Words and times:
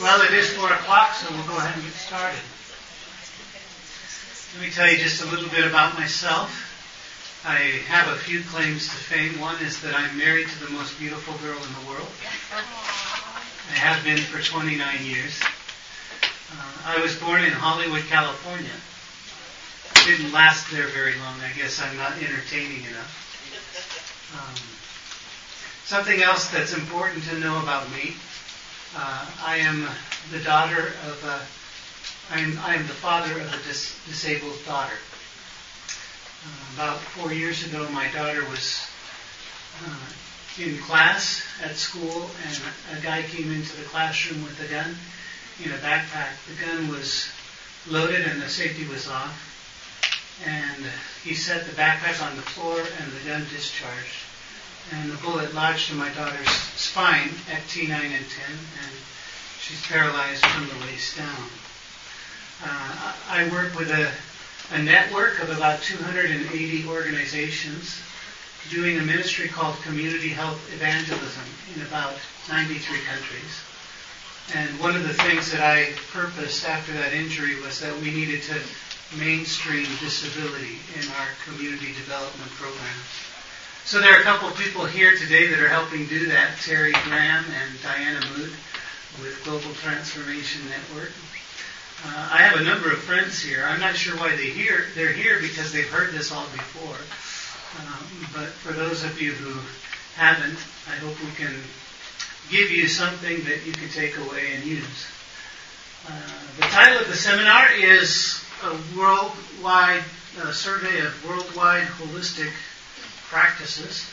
Well, 0.00 0.22
it 0.22 0.32
is 0.32 0.50
4 0.54 0.72
o'clock, 0.72 1.14
so 1.14 1.32
we'll 1.32 1.46
go 1.46 1.56
ahead 1.56 1.74
and 1.74 1.84
get 1.84 1.94
started. 1.94 2.40
Let 4.54 4.66
me 4.66 4.70
tell 4.72 4.90
you 4.90 4.98
just 4.98 5.22
a 5.22 5.26
little 5.30 5.48
bit 5.50 5.64
about 5.66 5.94
myself. 5.94 6.50
I 7.44 7.78
have 7.86 8.08
a 8.08 8.16
few 8.18 8.42
claims 8.42 8.88
to 8.88 8.94
fame. 8.94 9.38
One 9.38 9.54
is 9.62 9.80
that 9.82 9.94
I'm 9.94 10.18
married 10.18 10.48
to 10.48 10.64
the 10.64 10.70
most 10.70 10.98
beautiful 10.98 11.34
girl 11.38 11.56
in 11.56 11.72
the 11.78 11.90
world. 11.90 12.08
I 13.70 13.74
have 13.74 14.02
been 14.02 14.18
for 14.18 14.42
29 14.42 14.78
years. 15.04 15.40
Uh, 16.22 16.96
I 16.96 17.00
was 17.00 17.14
born 17.16 17.44
in 17.44 17.52
Hollywood, 17.52 18.02
California. 18.10 18.74
Didn't 20.06 20.32
last 20.32 20.70
there 20.72 20.88
very 20.88 21.14
long. 21.18 21.38
I 21.40 21.52
guess 21.56 21.80
I'm 21.80 21.96
not 21.96 22.18
entertaining 22.18 22.82
enough. 22.90 23.14
Um, 24.34 24.58
something 25.86 26.20
else 26.20 26.50
that's 26.50 26.74
important 26.74 27.22
to 27.24 27.38
know 27.38 27.62
about 27.62 27.88
me. 27.92 28.16
Uh, 28.96 29.26
I 29.44 29.56
am 29.56 29.88
the 30.30 30.38
daughter 30.40 30.92
of 31.08 31.24
a, 31.24 32.32
I 32.32 32.38
am, 32.38 32.58
I 32.60 32.76
am 32.76 32.86
the 32.86 32.94
father 32.94 33.32
of 33.40 33.52
a 33.52 33.56
dis- 33.66 33.98
disabled 34.06 34.64
daughter. 34.64 34.94
Uh, 36.46 36.74
about 36.74 37.00
four 37.00 37.32
years 37.32 37.66
ago, 37.66 37.88
my 37.90 38.08
daughter 38.12 38.44
was 38.48 38.86
uh, 39.84 40.62
in 40.62 40.78
class 40.78 41.42
at 41.64 41.74
school, 41.74 42.30
and 42.46 42.60
a 42.96 43.02
guy 43.02 43.22
came 43.22 43.50
into 43.50 43.76
the 43.76 43.82
classroom 43.82 44.44
with 44.44 44.60
a 44.60 44.68
gun 44.68 44.94
in 45.64 45.72
a 45.72 45.78
backpack. 45.78 46.30
The 46.46 46.64
gun 46.64 46.88
was 46.88 47.28
loaded 47.88 48.20
and 48.26 48.40
the 48.40 48.48
safety 48.48 48.86
was 48.86 49.08
off. 49.08 49.50
And 50.46 50.84
he 51.24 51.34
set 51.34 51.66
the 51.66 51.72
backpack 51.72 52.24
on 52.24 52.36
the 52.36 52.42
floor 52.42 52.78
and 52.78 53.12
the 53.12 53.28
gun 53.28 53.44
discharged. 53.52 54.23
And 54.92 55.10
the 55.10 55.16
bullet 55.16 55.54
lodged 55.54 55.90
in 55.90 55.96
my 55.98 56.12
daughter's 56.14 56.48
spine 56.48 57.30
at 57.50 57.62
T9 57.68 57.90
and 57.90 58.12
10, 58.12 58.50
and 58.50 58.92
she's 59.60 59.84
paralyzed 59.86 60.44
from 60.44 60.68
the 60.68 60.86
waist 60.86 61.16
down. 61.16 61.48
Uh, 62.62 63.12
I 63.28 63.48
work 63.50 63.74
with 63.74 63.90
a, 63.90 64.12
a 64.74 64.82
network 64.82 65.42
of 65.42 65.50
about 65.56 65.82
280 65.82 66.86
organizations 66.88 68.00
doing 68.70 68.98
a 68.98 69.02
ministry 69.02 69.48
called 69.48 69.76
Community 69.82 70.28
Health 70.28 70.60
Evangelism 70.72 71.44
in 71.74 71.82
about 71.82 72.14
93 72.48 72.78
countries. 73.04 73.60
And 74.54 74.78
one 74.80 74.94
of 74.94 75.02
the 75.02 75.14
things 75.14 75.50
that 75.52 75.60
I 75.60 75.92
purposed 76.12 76.68
after 76.68 76.92
that 76.92 77.12
injury 77.12 77.60
was 77.60 77.80
that 77.80 77.94
we 78.00 78.12
needed 78.12 78.42
to 78.44 78.60
mainstream 79.18 79.86
disability 80.00 80.78
in 80.96 81.08
our 81.20 81.28
community 81.46 81.92
development 81.94 82.50
programs. 82.52 83.33
So 83.86 84.00
there 84.00 84.16
are 84.16 84.20
a 84.20 84.22
couple 84.22 84.48
of 84.48 84.56
people 84.56 84.86
here 84.86 85.14
today 85.14 85.46
that 85.48 85.60
are 85.60 85.68
helping 85.68 86.06
do 86.06 86.28
that, 86.28 86.56
Terry 86.62 86.92
Graham 87.04 87.44
and 87.44 87.82
Diana 87.82 88.18
Mood 88.32 88.50
with 89.20 89.38
Global 89.44 89.74
Transformation 89.74 90.62
Network. 90.70 91.12
Uh, 92.02 92.30
I 92.32 92.38
have 92.38 92.58
a 92.58 92.64
number 92.64 92.90
of 92.90 92.96
friends 93.00 93.42
here. 93.42 93.62
I'm 93.62 93.80
not 93.80 93.94
sure 93.94 94.16
why 94.16 94.34
they 94.36 94.48
here. 94.48 94.86
They're 94.94 95.12
here 95.12 95.38
because 95.38 95.70
they've 95.70 95.88
heard 95.88 96.14
this 96.14 96.32
all 96.32 96.46
before. 96.46 96.96
Um, 97.84 98.26
but 98.32 98.48
for 98.48 98.72
those 98.72 99.04
of 99.04 99.20
you 99.20 99.32
who 99.32 99.60
haven't, 100.16 100.58
I 100.88 100.96
hope 100.96 101.20
we 101.20 101.30
can 101.32 101.54
give 102.50 102.70
you 102.70 102.88
something 102.88 103.44
that 103.44 103.66
you 103.66 103.72
can 103.72 103.90
take 103.90 104.16
away 104.16 104.54
and 104.54 104.64
use. 104.64 105.06
Uh, 106.08 106.12
the 106.56 106.62
title 106.72 107.02
of 107.02 107.08
the 107.08 107.16
seminar 107.16 107.70
is 107.76 108.42
a 108.64 108.98
worldwide 108.98 110.04
uh, 110.40 110.52
survey 110.52 111.00
of 111.00 111.28
worldwide 111.28 111.86
holistic 112.00 112.50
practices. 113.34 114.06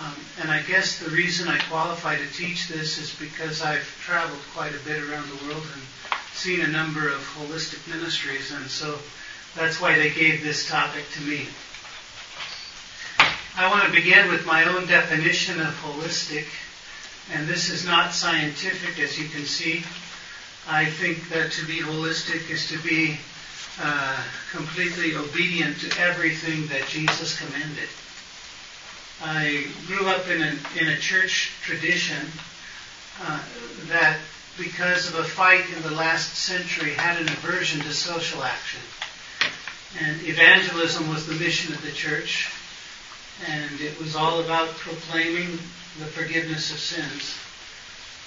Um, 0.00 0.16
and 0.42 0.50
I 0.50 0.60
guess 0.62 0.98
the 0.98 1.10
reason 1.10 1.46
I 1.46 1.56
qualify 1.70 2.16
to 2.16 2.32
teach 2.32 2.66
this 2.66 2.98
is 2.98 3.14
because 3.14 3.62
I've 3.62 3.86
traveled 4.02 4.42
quite 4.52 4.74
a 4.74 4.84
bit 4.84 5.00
around 5.04 5.28
the 5.28 5.46
world 5.46 5.62
and 5.72 5.82
seen 6.32 6.60
a 6.60 6.66
number 6.66 7.06
of 7.08 7.20
holistic 7.38 7.86
ministries, 7.88 8.50
and 8.50 8.66
so 8.66 8.98
that's 9.54 9.80
why 9.80 9.96
they 9.96 10.10
gave 10.10 10.42
this 10.42 10.68
topic 10.68 11.04
to 11.12 11.20
me. 11.22 11.46
I 13.56 13.70
want 13.70 13.84
to 13.84 13.92
begin 13.92 14.28
with 14.32 14.44
my 14.44 14.64
own 14.64 14.88
definition 14.88 15.60
of 15.60 15.72
holistic, 15.86 16.46
and 17.32 17.46
this 17.46 17.70
is 17.70 17.86
not 17.86 18.12
scientific, 18.12 18.98
as 18.98 19.16
you 19.16 19.28
can 19.28 19.44
see. 19.44 19.84
I 20.68 20.86
think 20.86 21.28
that 21.28 21.52
to 21.52 21.66
be 21.66 21.78
holistic 21.78 22.50
is 22.50 22.68
to 22.70 22.82
be 22.82 23.16
uh, 23.80 24.20
completely 24.50 25.14
obedient 25.14 25.78
to 25.82 26.00
everything 26.00 26.66
that 26.66 26.88
Jesus 26.88 27.38
commanded. 27.38 27.88
I 29.22 29.66
grew 29.86 30.06
up 30.08 30.28
in 30.28 30.42
a, 30.42 30.56
in 30.80 30.88
a 30.88 30.98
church 30.98 31.52
tradition 31.62 32.26
uh, 33.22 33.40
that, 33.88 34.18
because 34.58 35.08
of 35.08 35.18
a 35.18 35.24
fight 35.24 35.64
in 35.76 35.82
the 35.82 35.92
last 35.92 36.34
century, 36.34 36.92
had 36.92 37.20
an 37.20 37.28
aversion 37.28 37.80
to 37.82 37.92
social 37.92 38.42
action. 38.42 38.80
And 40.00 40.20
evangelism 40.22 41.08
was 41.08 41.26
the 41.26 41.34
mission 41.34 41.72
of 41.72 41.82
the 41.82 41.92
church, 41.92 42.50
and 43.48 43.80
it 43.80 43.98
was 44.00 44.16
all 44.16 44.40
about 44.40 44.68
proclaiming 44.70 45.52
the 45.98 46.06
forgiveness 46.06 46.72
of 46.72 46.78
sins. 46.78 47.36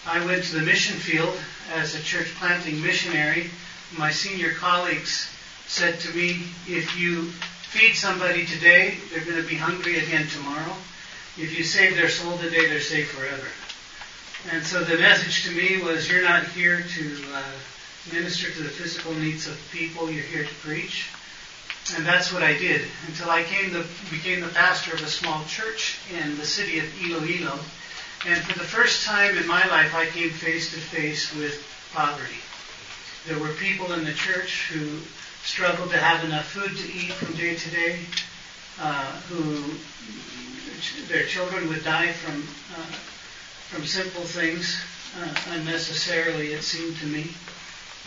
I 0.06 0.26
went 0.26 0.46
to 0.46 0.56
the 0.56 0.62
mission 0.62 0.98
field 0.98 1.38
as 1.74 1.94
a 1.94 2.02
church 2.02 2.34
planting 2.36 2.82
missionary. 2.82 3.50
My 3.98 4.12
senior 4.12 4.54
colleagues 4.54 5.30
said 5.68 6.00
to 6.00 6.10
me, 6.12 6.44
if 6.66 6.98
you 6.98 7.32
feed 7.78 7.94
somebody 7.94 8.44
today, 8.44 8.98
they're 9.12 9.24
going 9.24 9.40
to 9.40 9.48
be 9.48 9.56
hungry 9.56 10.00
again 10.00 10.26
tomorrow. 10.28 10.74
If 11.38 11.56
you 11.56 11.64
save 11.64 11.96
their 11.96 12.10
soul 12.10 12.36
today, 12.40 12.68
they're 12.68 12.80
saved 12.80 13.10
forever. 13.10 13.46
And 14.52 14.66
so 14.66 14.84
the 14.84 14.98
message 14.98 15.46
to 15.46 15.52
me 15.52 15.84
was, 15.84 16.10
you're 16.10 16.24
not 16.24 16.48
here 16.48 16.82
to 16.82 17.22
uh, 17.36 17.44
minister 18.12 18.50
to 18.50 18.64
the 18.64 18.70
physical 18.70 19.14
needs 19.14 19.46
of 19.46 19.60
people, 19.72 20.10
you're 20.10 20.24
here 20.24 20.44
to 20.44 20.54
preach. 20.56 21.10
And 21.96 22.04
that's 22.04 22.34
what 22.34 22.42
I 22.42 22.58
did 22.58 22.82
until 23.06 23.30
I 23.30 23.44
came 23.44 23.70
to, 23.70 23.86
became 24.10 24.42
the 24.42 24.48
pastor 24.48 24.96
of 24.96 25.04
a 25.04 25.08
small 25.08 25.46
church 25.46 26.00
in 26.20 26.36
the 26.38 26.46
city 26.46 26.80
of 26.80 26.86
Iloilo. 27.00 27.60
And 28.26 28.42
for 28.42 28.58
the 28.58 28.66
first 28.66 29.06
time 29.06 29.38
in 29.38 29.46
my 29.46 29.64
life, 29.68 29.94
I 29.94 30.08
came 30.08 30.32
face 30.32 30.74
to 30.74 30.80
face 30.80 31.32
with 31.36 31.62
poverty. 31.94 32.42
There 33.28 33.38
were 33.40 33.54
people 33.60 33.94
in 33.94 34.04
the 34.04 34.14
church 34.14 34.72
who 34.74 35.00
struggled 35.48 35.90
to 35.90 35.98
have 35.98 36.26
enough 36.26 36.46
food 36.46 36.76
to 36.76 36.92
eat 36.92 37.14
from 37.14 37.34
day 37.36 37.56
to 37.56 37.70
day, 37.72 38.00
uh, 38.82 39.12
who 39.32 39.72
their 41.08 41.26
children 41.26 41.70
would 41.70 41.84
die 41.86 42.12
from 42.12 42.44
uh, 42.76 42.92
from 43.72 43.86
simple 43.86 44.24
things 44.24 44.78
uh, 45.18 45.34
unnecessarily. 45.52 46.52
It 46.52 46.64
seemed 46.64 46.98
to 46.98 47.06
me 47.06 47.32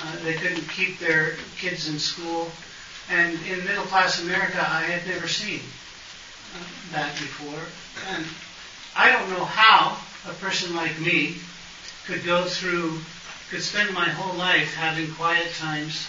uh, 0.02 0.16
they 0.22 0.34
couldn't 0.34 0.68
keep 0.68 0.98
their 0.98 1.36
kids 1.56 1.88
in 1.88 1.98
school, 1.98 2.50
and 3.08 3.32
in 3.46 3.64
middle 3.64 3.84
class 3.84 4.20
America, 4.22 4.60
I 4.60 4.82
had 4.82 5.08
never 5.08 5.26
seen 5.26 5.60
uh, 6.54 6.92
that 6.92 7.12
before, 7.12 7.64
and 8.12 8.24
I 8.94 9.12
don't 9.12 9.30
know 9.30 9.46
how 9.46 9.96
a 10.28 10.34
person 10.34 10.76
like 10.76 11.00
me 11.00 11.36
could 12.06 12.22
go 12.22 12.44
through, 12.44 13.00
could 13.48 13.62
spend 13.62 13.94
my 13.94 14.10
whole 14.10 14.36
life 14.36 14.74
having 14.74 15.10
quiet 15.14 15.50
times 15.54 16.06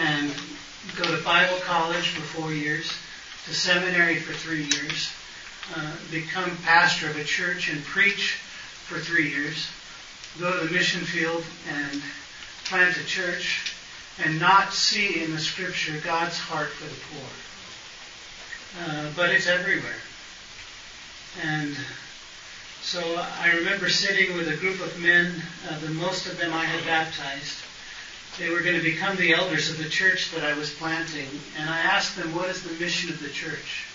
and 0.00 0.32
go 0.96 1.04
to 1.04 1.22
Bible 1.22 1.58
college 1.64 2.08
for 2.08 2.22
four 2.22 2.52
years, 2.52 2.92
to 3.46 3.54
seminary 3.54 4.16
for 4.16 4.32
three 4.32 4.64
years, 4.64 5.10
uh, 5.76 5.92
become 6.10 6.56
pastor 6.64 7.08
of 7.10 7.16
a 7.16 7.24
church 7.24 7.70
and 7.70 7.82
preach 7.84 8.32
for 8.86 8.98
three 8.98 9.30
years, 9.30 9.68
go 10.38 10.58
to 10.58 10.66
the 10.66 10.72
mission 10.72 11.00
field 11.00 11.44
and 11.68 12.02
plant 12.64 12.96
a 12.96 13.04
church, 13.04 13.74
and 14.24 14.38
not 14.38 14.72
see 14.72 15.22
in 15.22 15.32
the 15.32 15.38
scripture 15.38 15.98
God's 16.04 16.38
heart 16.38 16.68
for 16.68 16.84
the 16.84 17.00
poor. 17.10 17.30
Uh, 18.84 19.10
but 19.16 19.30
it's 19.30 19.46
everywhere. 19.46 20.00
And 21.42 21.76
so 22.82 23.00
I 23.40 23.52
remember 23.52 23.88
sitting 23.88 24.36
with 24.36 24.48
a 24.48 24.56
group 24.56 24.80
of 24.80 25.00
men, 25.00 25.32
uh, 25.68 25.78
the 25.80 25.90
most 25.90 26.26
of 26.26 26.38
them 26.38 26.52
I 26.52 26.64
had 26.64 26.84
baptized, 26.84 27.58
they 28.38 28.50
were 28.50 28.60
going 28.60 28.76
to 28.76 28.82
become 28.82 29.16
the 29.16 29.34
elders 29.34 29.70
of 29.70 29.78
the 29.78 29.88
church 29.88 30.30
that 30.32 30.44
I 30.44 30.54
was 30.54 30.72
planting. 30.72 31.28
And 31.58 31.68
I 31.68 31.78
asked 31.78 32.16
them, 32.16 32.34
what 32.34 32.48
is 32.48 32.62
the 32.62 32.72
mission 32.82 33.10
of 33.10 33.20
the 33.20 33.28
church? 33.28 33.86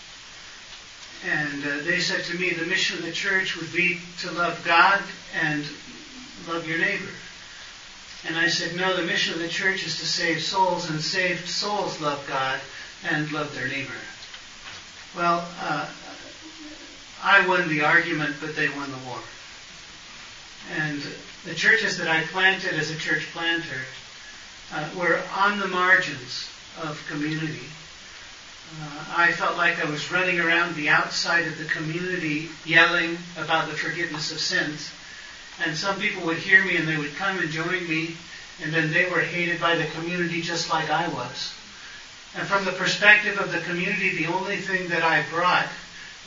And 1.25 1.63
uh, 1.65 1.77
they 1.83 1.99
said 1.99 2.23
to 2.25 2.37
me, 2.37 2.51
the 2.51 2.65
mission 2.65 2.99
of 2.99 3.05
the 3.05 3.11
church 3.11 3.57
would 3.57 3.73
be 3.73 3.99
to 4.19 4.31
love 4.31 4.63
God 4.63 5.01
and 5.41 5.65
love 6.47 6.67
your 6.67 6.77
neighbor. 6.77 7.09
And 8.27 8.37
I 8.37 8.47
said, 8.47 8.75
no, 8.75 8.95
the 8.95 9.03
mission 9.03 9.33
of 9.33 9.39
the 9.39 9.47
church 9.47 9.85
is 9.85 9.97
to 9.99 10.05
save 10.05 10.41
souls, 10.41 10.89
and 10.89 11.01
saved 11.01 11.47
souls 11.47 11.99
love 12.01 12.23
God 12.27 12.59
and 13.09 13.31
love 13.31 13.53
their 13.55 13.67
neighbor. 13.67 13.93
Well, 15.15 15.47
uh, 15.61 15.89
I 17.23 17.47
won 17.47 17.69
the 17.69 17.83
argument, 17.83 18.35
but 18.39 18.55
they 18.55 18.69
won 18.69 18.91
the 18.91 18.97
war. 19.07 19.19
And 20.77 21.01
the 21.45 21.55
churches 21.55 21.97
that 21.97 22.07
I 22.07 22.21
planted 22.23 22.73
as 22.73 22.91
a 22.91 22.97
church 22.97 23.27
planter 23.31 23.81
uh, 24.73 24.89
were 24.97 25.21
on 25.35 25.59
the 25.59 25.67
margins 25.67 26.49
of 26.83 27.03
community. 27.09 27.65
Uh, 28.81 29.05
I 29.15 29.31
felt 29.31 29.57
like 29.57 29.83
I 29.83 29.89
was 29.89 30.11
running 30.11 30.39
around 30.39 30.75
the 30.75 30.89
outside 30.89 31.47
of 31.47 31.57
the 31.57 31.65
community 31.65 32.49
yelling 32.65 33.17
about 33.37 33.69
the 33.69 33.75
forgiveness 33.75 34.31
of 34.31 34.39
sins. 34.39 34.91
And 35.63 35.75
some 35.75 35.99
people 35.99 36.25
would 36.25 36.37
hear 36.37 36.63
me 36.63 36.77
and 36.77 36.87
they 36.87 36.97
would 36.97 37.15
come 37.15 37.39
and 37.39 37.49
join 37.49 37.87
me, 37.87 38.15
and 38.61 38.73
then 38.73 38.91
they 38.91 39.09
were 39.09 39.21
hated 39.21 39.59
by 39.61 39.75
the 39.75 39.85
community 39.85 40.41
just 40.41 40.69
like 40.69 40.89
I 40.89 41.07
was. 41.07 41.53
And 42.35 42.45
from 42.47 42.65
the 42.65 42.73
perspective 42.73 43.39
of 43.39 43.51
the 43.51 43.61
community, 43.61 44.17
the 44.17 44.31
only 44.31 44.57
thing 44.57 44.89
that 44.89 45.01
I 45.01 45.23
brought 45.31 45.67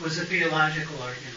was 0.03 0.19
a 0.19 0.25
theological 0.25 1.01
argument. 1.03 1.37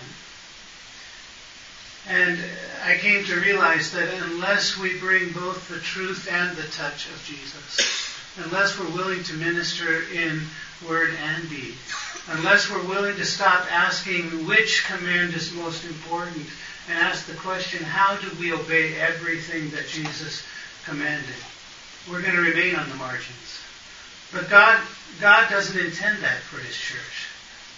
And 2.10 2.38
I 2.86 2.98
came 2.98 3.24
to 3.26 3.40
realize 3.40 3.92
that 3.94 4.14
unless 4.26 4.78
we 4.78 5.00
bring 5.00 5.32
both 5.32 5.70
the 5.70 5.80
truth 5.80 6.28
and 6.30 6.56
the 6.58 6.68
touch 6.70 7.08
of 7.10 7.24
Jesus, 7.26 8.10
unless 8.44 8.78
we're 8.78 8.92
willing 8.92 9.24
to 9.24 9.34
minister 9.36 10.04
in 10.12 10.42
word 10.88 11.14
and 11.24 11.50
deed, 11.50 11.76
unless 12.30 12.70
we're 12.70 12.86
willing 12.88 13.16
to 13.16 13.26
stop 13.26 13.66
asking 13.72 14.46
which 14.46 14.86
command 14.86 15.34
is 15.34 15.54
most 15.54 15.86
important 15.86 16.46
and 16.90 17.00
ask 17.00 17.26
the 17.26 17.36
question, 17.36 17.84
how 17.84 18.18
do 18.18 18.30
we 18.38 18.52
obey 18.52 18.96
everything 19.00 19.70
that 19.70 19.88
Jesus 19.88 20.44
commanded? 20.84 21.36
We're 22.12 22.22
going 22.22 22.36
to 22.36 22.42
remain 22.42 22.76
on 22.76 22.90
the 22.90 22.96
margins. 22.96 23.62
But 24.34 24.50
God, 24.50 24.82
God 25.22 25.50
doesn't 25.50 25.80
intend 25.80 26.22
that 26.24 26.40
for 26.40 26.60
His 26.60 26.76
church. 26.76 27.30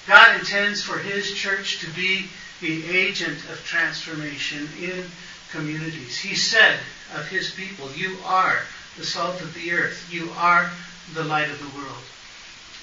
God 0.07 0.39
intends 0.39 0.81
for 0.81 0.97
His 0.97 1.31
church 1.33 1.81
to 1.81 1.89
be 1.91 2.25
the 2.61 2.89
agent 2.89 3.37
of 3.49 3.63
transformation 3.65 4.67
in 4.81 5.05
communities. 5.51 6.17
He 6.17 6.35
said 6.35 6.79
of 7.15 7.27
His 7.27 7.51
people, 7.51 7.91
You 7.93 8.17
are 8.25 8.59
the 8.97 9.05
salt 9.05 9.41
of 9.41 9.53
the 9.53 9.71
earth. 9.71 10.07
You 10.11 10.29
are 10.37 10.69
the 11.13 11.23
light 11.23 11.49
of 11.49 11.59
the 11.59 11.77
world. 11.77 12.03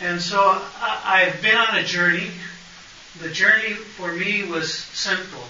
And 0.00 0.20
so 0.20 0.60
I've 0.80 1.40
been 1.42 1.56
on 1.56 1.76
a 1.76 1.84
journey. 1.84 2.30
The 3.20 3.30
journey 3.30 3.74
for 3.74 4.12
me 4.12 4.44
was 4.44 4.72
simple. 4.74 5.44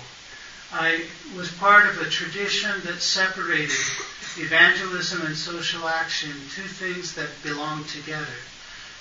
I 0.72 1.04
was 1.36 1.50
part 1.52 1.86
of 1.86 2.00
a 2.00 2.08
tradition 2.08 2.70
that 2.84 3.00
separated 3.00 3.76
evangelism 4.38 5.26
and 5.26 5.36
social 5.36 5.86
action, 5.86 6.30
two 6.54 6.62
things 6.62 7.14
that 7.14 7.28
belong 7.42 7.84
together. 7.84 8.26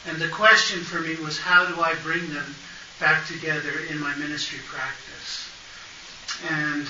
And 0.07 0.17
the 0.17 0.27
question 0.29 0.81
for 0.81 0.99
me 0.99 1.15
was 1.15 1.39
how 1.39 1.65
do 1.65 1.79
I 1.81 1.93
bring 2.03 2.33
them 2.33 2.55
back 2.99 3.25
together 3.27 3.71
in 3.89 3.99
my 3.99 4.13
ministry 4.15 4.59
practice? 4.67 5.10
And 6.49 6.87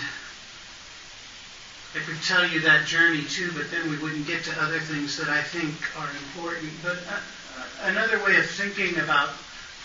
I 1.93 1.99
could 1.99 2.21
tell 2.23 2.47
you 2.47 2.61
that 2.61 2.87
journey 2.87 3.23
too, 3.23 3.51
but 3.51 3.69
then 3.69 3.89
we 3.89 3.97
wouldn't 3.97 4.25
get 4.25 4.43
to 4.45 4.61
other 4.61 4.79
things 4.79 5.17
that 5.17 5.27
I 5.27 5.41
think 5.41 5.75
are 5.99 6.09
important. 6.09 6.71
But 6.81 6.97
uh, 7.09 7.19
uh, 7.19 7.91
another 7.91 8.23
way 8.23 8.37
of 8.37 8.45
thinking 8.45 8.97
about 8.99 9.29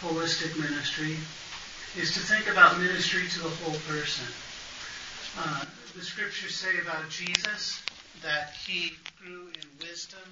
holistic 0.01 0.55
ministry 0.57 1.17
is 1.99 2.15
to 2.15 2.21
think 2.21 2.47
about 2.47 2.79
ministry 2.79 3.27
to 3.27 3.39
the 3.43 3.49
whole 3.49 3.75
person. 3.89 4.27
Uh, 5.39 5.65
the 5.97 6.03
scriptures 6.03 6.55
say 6.55 6.79
about 6.81 7.11
Jesus 7.11 7.83
that 8.23 8.55
he 8.67 8.93
grew 9.19 9.49
in 9.49 9.67
wisdom 9.83 10.29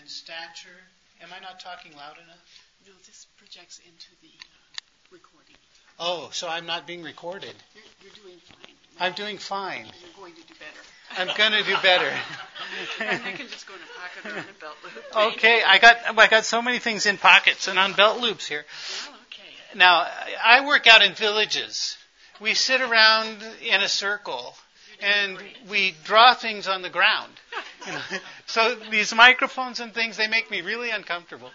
and 0.00 0.08
stature. 0.08 0.82
Am 1.22 1.28
I 1.30 1.38
not 1.40 1.60
talking 1.60 1.92
loud 1.92 2.16
enough? 2.24 2.42
No, 2.86 2.92
this 3.06 3.26
projects 3.36 3.78
into 3.86 4.10
the 4.20 4.34
uh, 4.34 4.87
recording. 5.10 5.56
Oh, 5.98 6.28
so 6.32 6.48
I'm 6.48 6.66
not 6.66 6.86
being 6.86 7.02
recorded. 7.02 7.54
You're, 7.74 7.84
you're 8.02 8.12
doing 8.24 8.38
fine. 8.38 8.74
I'm 9.00 9.12
doing 9.12 9.38
fine. 9.38 9.86
You're 9.86 10.10
going 10.16 10.34
to 10.34 10.42
do 10.42 10.54
better. 10.54 11.30
I'm 11.30 11.36
going 11.36 11.52
to 11.52 11.68
do 11.68 11.76
better. 11.82 12.10
and 13.00 13.22
I 13.22 13.32
can 13.32 13.48
just 13.48 13.66
go 13.66 13.74
in 13.74 13.80
a 13.80 14.30
pocket 14.30 14.36
or 14.36 14.38
in 14.38 14.56
a 14.56 14.60
belt 14.60 14.76
loop. 14.84 15.34
Okay, 15.34 15.62
I 15.66 15.78
got 15.78 15.96
I 16.18 16.26
got 16.28 16.44
so 16.44 16.60
many 16.60 16.78
things 16.78 17.06
in 17.06 17.16
pockets 17.16 17.66
and 17.68 17.78
on 17.78 17.94
belt 17.94 18.20
loops 18.20 18.46
here. 18.46 18.64
Well, 19.06 19.18
okay. 19.26 19.78
Now 19.78 20.06
I 20.44 20.66
work 20.66 20.86
out 20.86 21.02
in 21.02 21.14
villages. 21.14 21.96
We 22.40 22.54
sit 22.54 22.80
around 22.80 23.42
in 23.62 23.80
a 23.80 23.88
circle 23.88 24.54
and 25.00 25.38
we 25.70 25.94
draw 26.04 26.34
things 26.34 26.68
on 26.68 26.82
the 26.82 26.90
ground. 26.90 27.32
You 27.86 27.92
know? 27.92 28.00
So 28.46 28.74
these 28.90 29.14
microphones 29.14 29.80
and 29.80 29.94
things 29.94 30.16
they 30.16 30.26
make 30.26 30.50
me 30.50 30.60
really 30.60 30.90
uncomfortable. 30.90 31.50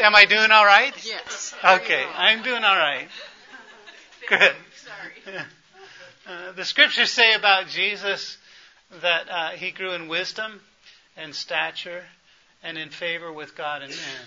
Am 0.00 0.14
I 0.14 0.24
doing 0.24 0.50
all 0.50 0.64
right? 0.64 0.94
Yes. 1.06 1.54
Okay, 1.64 2.04
I'm 2.16 2.42
doing 2.42 2.64
all 2.64 2.76
right. 2.76 3.08
Good. 4.28 4.52
Sorry. 4.74 5.44
Uh, 6.26 6.52
the 6.52 6.64
scriptures 6.64 7.10
say 7.10 7.34
about 7.34 7.68
Jesus 7.68 8.36
that 9.00 9.28
uh, 9.28 9.48
he 9.50 9.70
grew 9.70 9.92
in 9.92 10.08
wisdom 10.08 10.60
and 11.16 11.34
stature 11.34 12.04
and 12.62 12.78
in 12.78 12.90
favor 12.90 13.32
with 13.32 13.56
God 13.56 13.82
and 13.82 13.90
man. 13.90 14.26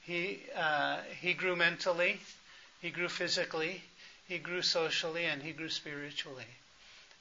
He, 0.00 0.40
uh, 0.56 0.98
he 1.20 1.34
grew 1.34 1.56
mentally, 1.56 2.20
he 2.80 2.90
grew 2.90 3.08
physically, 3.08 3.82
he 4.28 4.38
grew 4.38 4.62
socially, 4.62 5.24
and 5.24 5.42
he 5.42 5.52
grew 5.52 5.68
spiritually. 5.68 6.46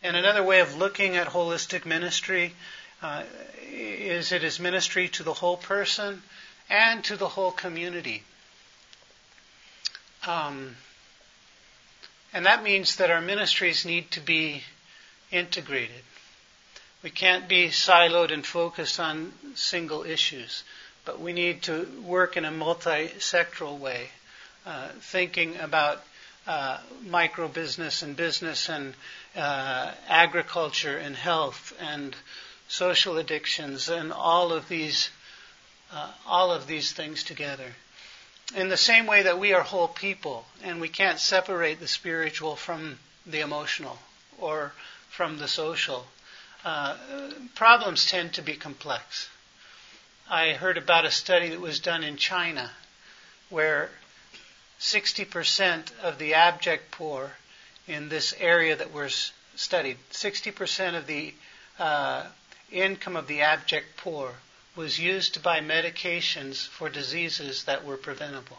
And 0.04 0.16
another 0.16 0.44
way 0.44 0.60
of 0.60 0.78
looking 0.78 1.16
at 1.16 1.28
holistic 1.28 1.86
ministry 1.86 2.54
uh, 3.02 3.24
is 3.72 4.32
it 4.32 4.44
is 4.44 4.60
ministry 4.60 5.10
to 5.10 5.24
the 5.24 5.34
whole 5.34 5.58
person 5.58 6.22
and 6.70 7.04
to 7.04 7.16
the 7.16 7.28
whole 7.28 7.52
community. 7.52 8.24
Um, 10.28 10.76
and 12.34 12.46
that 12.46 12.64
means 12.64 12.98
that 12.98 13.12
our 13.12 13.22
ministries 13.22 13.86
need 13.86 14.12
to 14.12 14.20
be 14.20 14.64
integrated. 15.32 16.04
We 17.04 17.10
can't 17.12 17.48
be 17.48 17.68
siloed 17.68 18.32
and 18.34 18.46
focused 18.46 19.00
on 19.00 19.32
single 19.54 20.04
issues, 20.04 20.64
but 21.06 21.20
we 21.20 21.34
need 21.34 21.62
to 21.64 21.88
work 22.04 22.36
in 22.36 22.46
a 22.46 22.52
multi-sectoral 22.52 23.78
way, 23.78 24.10
uh, 24.66 24.90
thinking 25.00 25.58
about 25.58 26.04
uh, 26.48 26.80
micro 27.06 27.48
business 27.48 28.02
and 28.02 28.16
business 28.16 28.70
and 28.70 28.96
uh, 29.36 29.92
agriculture 30.08 30.98
and 30.98 31.16
health 31.16 31.74
and 31.80 32.16
social 32.68 33.18
addictions 33.18 33.90
and 33.90 34.12
all 34.12 34.52
of 34.52 34.68
these 34.68 35.10
uh, 35.92 36.12
all 36.26 36.52
of 36.52 36.68
these 36.68 36.92
things 36.92 37.24
together. 37.24 37.76
In 38.56 38.70
the 38.70 38.78
same 38.78 39.08
way 39.08 39.24
that 39.24 39.40
we 39.40 39.54
are 39.54 39.62
whole 39.62 39.88
people 39.88 40.46
and 40.64 40.80
we 40.80 40.90
can't 40.90 41.20
separate 41.20 41.80
the 41.80 41.88
spiritual 41.88 42.56
from 42.56 43.00
the 43.26 43.40
emotional 43.40 43.98
or 44.38 44.72
from 45.10 45.40
the 45.40 45.48
social, 45.48 46.06
uh, 46.64 46.96
problems 47.56 48.06
tend 48.06 48.34
to 48.34 48.42
be 48.42 48.56
complex. 48.56 49.30
I 50.30 50.54
heard 50.54 50.78
about 50.78 51.06
a 51.06 51.12
study 51.12 51.50
that 51.50 51.62
was 51.62 51.80
done 51.80 52.04
in 52.04 52.18
China 52.18 52.72
where 53.50 53.90
60% 54.80 55.92
of 56.02 56.18
the 56.18 56.34
abject 56.34 56.92
poor 56.92 57.32
in 57.88 58.10
this 58.10 58.34
area 58.40 58.76
that 58.76 58.92
was 58.92 59.32
studied, 59.56 59.98
60% 60.12 60.98
of 60.98 61.08
the 61.08 61.34
uh, 61.80 62.26
income 62.72 63.16
of 63.16 63.28
the 63.28 63.42
abject 63.42 63.98
poor 63.98 64.34
was 64.76 65.00
used 65.00 65.34
to 65.34 65.40
buy 65.40 65.60
medications 65.60 66.68
for 66.68 66.90
diseases 66.90 67.64
that 67.64 67.86
were 67.86 67.98
preventable. 67.98 68.58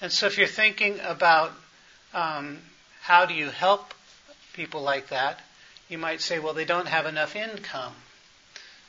And 0.00 0.12
so 0.12 0.26
if 0.26 0.36
you're 0.36 0.46
thinking 0.46 1.00
about 1.00 1.52
um, 2.12 2.58
how 3.00 3.24
do 3.24 3.34
you 3.34 3.48
help 3.48 3.94
people 4.52 4.82
like 4.82 5.08
that, 5.08 5.40
you 5.88 5.98
might 5.98 6.20
say, 6.20 6.38
well, 6.38 6.54
they 6.54 6.64
don't 6.64 6.88
have 6.88 7.06
enough 7.06 7.36
income. 7.36 7.94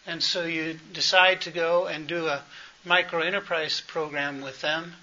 And 0.05 0.23
so 0.23 0.45
you 0.45 0.79
decide 0.93 1.41
to 1.41 1.51
go 1.51 1.87
and 1.87 2.07
do 2.07 2.27
a 2.27 2.41
micro 2.83 3.21
enterprise 3.21 3.81
program 3.85 4.41
with 4.41 4.61
them, 4.61 4.93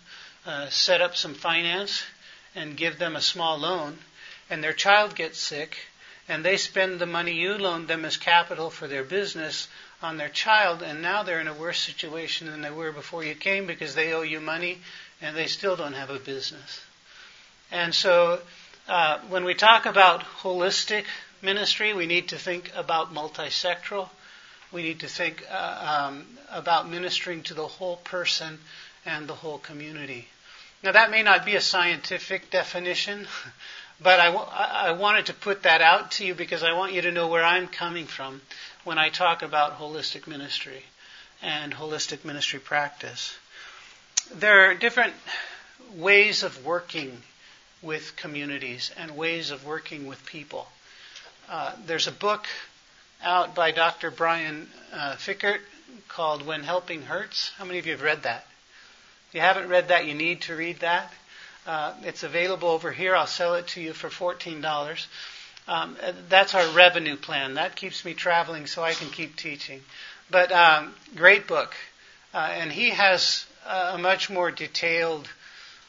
uh, 0.47 0.69
set 0.71 1.01
up 1.01 1.17
some 1.17 1.35
finance, 1.35 2.03
and 2.55 2.77
give 2.77 2.99
them 2.99 3.17
a 3.17 3.21
small 3.21 3.59
loan. 3.59 3.99
And 4.51 4.63
their 4.63 4.73
child 4.73 5.15
gets 5.15 5.39
sick, 5.39 5.77
and 6.29 6.45
they 6.45 6.57
spend 6.57 6.99
the 6.99 7.07
money 7.07 7.33
you 7.33 7.57
loaned 7.57 7.89
them 7.89 8.05
as 8.05 8.17
capital 8.17 8.71
for 8.71 8.89
their 8.89 9.05
business 9.05 9.69
on 10.05 10.19
their 10.19 10.29
child, 10.29 10.83
and 10.83 11.01
now 11.01 11.23
they're 11.23 11.41
in 11.41 11.49
a 11.49 11.55
worse 11.55 11.81
situation 11.81 12.47
than 12.51 12.61
they 12.61 12.71
were 12.71 12.93
before 12.93 13.25
you 13.25 13.35
came 13.35 13.67
because 13.67 13.95
they 13.95 14.13
owe 14.13 14.23
you 14.23 14.39
money 14.39 14.79
and 15.23 15.35
they 15.35 15.47
still 15.47 15.77
don't 15.77 15.95
have 15.95 16.11
a 16.11 16.19
business. 16.19 16.83
And 17.73 17.95
so, 17.95 18.41
uh, 18.87 19.19
when 19.31 19.45
we 19.45 19.55
talk 19.55 19.87
about 19.87 20.21
holistic 20.21 21.05
ministry, 21.41 21.95
we 21.95 22.07
need 22.07 22.29
to 22.29 22.39
think 22.39 22.71
about 22.77 23.15
multisectoral. 23.15 24.11
We 24.71 24.83
need 24.83 25.01
to 25.01 25.09
think 25.09 25.43
uh, 25.51 26.09
um, 26.11 26.27
about 26.51 26.89
ministering 26.89 27.43
to 27.45 27.55
the 27.55 27.67
whole 27.67 27.97
person 27.97 28.59
and 29.07 29.27
the 29.27 29.35
whole 29.35 29.59
community. 29.59 30.29
Now, 30.83 30.93
that 30.93 31.11
may 31.11 31.23
not 31.23 31.47
be 31.47 31.57
a 31.57 31.63
scientific 31.63 32.51
definition, 32.51 33.27
but 34.03 34.21
I, 34.21 34.27
w- 34.27 34.51
I 34.53 34.93
wanted 34.93 35.27
to 35.27 35.35
put 35.35 35.63
that 35.63 35.81
out 35.81 36.11
to 36.13 36.27
you 36.27 36.35
because 36.35 36.63
I 36.63 36.75
want 36.75 36.93
you 36.93 37.01
to 37.03 37.13
know 37.13 37.29
where 37.29 37.45
I'm 37.45 37.69
coming 37.69 38.07
from 38.07 38.43
when 38.85 38.99
I 38.99 39.09
talk 39.09 39.43
about 39.43 39.79
holistic 39.79 40.27
ministry 40.27 40.83
and 41.43 41.73
holistic 41.73 42.25
ministry 42.25 42.61
practice. 42.61 43.37
There 44.35 44.71
are 44.71 44.75
different 44.75 45.15
ways 45.97 46.43
of 46.43 46.65
working 46.65 47.23
with 47.83 48.17
communities 48.17 48.91
and 48.97 49.17
ways 49.17 49.51
of 49.51 49.65
working 49.65 50.07
with 50.07 50.25
people. 50.27 50.67
Uh, 51.49 51.73
there's 51.87 52.07
a 52.07 52.13
book 52.13 52.47
out 53.23 53.55
by 53.55 53.71
Dr. 53.71 54.11
Brian 54.11 54.69
uh, 54.93 55.17
Fikkert 55.17 55.61
called 56.09 56.47
When 56.47 56.63
Helping 56.63 57.03
Hurts. 57.03 57.53
How 57.57 57.65
many 57.65 57.79
of 57.79 57.87
you 57.87 57.93
have 57.93 58.03
read 58.03 58.23
that? 58.23 58.47
If 59.29 59.35
you 59.35 59.41
haven't 59.41 59.69
read 59.69 59.89
that, 59.89 60.07
you 60.07 60.15
need 60.15 60.43
to 60.43 60.55
read 60.55 60.81
that. 60.81 61.13
Uh, 61.67 61.95
it's 62.03 62.23
available 62.23 62.69
over 62.69 62.93
here. 62.93 63.17
I'll 63.17 63.27
sell 63.27 63.55
it 63.55 63.69
to 63.69 63.81
you 63.81 63.95
for 63.95 64.09
$14. 64.09 65.07
Um, 65.67 65.97
that's 66.29 66.55
our 66.55 66.67
revenue 66.75 67.17
plan. 67.17 67.55
That 67.55 67.75
keeps 67.77 68.05
me 68.05 68.15
traveling 68.15 68.67
so 68.67 68.83
I 68.83 68.93
can 68.93 69.09
keep 69.09 69.37
teaching. 69.37 69.81
But 70.31 70.53
um, 70.53 70.95
great 71.17 71.47
book. 71.47 71.75
Uh, 72.35 72.49
and 72.53 72.73
he 72.73 72.91
has 72.91 73.47
a 73.67 73.97
much 73.97 74.29
more 74.29 74.51
detailed 74.51 75.29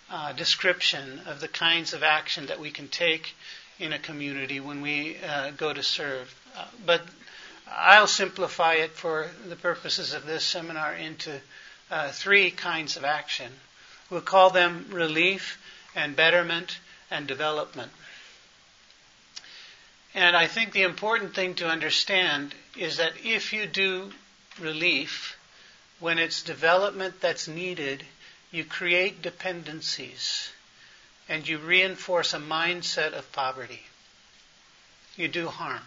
uh, 0.09 0.33
description 0.33 1.21
of 1.25 1.39
the 1.39 1.47
kinds 1.47 1.93
of 1.93 2.03
action 2.03 2.45
that 2.47 2.59
we 2.59 2.71
can 2.71 2.87
take 2.87 3.33
in 3.79 3.91
a 3.91 3.99
community 3.99 4.59
when 4.59 4.81
we 4.81 5.17
uh, 5.17 5.51
go 5.51 5.73
to 5.73 5.83
serve. 5.83 6.33
Uh, 6.55 6.65
but 6.85 7.01
I'll 7.67 8.07
simplify 8.07 8.75
it 8.75 8.91
for 8.91 9.27
the 9.47 9.55
purposes 9.55 10.13
of 10.13 10.25
this 10.25 10.43
seminar 10.43 10.93
into 10.93 11.39
uh, 11.91 12.11
three 12.11 12.51
kinds 12.51 12.95
of 12.95 13.03
action. 13.03 13.51
We'll 14.09 14.21
call 14.21 14.51
them 14.51 14.85
relief 14.91 15.59
and 15.95 16.15
betterment 16.15 16.77
and 17.09 17.27
development. 17.27 17.91
And 20.15 20.35
I 20.35 20.47
think 20.47 20.71
the 20.71 20.83
important 20.83 21.35
thing 21.35 21.55
to 21.55 21.67
understand 21.67 22.55
is 22.77 22.97
that 22.97 23.13
if 23.25 23.51
you 23.51 23.67
do 23.67 24.13
relief, 24.61 25.37
when 25.99 26.17
it's 26.17 26.41
development 26.41 27.19
that's 27.19 27.49
needed, 27.49 28.01
you 28.49 28.63
create 28.63 29.21
dependencies 29.21 30.49
and 31.27 31.45
you 31.45 31.57
reinforce 31.57 32.33
a 32.33 32.39
mindset 32.39 33.11
of 33.11 33.29
poverty. 33.33 33.81
You 35.17 35.27
do 35.27 35.49
harm. 35.49 35.81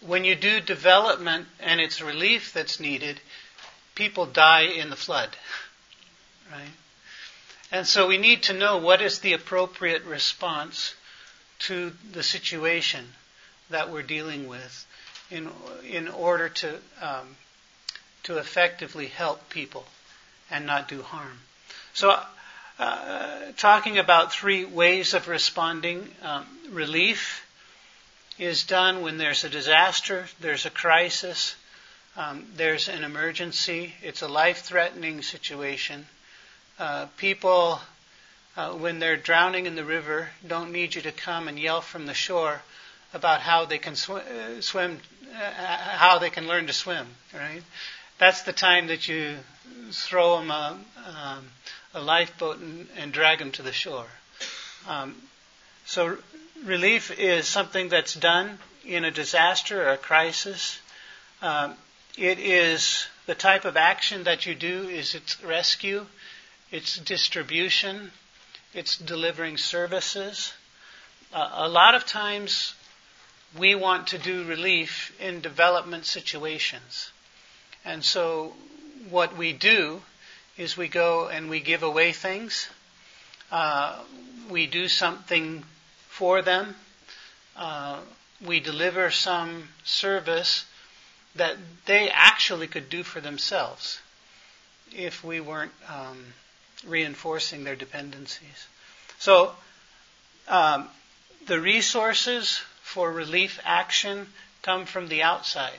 When 0.00 0.24
you 0.24 0.34
do 0.34 0.60
development 0.60 1.46
and 1.60 1.80
it's 1.80 2.02
relief 2.02 2.52
that's 2.52 2.80
needed, 2.80 3.20
people 3.94 4.26
die 4.26 4.62
in 4.62 4.90
the 4.90 4.96
flood. 4.96 5.28
Right? 6.50 6.74
And 7.70 7.86
so 7.86 8.08
we 8.08 8.18
need 8.18 8.42
to 8.44 8.52
know 8.52 8.78
what 8.78 9.00
is 9.00 9.20
the 9.20 9.34
appropriate 9.34 10.02
response 10.04 10.94
to 11.66 11.92
the 12.12 12.22
situation 12.22 13.04
that 13.70 13.90
we're 13.90 14.02
dealing 14.02 14.48
with 14.48 14.86
in, 15.30 15.48
in 15.88 16.08
order 16.08 16.48
to, 16.48 16.74
um, 17.00 17.36
to 18.24 18.38
effectively 18.38 19.06
help 19.06 19.48
people 19.50 19.84
and 20.50 20.66
not 20.66 20.88
do 20.88 21.02
harm. 21.02 21.38
So, 21.94 22.18
uh, 22.78 23.52
talking 23.56 23.98
about 23.98 24.32
three 24.32 24.64
ways 24.64 25.14
of 25.14 25.28
responding 25.28 26.08
um, 26.22 26.46
relief 26.70 27.46
is 28.38 28.64
done 28.64 29.02
when 29.02 29.18
there's 29.18 29.44
a 29.44 29.48
disaster, 29.48 30.26
there's 30.40 30.66
a 30.66 30.70
crisis, 30.70 31.54
um, 32.16 32.44
there's 32.56 32.88
an 32.88 33.04
emergency, 33.04 33.94
it's 34.02 34.22
a 34.22 34.28
life 34.28 34.62
threatening 34.62 35.22
situation. 35.22 36.06
Uh, 36.78 37.06
people 37.16 37.80
uh, 38.56 38.72
when 38.72 38.98
they're 38.98 39.16
drowning 39.16 39.66
in 39.66 39.76
the 39.76 39.84
river 39.84 40.28
don't 40.46 40.72
need 40.72 40.94
you 40.94 41.02
to 41.02 41.12
come 41.12 41.48
and 41.48 41.58
yell 41.58 41.80
from 41.80 42.06
the 42.06 42.14
shore 42.14 42.62
about 43.14 43.40
how 43.40 43.64
they 43.64 43.78
can 43.78 43.96
sw- 43.96 44.10
uh, 44.10 44.60
swim, 44.60 44.98
uh, 45.34 45.52
how 45.96 46.18
they 46.18 46.30
can 46.30 46.46
learn 46.46 46.66
to 46.66 46.72
swim, 46.72 47.06
right? 47.34 47.62
That's 48.18 48.42
the 48.42 48.52
time 48.52 48.86
that 48.88 49.08
you 49.08 49.36
throw 49.90 50.38
them 50.38 50.50
a, 50.50 50.78
um, 51.06 51.44
a 51.94 52.00
lifeboat 52.00 52.58
and, 52.58 52.88
and, 52.96 53.12
drag 53.12 53.38
them 53.38 53.52
to 53.52 53.62
the 53.62 53.72
shore. 53.72 54.06
Um, 54.88 55.16
so 55.84 56.16
relief 56.64 57.10
is 57.18 57.46
something 57.46 57.88
that's 57.88 58.14
done 58.14 58.58
in 58.84 59.04
a 59.04 59.10
disaster 59.10 59.82
or 59.82 59.92
a 59.92 59.98
crisis. 59.98 60.78
Um, 61.40 61.74
it 62.16 62.38
is 62.38 63.06
the 63.26 63.34
type 63.34 63.64
of 63.64 63.76
action 63.76 64.24
that 64.24 64.46
you 64.46 64.54
do 64.54 64.88
is 64.88 65.14
its 65.14 65.42
rescue, 65.42 66.06
its 66.70 66.98
distribution, 66.98 68.12
it's 68.74 68.96
delivering 68.96 69.56
services. 69.56 70.52
Uh, 71.32 71.50
a 71.54 71.68
lot 71.68 71.94
of 71.94 72.06
times 72.06 72.74
we 73.58 73.74
want 73.74 74.08
to 74.08 74.18
do 74.18 74.44
relief 74.44 75.14
in 75.20 75.40
development 75.40 76.06
situations. 76.06 77.10
And 77.84 78.04
so 78.04 78.54
what 79.10 79.36
we 79.36 79.52
do 79.52 80.00
is 80.56 80.76
we 80.76 80.88
go 80.88 81.28
and 81.28 81.50
we 81.50 81.60
give 81.60 81.82
away 81.82 82.12
things. 82.12 82.68
Uh, 83.50 83.98
we 84.48 84.66
do 84.66 84.88
something 84.88 85.64
for 86.08 86.42
them. 86.42 86.74
Uh, 87.56 87.98
we 88.44 88.60
deliver 88.60 89.10
some 89.10 89.68
service 89.84 90.64
that 91.34 91.56
they 91.86 92.10
actually 92.10 92.66
could 92.66 92.88
do 92.88 93.02
for 93.02 93.20
themselves 93.20 94.00
if 94.94 95.24
we 95.24 95.40
weren't 95.40 95.72
um, 95.88 96.24
reinforcing 96.86 97.64
their 97.64 97.76
dependencies. 97.76 98.66
So, 99.18 99.54
um, 100.48 100.88
the 101.46 101.60
resources 101.60 102.60
for 102.82 103.10
relief 103.10 103.58
action 103.64 104.26
come 104.62 104.86
from 104.86 105.08
the 105.08 105.22
outside. 105.22 105.78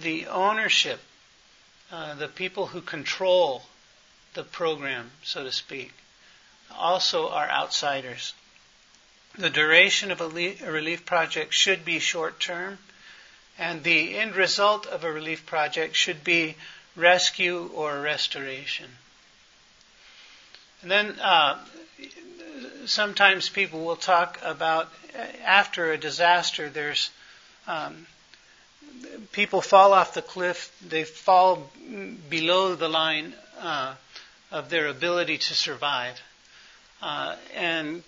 The 0.00 0.26
ownership, 0.26 1.00
uh, 1.90 2.14
the 2.14 2.28
people 2.28 2.66
who 2.66 2.80
control 2.80 3.62
the 4.34 4.44
program, 4.44 5.10
so 5.22 5.44
to 5.44 5.52
speak, 5.52 5.92
also 6.74 7.28
are 7.30 7.48
outsiders. 7.50 8.34
The 9.38 9.50
duration 9.50 10.10
of 10.10 10.20
a, 10.20 10.26
le- 10.26 10.64
a 10.64 10.70
relief 10.70 11.04
project 11.04 11.54
should 11.54 11.84
be 11.84 11.98
short 11.98 12.40
term, 12.40 12.78
and 13.58 13.82
the 13.82 14.18
end 14.18 14.34
result 14.34 14.86
of 14.86 15.04
a 15.04 15.12
relief 15.12 15.46
project 15.46 15.94
should 15.94 16.24
be 16.24 16.56
rescue 16.96 17.70
or 17.74 18.00
restoration. 18.00 18.86
And 20.82 20.90
then 20.90 21.20
uh, 21.20 21.58
sometimes 22.86 23.48
people 23.48 23.84
will 23.84 23.96
talk 23.96 24.38
about 24.42 24.90
after 25.44 25.92
a 25.92 25.98
disaster, 25.98 26.68
there's 26.68 27.10
um, 27.66 28.06
people 29.32 29.60
fall 29.60 29.92
off 29.92 30.14
the 30.14 30.22
cliff, 30.22 30.74
they 30.86 31.04
fall 31.04 31.70
below 32.28 32.74
the 32.74 32.88
line 32.88 33.32
uh, 33.60 33.94
of 34.50 34.70
their 34.70 34.88
ability 34.88 35.38
to 35.38 35.54
survive. 35.54 36.20
Uh, 37.02 37.36
and 37.54 38.02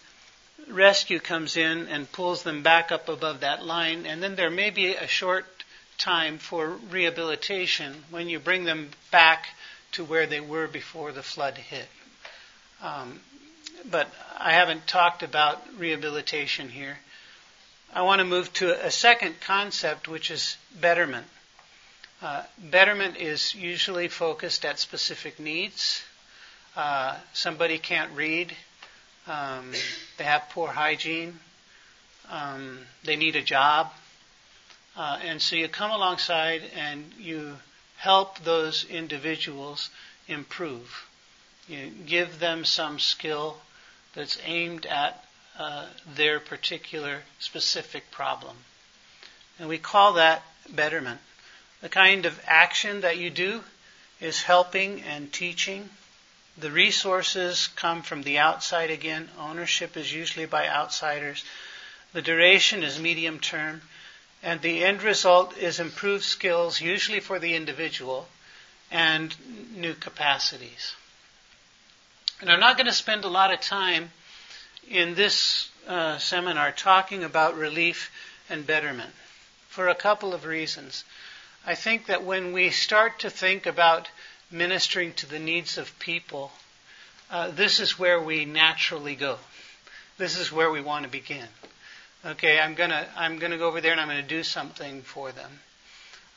rescue 0.71 1.19
comes 1.19 1.57
in 1.57 1.89
and 1.89 2.11
pulls 2.13 2.43
them 2.43 2.63
back 2.63 2.91
up 2.93 3.09
above 3.09 3.41
that 3.41 3.65
line, 3.65 4.07
and 4.07 4.23
then 4.23 4.37
there 4.37 4.51
may 4.51 4.71
be 4.71 4.95
a 4.95 5.07
short 5.07 5.47
time 5.99 6.39
for 6.39 6.69
rehabilitation 6.91 8.05
when 8.11 8.29
you 8.29 8.39
bring 8.39 8.65
them 8.65 8.91
back 9.11 9.49
to 9.93 10.05
where 10.05 10.27
they 10.27 10.41
were 10.41 10.67
before 10.67 11.13
the 11.13 11.23
flood 11.23 11.59
hit. 11.59 11.89
Um, 12.83 13.21
but 13.91 14.09
I 14.39 14.53
haven't 14.53 14.87
talked 14.87 15.23
about 15.23 15.63
rehabilitation 15.77 16.69
here. 16.69 16.99
I 17.93 18.03
want 18.03 18.21
to 18.21 18.25
move 18.25 18.53
to 18.55 18.87
a 18.87 18.91
second 18.91 19.41
concept, 19.41 20.09
which 20.09 20.31
is 20.31 20.57
betterment. 20.81 21.27
Uh, 22.21 22.43
betterment 22.59 23.17
is 23.17 23.55
usually 23.55 24.09
focused 24.09 24.65
at 24.65 24.79
specific 24.79 25.39
needs. 25.39 26.03
Uh, 26.77 27.17
somebody 27.33 27.79
can't 27.79 28.13
read. 28.15 28.55
Um, 29.27 29.73
they 30.17 30.25
have 30.25 30.49
poor 30.51 30.69
hygiene. 30.69 31.39
Um, 32.31 32.79
they 33.05 33.17
need 33.17 33.37
a 33.37 33.43
job. 33.43 33.91
Uh, 34.99 35.17
and 35.23 35.41
so 35.41 35.55
you 35.55 35.69
come 35.69 35.93
alongside 35.93 36.61
and 36.75 37.13
you 37.17 37.57
help 37.99 38.41
those 38.41 38.85
individuals 38.85 39.91
improve. 40.27 41.07
You 41.69 41.93
give 42.05 42.41
them 42.41 42.65
some 42.65 42.99
skill 42.99 43.59
that's 44.15 44.41
aimed 44.45 44.87
at 44.87 45.25
uh, 45.57 45.87
their 46.17 46.41
particular 46.41 47.23
specific 47.39 48.11
problem. 48.11 48.57
And 49.61 49.69
we 49.69 49.79
call 49.79 50.15
that 50.15 50.43
betterment. 50.69 51.21
The 51.81 51.89
kind 51.89 52.27
of 52.27 52.41
action 52.45 53.03
that 53.03 53.19
you 53.19 53.31
do 53.31 53.63
is 54.21 54.43
helping 54.43 55.03
and 55.03 55.33
teaching. 55.33 55.91
The 56.57 56.73
resources 56.73 57.69
come 57.77 58.03
from 58.03 58.23
the 58.23 58.39
outside 58.39 58.91
again. 58.91 59.29
Ownership 59.39 59.97
is 59.97 60.13
usually 60.13 60.47
by 60.47 60.67
outsiders. 60.67 61.45
The 62.15 62.23
duration 62.23 62.83
is 62.83 62.99
medium 62.99 63.39
term. 63.39 63.83
And 64.43 64.61
the 64.61 64.85
end 64.85 65.03
result 65.03 65.57
is 65.59 65.81
improved 65.81 66.25
skills, 66.25 66.81
usually 66.81 67.21
for 67.21 67.39
the 67.39 67.55
individual, 67.55 68.29
and 68.91 69.35
new 69.75 69.95
capacities. 69.95 70.95
And 72.41 72.51
I'm 72.51 72.61
not 72.61 72.77
going 72.77 72.87
to 72.87 72.93
spend 72.93 73.25
a 73.25 73.29
lot 73.29 73.53
of 73.53 73.61
time 73.61 74.11
in 74.89 75.15
this 75.15 75.71
uh, 75.87 76.19
seminar 76.19 76.71
talking 76.73 77.25
about 77.25 77.57
relief 77.57 78.11
and 78.49 78.67
betterment 78.67 79.11
for 79.69 79.89
a 79.89 79.95
couple 79.95 80.35
of 80.35 80.45
reasons. 80.45 81.05
I 81.67 81.75
think 81.75 82.07
that 82.07 82.25
when 82.25 82.53
we 82.53 82.71
start 82.71 83.21
to 83.21 83.31
think 83.31 83.67
about 83.67 84.09
ministering 84.51 85.13
to 85.15 85.27
the 85.27 85.39
needs 85.39 85.79
of 85.79 85.99
people, 85.99 86.53
uh, 87.31 87.51
this 87.51 87.81
is 87.81 87.99
where 87.99 88.21
we 88.21 88.45
naturally 88.45 89.17
go. 89.17 89.39
This 90.17 90.39
is 90.39 90.51
where 90.51 90.71
we 90.71 90.81
want 90.81 91.05
to 91.05 91.11
begin. 91.11 91.47
Okay, 92.25 92.59
I'm 92.59 92.75
gonna 92.75 93.07
I'm 93.17 93.39
gonna 93.39 93.59
go 93.59 93.69
over 93.69 93.81
there 93.81 93.93
and 93.93 94.01
I'm 94.01 94.09
gonna 94.09 94.23
do 94.23 94.43
something 94.43 95.03
for 95.03 95.31
them. 95.31 95.61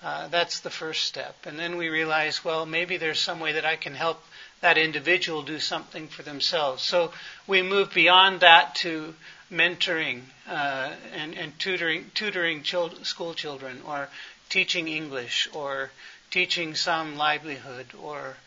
Uh, 0.03 0.27
that's 0.27 0.59
the 0.59 0.69
first 0.69 1.03
step, 1.05 1.35
and 1.45 1.57
then 1.57 1.77
we 1.77 1.89
realize, 1.89 2.43
well, 2.43 2.65
maybe 2.65 2.97
there's 2.97 3.19
some 3.19 3.39
way 3.39 3.53
that 3.53 3.65
I 3.65 3.75
can 3.75 3.93
help 3.93 4.23
that 4.61 4.77
individual 4.77 5.41
do 5.41 5.59
something 5.59 6.07
for 6.07 6.23
themselves. 6.23 6.83
So 6.83 7.11
we 7.47 7.61
move 7.61 7.93
beyond 7.93 8.41
that 8.41 8.75
to 8.75 9.15
mentoring 9.51 10.21
uh, 10.47 10.93
and, 11.13 11.35
and, 11.35 11.57
tutoring, 11.59 12.11
tutoring 12.13 12.63
school 12.63 13.33
children, 13.33 13.81
or 13.85 14.07
teaching 14.49 14.87
English, 14.87 15.49
or 15.53 15.91
teaching 16.29 16.75
some 16.75 17.17
livelihood, 17.17 17.87
or 17.99 18.37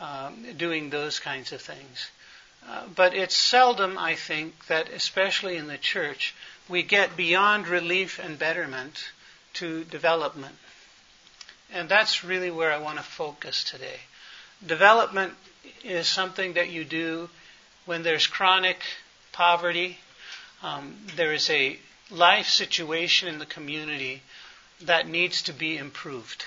um, 0.00 0.44
doing 0.56 0.90
those 0.90 1.18
kinds 1.18 1.52
of 1.52 1.60
things. 1.60 2.10
Uh, 2.66 2.84
but 2.94 3.14
it's 3.14 3.36
seldom, 3.36 3.98
I 3.98 4.14
think, 4.14 4.66
that 4.66 4.88
especially 4.88 5.56
in 5.56 5.66
the 5.66 5.78
church, 5.78 6.34
we 6.68 6.82
get 6.82 7.16
beyond 7.16 7.68
relief 7.68 8.18
and 8.18 8.38
betterment 8.38 9.10
to 9.54 9.84
development. 9.84 10.56
And 11.72 11.88
that's 11.88 12.24
really 12.24 12.50
where 12.50 12.72
I 12.72 12.78
want 12.78 12.98
to 12.98 13.04
focus 13.04 13.64
today. 13.64 14.00
Development 14.64 15.34
is 15.82 16.06
something 16.06 16.54
that 16.54 16.70
you 16.70 16.84
do 16.84 17.28
when 17.84 18.02
there's 18.02 18.26
chronic 18.26 18.80
poverty, 19.32 19.98
um, 20.62 20.96
there 21.16 21.32
is 21.32 21.50
a 21.50 21.78
life 22.10 22.48
situation 22.48 23.28
in 23.28 23.38
the 23.38 23.46
community 23.46 24.22
that 24.80 25.08
needs 25.08 25.42
to 25.42 25.52
be 25.52 25.76
improved. 25.76 26.44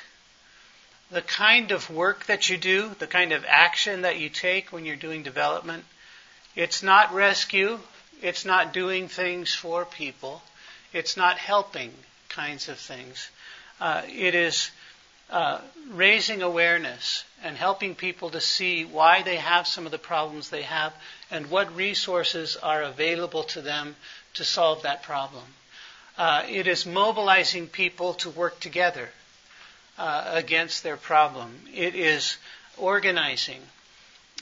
The 1.11 1.21
kind 1.21 1.71
of 1.71 1.89
work 1.89 2.25
that 2.25 2.49
you 2.49 2.57
do, 2.57 2.95
the 2.99 3.07
kind 3.07 3.31
of 3.31 3.45
action 3.47 4.01
that 4.01 4.19
you 4.19 4.29
take 4.29 4.71
when 4.71 4.85
you're 4.85 4.95
doing 4.95 5.23
development, 5.23 5.85
it's 6.57 6.81
not 6.81 7.13
rescue, 7.13 7.77
it's 8.19 8.43
not 8.43 8.73
doing 8.73 9.07
things 9.07 9.53
for 9.53 9.85
people, 9.85 10.41
it's 10.91 11.15
not 11.15 11.37
helping 11.37 11.93
kinds 12.29 12.67
of 12.67 12.79
things. 12.79 13.29
Uh, 13.79 14.01
it 14.07 14.33
is 14.33 14.71
uh, 15.29 15.61
raising 15.91 16.41
awareness 16.41 17.23
and 17.43 17.55
helping 17.55 17.93
people 17.93 18.31
to 18.31 18.41
see 18.41 18.85
why 18.85 19.21
they 19.21 19.35
have 19.35 19.67
some 19.67 19.85
of 19.85 19.91
the 19.91 19.99
problems 19.99 20.49
they 20.49 20.63
have 20.63 20.93
and 21.29 21.51
what 21.51 21.75
resources 21.75 22.57
are 22.57 22.81
available 22.81 23.43
to 23.43 23.61
them 23.61 23.95
to 24.33 24.43
solve 24.43 24.81
that 24.81 25.03
problem. 25.03 25.43
Uh, 26.17 26.41
it 26.49 26.65
is 26.65 26.87
mobilizing 26.87 27.67
people 27.67 28.15
to 28.15 28.31
work 28.31 28.59
together 28.59 29.09
uh, 29.99 30.31
against 30.33 30.81
their 30.81 30.97
problem. 30.97 31.51
It 31.71 31.93
is 31.93 32.37
organizing 32.77 33.61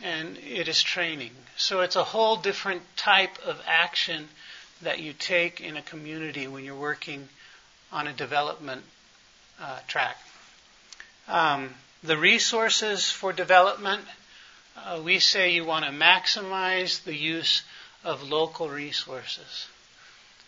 and 0.03 0.37
it 0.37 0.67
is 0.67 0.81
training. 0.81 1.31
So 1.57 1.81
it's 1.81 1.95
a 1.95 2.03
whole 2.03 2.35
different 2.35 2.81
type 2.97 3.37
of 3.45 3.61
action 3.65 4.27
that 4.81 4.99
you 4.99 5.13
take 5.13 5.61
in 5.61 5.77
a 5.77 5.81
community 5.81 6.47
when 6.47 6.63
you're 6.63 6.75
working 6.75 7.29
on 7.91 8.07
a 8.07 8.13
development 8.13 8.83
uh, 9.61 9.79
track. 9.87 10.17
Um, 11.27 11.73
the 12.03 12.17
resources 12.17 13.09
for 13.09 13.33
development, 13.33 14.01
uh, 14.77 15.01
we 15.03 15.19
say 15.19 15.51
you 15.51 15.65
want 15.65 15.85
to 15.85 15.91
maximize 15.91 17.03
the 17.03 17.15
use 17.15 17.63
of 18.03 18.21
local 18.21 18.69
resources. 18.69 19.67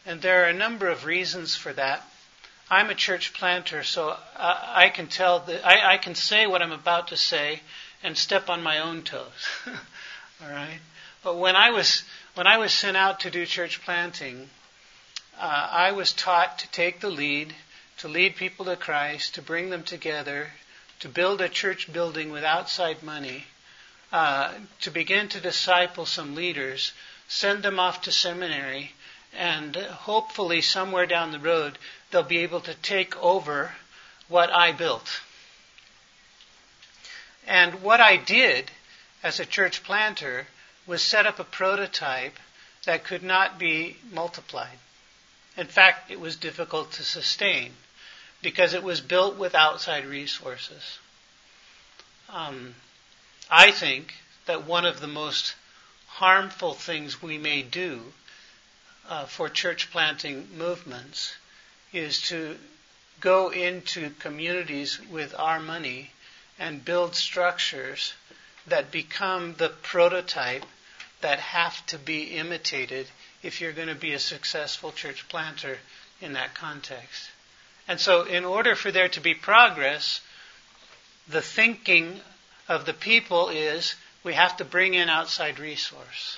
And 0.06 0.22
there 0.22 0.44
are 0.44 0.50
a 0.50 0.54
number 0.54 0.88
of 0.88 1.06
reasons 1.06 1.56
for 1.56 1.74
that. 1.74 2.04
I'm 2.70 2.90
a 2.90 2.96
church 2.96 3.34
planter, 3.34 3.84
so 3.84 4.18
I, 4.36 4.86
I 4.86 4.90
can 4.90 5.08
tell 5.08 5.44
I, 5.64 5.94
I, 5.94 5.98
can 5.98 6.16
say 6.16 6.48
what 6.48 6.62
I'm 6.62 6.74
about 6.74 7.10
to 7.10 7.18
say 7.18 7.62
and 8.04 8.18
step 8.18 8.50
on 8.50 8.62
my 8.64 8.80
own 8.80 9.02
toes. 9.02 9.48
All 10.44 10.50
right. 10.50 10.80
But 11.24 11.38
when 11.38 11.56
I 11.56 11.72
was 11.72 12.04
when 12.36 12.48
I 12.48 12.58
was 12.58 12.72
sent 12.72 12.96
out 12.96 13.22
to 13.22 13.32
do 13.32 13.46
church 13.46 13.82
planting, 13.82 14.50
uh, 15.40 15.70
I 15.72 15.92
was 15.92 16.14
taught 16.14 16.60
to 16.60 16.68
take 16.70 17.00
the 17.00 17.10
lead, 17.10 17.56
to 17.98 18.08
lead 18.08 18.36
people 18.36 18.66
to 18.66 18.76
Christ, 18.76 19.36
to 19.36 19.42
bring 19.42 19.70
them 19.70 19.84
together, 19.84 20.54
to 21.00 21.10
build 21.10 21.42
a 21.42 21.50
church 21.50 21.92
building 21.92 22.32
with 22.32 22.44
outside 22.44 23.02
money, 23.04 23.46
uh, 24.12 24.54
to 24.82 24.92
begin 24.92 25.28
to 25.30 25.40
disciple 25.40 26.06
some 26.06 26.36
leaders, 26.36 26.92
send 27.28 27.64
them 27.64 27.80
off 27.80 28.02
to 28.04 28.12
seminary, 28.12 28.94
and 29.34 29.76
hopefully 29.76 30.62
somewhere 30.62 31.06
down 31.06 31.32
the 31.32 31.40
road 31.40 31.78
they'll 32.12 32.24
be 32.24 32.40
able 32.40 32.62
to 32.62 32.74
take 32.76 33.18
over 33.18 33.76
what 34.28 34.52
I 34.52 34.72
built. 34.72 35.22
And 37.48 37.82
what 37.82 38.02
I 38.02 38.18
did 38.18 38.70
as 39.24 39.40
a 39.40 39.46
church 39.46 39.84
planter 39.84 40.48
was 40.86 41.02
set 41.02 41.26
up 41.26 41.40
a 41.40 41.44
prototype 41.44 42.38
that 42.86 43.06
could 43.06 43.24
not 43.24 43.58
be 43.58 43.98
multiplied. 44.12 44.78
In 45.56 45.68
fact, 45.68 46.12
it 46.12 46.20
was 46.20 46.36
difficult 46.36 46.92
to 46.94 47.04
sustain 47.04 47.74
because 48.42 48.74
it 48.74 48.84
was 48.84 49.02
built 49.02 49.38
with 49.38 49.56
outside 49.56 50.06
resources. 50.06 51.00
Um, 52.30 52.76
I 53.50 53.72
think 53.72 54.14
that 54.46 54.66
one 54.66 54.86
of 54.86 55.00
the 55.00 55.08
most 55.08 55.56
harmful 56.08 56.74
things 56.74 57.22
we 57.22 57.38
may 57.38 57.62
do 57.62 58.14
uh, 59.10 59.26
for 59.26 59.50
church 59.50 59.90
planting 59.92 60.48
movements 60.58 61.34
is 61.94 62.22
to 62.24 62.58
go 63.20 63.50
into 63.50 64.10
communities 64.20 65.00
with 65.10 65.34
our 65.38 65.60
money 65.60 66.12
and 66.60 66.84
build 66.84 67.16
structures 67.16 68.14
that 68.68 68.92
become 68.92 69.54
the 69.56 69.70
prototype 69.70 70.66
that 71.22 71.40
have 71.40 71.86
to 71.88 71.98
be 71.98 72.38
imitated 72.38 73.08
if 73.44 73.62
you're 73.62 73.72
going 73.72 73.88
to 73.88 73.96
be 73.96 74.14
a 74.14 74.20
successful 74.20 74.92
church 74.92 75.28
planter 75.30 75.78
in 76.22 76.34
that 76.34 76.54
context. 76.54 77.30
And 77.88 78.00
so, 78.00 78.24
in 78.24 78.44
order 78.44 78.76
for 78.76 78.92
there 78.92 79.08
to 79.10 79.22
be 79.22 79.34
progress, 79.34 80.22
the 81.28 81.42
thinking 81.42 82.20
of 82.68 82.86
the 82.86 82.94
people 82.94 83.50
is 83.50 83.96
we 84.24 84.34
have 84.34 84.58
to 84.58 84.66
bring 84.66 84.94
in 84.94 85.10
outside 85.10 85.60
resource. 85.60 86.38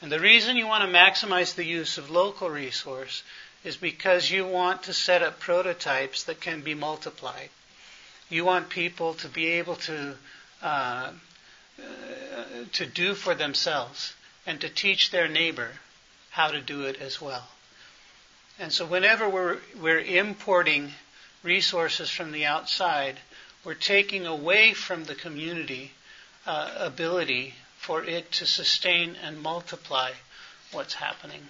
And 0.00 0.10
the 0.10 0.20
reason 0.20 0.56
you 0.56 0.66
want 0.66 0.84
to 0.84 0.98
maximize 0.98 1.54
the 1.54 1.64
use 1.64 1.98
of 1.98 2.10
local 2.10 2.48
resource 2.50 3.22
is 3.64 3.76
because 3.76 4.30
you 4.30 4.46
want 4.46 4.84
to 4.84 4.94
set 4.94 5.22
up 5.22 5.40
prototypes 5.40 6.24
that 6.24 6.40
can 6.40 6.60
be 6.60 6.74
multiplied. 6.74 7.50
You 8.32 8.44
want 8.44 8.70
people 8.70 9.14
to 9.14 9.28
be 9.28 9.46
able 9.46 9.76
to 9.76 10.16
uh, 10.62 11.10
to 12.72 12.86
do 12.86 13.14
for 13.14 13.34
themselves 13.34 14.14
and 14.46 14.60
to 14.60 14.68
teach 14.68 15.10
their 15.10 15.28
neighbor 15.28 15.68
how 16.30 16.48
to 16.48 16.60
do 16.60 16.84
it 16.84 17.00
as 17.00 17.20
well. 17.20 17.46
And 18.58 18.72
so 18.72 18.86
whenever 18.86 19.28
we're, 19.28 19.58
we're 19.80 20.00
importing 20.00 20.92
resources 21.42 22.10
from 22.10 22.32
the 22.32 22.46
outside, 22.46 23.18
we're 23.64 23.74
taking 23.74 24.26
away 24.26 24.72
from 24.72 25.04
the 25.04 25.14
community 25.14 25.92
uh, 26.46 26.72
ability 26.78 27.54
for 27.76 28.04
it 28.04 28.32
to 28.32 28.46
sustain 28.46 29.16
and 29.22 29.42
multiply 29.42 30.10
what's 30.72 30.94
happening. 30.94 31.42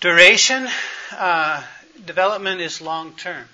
Duration, 0.00 0.68
uh, 1.12 1.62
development 2.04 2.60
is 2.60 2.80
long 2.80 3.14
term. 3.14 3.48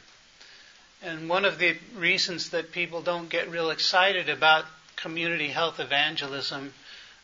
And 1.04 1.28
one 1.28 1.44
of 1.44 1.58
the 1.58 1.76
reasons 1.94 2.50
that 2.50 2.72
people 2.72 3.02
don't 3.02 3.28
get 3.28 3.50
real 3.50 3.68
excited 3.68 4.30
about 4.30 4.64
community 4.96 5.48
health 5.48 5.78
evangelism 5.78 6.72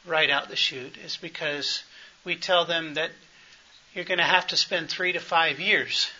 right 0.04 0.28
out 0.28 0.50
the 0.50 0.56
chute 0.56 0.98
is 0.98 1.16
because 1.16 1.82
we 2.22 2.36
tell 2.36 2.66
them 2.66 2.94
that 2.94 3.10
you're 3.94 4.04
going 4.04 4.18
to 4.18 4.24
have 4.24 4.46
to 4.48 4.56
spend 4.56 4.90
three 4.90 5.12
to 5.12 5.18
five 5.18 5.58
years 5.60 6.10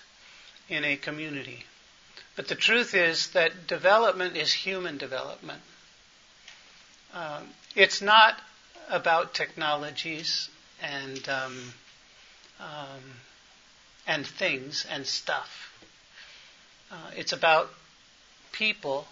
in 0.71 0.85
a 0.85 0.97
community. 0.97 1.65
But 2.35 2.49
the 2.49 2.55
truth 2.55 2.95
is 2.95 3.27
that 3.33 3.67
development 3.67 4.39
is 4.39 4.51
human 4.51 4.97
development. 4.97 5.61
Um, 7.13 7.47
it's 7.77 8.01
not 8.01 8.41
about 8.89 9.35
technologies 9.35 10.49
and 10.81 11.29
um, 11.29 11.75
um, 12.59 13.03
and 14.07 14.27
things 14.27 14.87
and 14.91 15.07
stuff. 15.07 15.60
Uh, 16.91 17.11
it's 17.17 17.33
about 17.33 17.73
people 18.53 19.07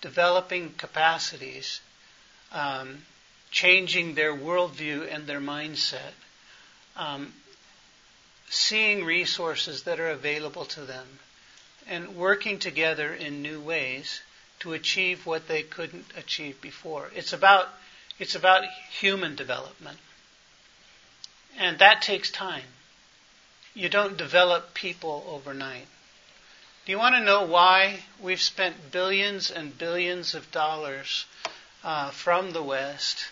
developing 0.00 0.72
capacities, 0.78 1.80
um, 2.52 2.98
changing 3.50 4.14
their 4.14 4.34
worldview 4.34 5.12
and 5.12 5.26
their 5.26 5.40
mindset, 5.40 6.12
um, 6.96 7.32
seeing 8.48 9.04
resources 9.04 9.82
that 9.82 9.98
are 9.98 10.10
available 10.10 10.64
to 10.64 10.82
them 10.82 11.18
and 11.88 12.16
working 12.16 12.58
together 12.58 13.12
in 13.14 13.42
new 13.42 13.60
ways 13.60 14.20
to 14.60 14.72
achieve 14.72 15.24
what 15.26 15.48
they 15.48 15.62
couldn't 15.62 16.06
achieve 16.16 16.60
before. 16.60 17.10
It's 17.14 17.32
about 17.32 17.68
it's 18.18 18.34
about 18.34 18.64
human 18.90 19.36
development. 19.36 19.98
And 21.56 21.78
that 21.78 22.02
takes 22.02 22.30
time. 22.30 22.64
You 23.74 23.88
don't 23.88 24.16
develop 24.16 24.74
people 24.74 25.24
overnight. 25.28 25.86
Do 26.88 26.92
you 26.92 26.98
want 26.98 27.16
to 27.16 27.20
know 27.20 27.42
why 27.42 27.98
we've 28.18 28.40
spent 28.40 28.90
billions 28.90 29.50
and 29.50 29.76
billions 29.76 30.34
of 30.34 30.50
dollars 30.50 31.26
uh, 31.84 32.08
from 32.08 32.52
the 32.52 32.62
West 32.62 33.26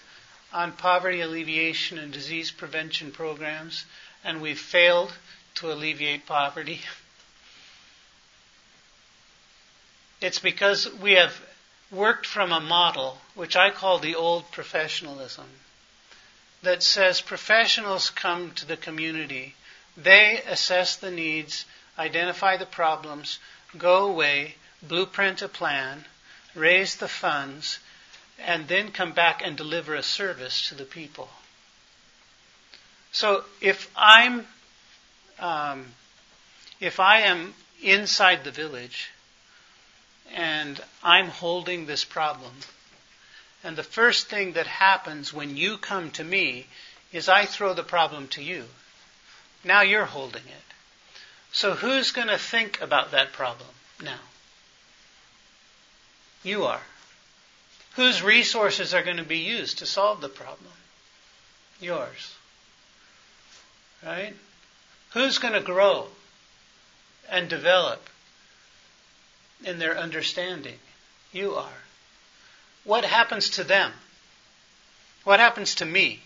on 0.53 0.73
poverty 0.73 1.23
alleviation 1.23 1.97
and 1.97 2.13
disease 2.13 2.51
prevention 2.51 3.13
programs 3.13 3.87
and 4.23 4.43
we've 4.43 4.61
failed 4.61 5.11
to 5.55 5.73
alleviate 5.73 6.27
poverty. 6.27 6.83
It's 10.21 10.39
because 10.39 10.93
we 10.93 11.13
have 11.13 11.41
worked 11.91 12.27
from 12.27 12.53
a 12.53 12.61
model 12.61 13.17
which 13.35 13.57
I 13.57 13.71
call 13.71 13.99
the 13.99 14.17
old 14.17 14.53
professionalism. 14.53 15.49
that 16.63 16.83
says 16.83 17.23
professionals 17.23 18.11
come 18.11 18.51
to 18.57 18.67
the 18.67 18.77
community, 18.77 19.55
they 19.97 20.43
assess 20.47 20.97
the 20.97 21.11
needs, 21.11 21.65
identify 21.99 22.57
the 22.57 22.67
problems, 22.67 23.39
go 23.77 24.07
away, 24.07 24.57
blueprint 24.83 25.43
a 25.43 25.49
plan, 25.49 26.05
raise 26.55 26.97
the 26.97 27.09
funds, 27.09 27.79
and 28.39 28.69
then 28.69 28.93
come 28.93 29.13
back 29.13 29.43
and 29.43 29.57
deliver 29.57 29.95
a 29.95 30.03
service 30.03 30.69
to 30.69 30.75
the 30.75 30.85
people. 30.85 31.29
So 33.13 33.45
if 33.61 33.91
I'm, 33.97 34.47
um, 35.39 35.87
if 36.81 37.01
I 37.01 37.21
am 37.23 37.55
inside 37.83 38.45
the 38.45 38.51
village 38.51 39.11
and 40.35 40.81
I'm 41.03 41.29
holding 41.29 41.87
this 41.87 42.05
problem, 42.05 42.53
and 43.65 43.75
the 43.77 43.83
first 43.83 44.29
thing 44.29 44.53
that 44.53 44.67
happens 44.67 45.33
when 45.33 45.57
you 45.57 45.79
come 45.79 46.11
to 46.13 46.25
me 46.25 46.67
is 47.13 47.29
I 47.29 47.47
throw 47.47 47.73
the 47.73 47.83
problem 47.83 48.29
to 48.29 48.43
you. 48.43 48.67
Now 49.65 49.81
you're 49.81 50.05
holding 50.05 50.45
it. 50.47 50.76
So 51.57 51.73
who's 51.73 52.11
going 52.11 52.29
to 52.29 52.37
think 52.37 52.83
about 52.83 53.13
that 53.13 53.33
problem 53.33 53.71
now? 54.03 54.19
You 56.43 56.65
are. 56.67 56.83
Whose 57.95 58.23
resources 58.23 58.93
are 58.93 59.03
going 59.03 59.17
to 59.17 59.25
be 59.25 59.39
used 59.39 59.79
to 59.79 59.87
solve 59.87 60.21
the 60.21 60.29
problem? 60.29 60.75
Yours. 61.81 62.35
Right? 64.05 64.35
Who's 65.15 65.39
going 65.39 65.55
to 65.55 65.63
grow 65.63 66.09
and 67.31 67.49
develop 67.49 68.07
in 69.65 69.79
their 69.79 69.97
understanding? 69.97 70.79
You 71.33 71.55
are. 71.55 71.81
What 72.85 73.07
happens 73.07 73.49
to 73.49 73.65
them? 73.65 73.93
What 75.25 75.41
happens 75.41 75.77
to 75.77 75.87
me? 75.87 76.21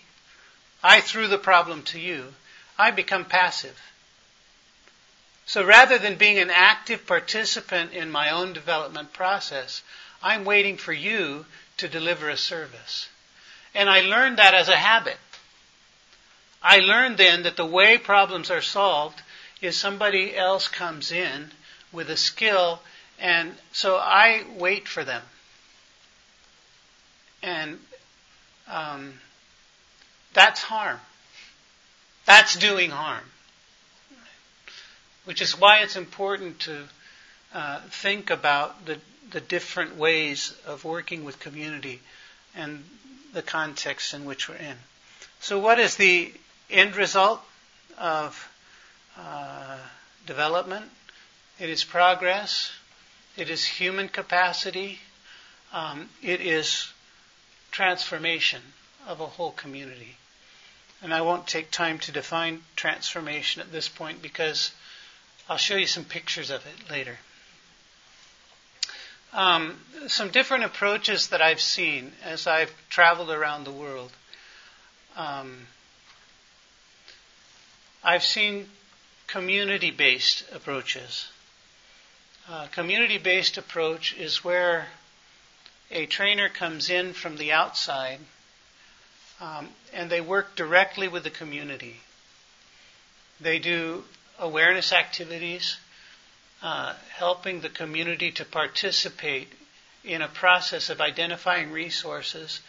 I 0.82 1.00
threw 1.00 1.28
the 1.28 1.38
problem 1.38 1.84
to 1.84 2.00
you. 2.00 2.34
I 2.76 2.90
become 2.90 3.24
passive. 3.24 3.80
So 5.50 5.64
rather 5.64 5.98
than 5.98 6.14
being 6.14 6.38
an 6.38 6.48
active 6.48 7.08
participant 7.08 7.92
in 7.92 8.08
my 8.08 8.30
own 8.30 8.52
development 8.52 9.12
process, 9.12 9.82
I'm 10.22 10.44
waiting 10.44 10.76
for 10.76 10.92
you 10.92 11.44
to 11.78 11.88
deliver 11.88 12.28
a 12.28 12.36
service. 12.36 13.08
And 13.74 13.90
I 13.90 14.02
learned 14.02 14.36
that 14.36 14.54
as 14.54 14.68
a 14.68 14.76
habit. 14.76 15.18
I 16.62 16.78
learned 16.78 17.18
then 17.18 17.42
that 17.42 17.56
the 17.56 17.66
way 17.66 17.98
problems 17.98 18.48
are 18.48 18.62
solved 18.62 19.22
is 19.60 19.76
somebody 19.76 20.36
else 20.36 20.68
comes 20.68 21.10
in 21.10 21.50
with 21.90 22.10
a 22.10 22.16
skill, 22.16 22.80
and 23.18 23.52
so 23.72 23.96
I 23.96 24.44
wait 24.56 24.86
for 24.86 25.02
them. 25.02 25.22
And 27.42 27.80
um, 28.68 29.14
that's 30.32 30.62
harm. 30.62 31.00
That's 32.24 32.54
doing 32.54 32.90
harm. 32.90 33.24
Which 35.24 35.42
is 35.42 35.59
why 35.59 35.78
it's 35.78 35.96
important 35.96 36.61
to 36.61 36.85
uh, 37.52 37.80
think 37.90 38.30
about 38.30 38.87
the, 38.87 38.98
the 39.30 39.40
different 39.40 39.96
ways 39.96 40.54
of 40.66 40.85
working 40.85 41.24
with 41.24 41.38
community 41.40 42.00
and 42.54 42.85
the 43.33 43.42
context 43.42 44.14
in 44.14 44.24
which 44.24 44.48
we're 44.48 44.56
in. 44.56 44.76
So, 45.40 45.59
what 45.59 45.78
is 45.78 45.96
the 45.96 46.33
end 46.68 46.96
result 46.96 47.40
of 47.98 48.48
uh, 49.18 49.78
development? 50.26 50.87
It 51.59 51.68
is 51.70 51.85
progress. 51.85 52.70
It 53.37 53.50
is 53.50 53.64
human 53.64 54.09
capacity. 54.09 54.98
Um, 55.72 56.09
it 56.22 56.40
is 56.40 56.88
transformation 57.70 58.61
of 59.06 59.20
a 59.20 59.26
whole 59.26 59.52
community. 59.52 60.16
And 61.02 61.14
I 61.14 61.22
won't 61.22 61.46
take 61.46 61.70
time 61.70 61.98
to 62.00 62.12
define 62.12 62.62
transformation 62.76 63.62
at 63.62 63.72
this 63.72 63.88
point 63.88 64.20
because 64.20 64.72
I'll 65.50 65.56
show 65.56 65.74
you 65.74 65.88
some 65.88 66.04
pictures 66.04 66.50
of 66.50 66.64
it 66.64 66.90
later. 66.92 67.18
Um, 69.32 69.80
some 70.06 70.30
different 70.30 70.62
approaches 70.62 71.30
that 71.30 71.42
I've 71.42 71.60
seen 71.60 72.12
as 72.22 72.46
I've 72.46 72.72
traveled 72.88 73.30
around 73.30 73.64
the 73.64 73.72
world. 73.72 74.12
Um, 75.16 75.66
I've 78.04 78.22
seen 78.22 78.68
community 79.26 79.90
based 79.90 80.44
approaches. 80.54 81.28
Uh, 82.48 82.68
community 82.68 83.18
based 83.18 83.58
approach 83.58 84.16
is 84.16 84.44
where 84.44 84.86
a 85.90 86.06
trainer 86.06 86.48
comes 86.48 86.90
in 86.90 87.12
from 87.12 87.38
the 87.38 87.50
outside 87.50 88.20
um, 89.40 89.70
and 89.92 90.10
they 90.10 90.20
work 90.20 90.54
directly 90.54 91.08
with 91.08 91.24
the 91.24 91.30
community. 91.30 91.96
They 93.40 93.58
do 93.58 94.04
awareness 94.40 94.92
activities, 94.92 95.76
uh, 96.62 96.94
helping 97.11 97.61
the 97.61 97.68
community 97.68 98.33
to 98.33 98.44
participate 98.44 99.48
in 100.05 100.22
a 100.22 100.29
process 100.29 100.90
of 100.90 101.00
identifying 101.00 101.70
resources, 101.70 102.61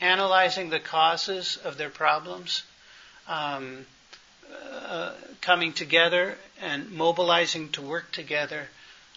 analyzing 0.00 0.70
the 0.70 0.80
causes 0.80 1.56
of 1.64 1.78
their 1.78 1.90
problems, 1.90 2.62
um, 3.28 3.86
uh, 4.74 5.12
coming 5.40 5.72
together 5.72 6.36
and 6.60 6.90
mobilizing 6.90 7.68
to 7.70 7.80
work 7.80 8.10
together 8.12 8.68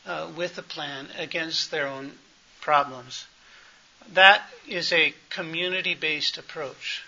uh, 0.05 0.27
with 0.35 0.57
a 0.57 0.63
plan 0.63 1.07
against 1.17 1.71
their 1.71 1.87
own 1.87 2.11
problems. 2.61 3.25
That 4.13 4.41
is 4.67 4.93
a 4.93 5.13
community 5.29 5.95
based 5.95 6.37
approach. 6.37 7.03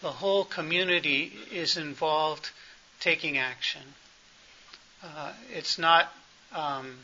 The 0.00 0.12
whole 0.12 0.44
community 0.44 1.32
is 1.52 1.76
involved 1.76 2.50
taking 3.00 3.38
action. 3.38 3.82
Uh, 5.04 5.32
it's 5.52 5.78
not, 5.78 6.10
um, 6.54 6.96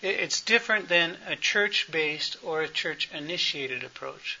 it, 0.00 0.20
it's 0.20 0.40
different 0.40 0.88
than 0.88 1.14
a 1.26 1.36
church 1.36 1.88
based 1.92 2.38
or 2.42 2.62
a 2.62 2.68
church 2.68 3.10
initiated 3.12 3.84
approach. 3.84 4.40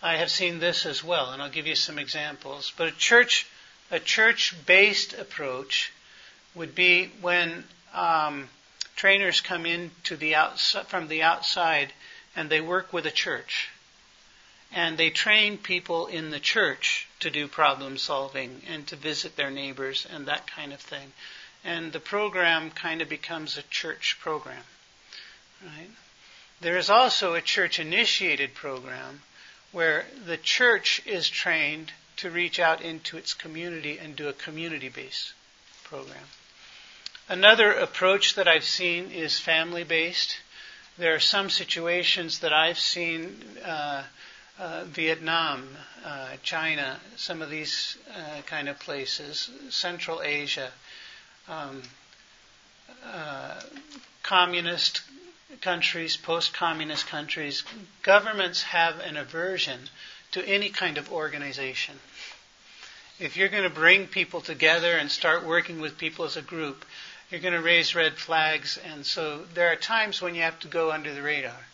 I 0.00 0.16
have 0.16 0.30
seen 0.30 0.60
this 0.60 0.86
as 0.86 1.02
well, 1.02 1.32
and 1.32 1.42
I'll 1.42 1.50
give 1.50 1.66
you 1.66 1.74
some 1.74 1.98
examples. 1.98 2.72
But 2.76 2.88
a 2.88 2.92
church, 2.92 3.46
a 3.90 3.98
church 3.98 4.54
based 4.64 5.14
approach 5.14 5.92
would 6.54 6.74
be 6.74 7.10
when 7.20 7.64
um, 7.92 8.48
trainers 8.94 9.40
come 9.40 9.66
in 9.66 9.90
to 10.04 10.16
the 10.16 10.36
outside, 10.36 10.86
from 10.86 11.08
the 11.08 11.22
outside 11.22 11.92
and 12.36 12.48
they 12.48 12.60
work 12.60 12.92
with 12.92 13.06
a 13.06 13.10
church. 13.10 13.70
And 14.72 14.98
they 14.98 15.10
train 15.10 15.58
people 15.58 16.06
in 16.06 16.30
the 16.30 16.40
church 16.40 17.08
to 17.20 17.30
do 17.30 17.46
problem 17.48 17.96
solving 17.96 18.62
and 18.68 18.86
to 18.88 18.96
visit 18.96 19.36
their 19.36 19.50
neighbors 19.50 20.06
and 20.12 20.26
that 20.26 20.46
kind 20.46 20.72
of 20.72 20.80
thing. 20.80 21.12
And 21.64 21.92
the 21.92 22.00
program 22.00 22.70
kind 22.70 23.00
of 23.00 23.08
becomes 23.08 23.56
a 23.56 23.62
church 23.62 24.18
program. 24.20 24.62
Right? 25.64 25.90
There 26.60 26.76
is 26.76 26.90
also 26.90 27.34
a 27.34 27.40
church 27.40 27.80
initiated 27.80 28.54
program 28.54 29.22
where 29.72 30.04
the 30.26 30.36
church 30.36 31.02
is 31.06 31.28
trained 31.28 31.92
to 32.16 32.30
reach 32.30 32.60
out 32.60 32.80
into 32.80 33.16
its 33.16 33.34
community 33.34 33.98
and 33.98 34.14
do 34.14 34.28
a 34.28 34.32
community 34.32 34.88
based 34.88 35.32
program. 35.82 36.28
Another 37.28 37.72
approach 37.72 38.34
that 38.34 38.46
I've 38.46 38.64
seen 38.64 39.10
is 39.10 39.40
family 39.40 39.84
based 39.84 40.36
there 40.96 41.14
are 41.14 41.20
some 41.20 41.50
situations 41.50 42.38
that 42.40 42.52
I've 42.52 42.78
seen, 42.78 43.36
uh, 43.64 44.04
uh, 44.60 44.84
Vietnam, 44.84 45.68
uh, 46.04 46.36
China, 46.44 47.00
some 47.16 47.42
of 47.42 47.50
these 47.50 47.98
uh, 48.16 48.42
kind 48.42 48.68
of 48.68 48.78
places, 48.78 49.50
Central 49.70 50.22
Asia, 50.22 50.70
um, 51.48 51.82
uh, 53.04 53.60
communist 54.22 55.02
countries, 55.60 56.16
post-communist 56.16 57.06
countries, 57.06 57.64
governments 58.02 58.62
have 58.62 59.00
an 59.00 59.16
aversion 59.16 59.78
to 60.32 60.46
any 60.46 60.68
kind 60.68 60.98
of 60.98 61.12
organization. 61.12 61.94
If 63.20 63.36
you're 63.36 63.48
going 63.48 63.62
to 63.62 63.70
bring 63.70 64.08
people 64.08 64.40
together 64.40 64.92
and 64.96 65.10
start 65.10 65.44
working 65.44 65.80
with 65.80 65.98
people 65.98 66.24
as 66.24 66.36
a 66.36 66.42
group, 66.42 66.84
you're 67.30 67.40
going 67.40 67.54
to 67.54 67.62
raise 67.62 67.94
red 67.94 68.14
flags. 68.14 68.78
And 68.92 69.06
so 69.06 69.44
there 69.54 69.70
are 69.70 69.76
times 69.76 70.20
when 70.20 70.34
you 70.34 70.42
have 70.42 70.58
to 70.60 70.68
go 70.68 70.90
under 70.90 71.14
the 71.14 71.22
radar. 71.22 71.66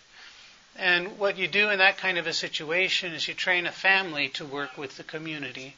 And 0.76 1.18
what 1.18 1.38
you 1.38 1.48
do 1.48 1.70
in 1.70 1.78
that 1.78 1.98
kind 1.98 2.18
of 2.18 2.26
a 2.26 2.33
situation 2.33 3.12
is 3.12 3.26
you 3.26 3.35
train 3.35 3.66
a 3.66 3.72
family 3.72 4.28
to 4.30 4.44
work 4.44 4.76
with 4.78 4.96
the 4.96 5.04
community 5.04 5.76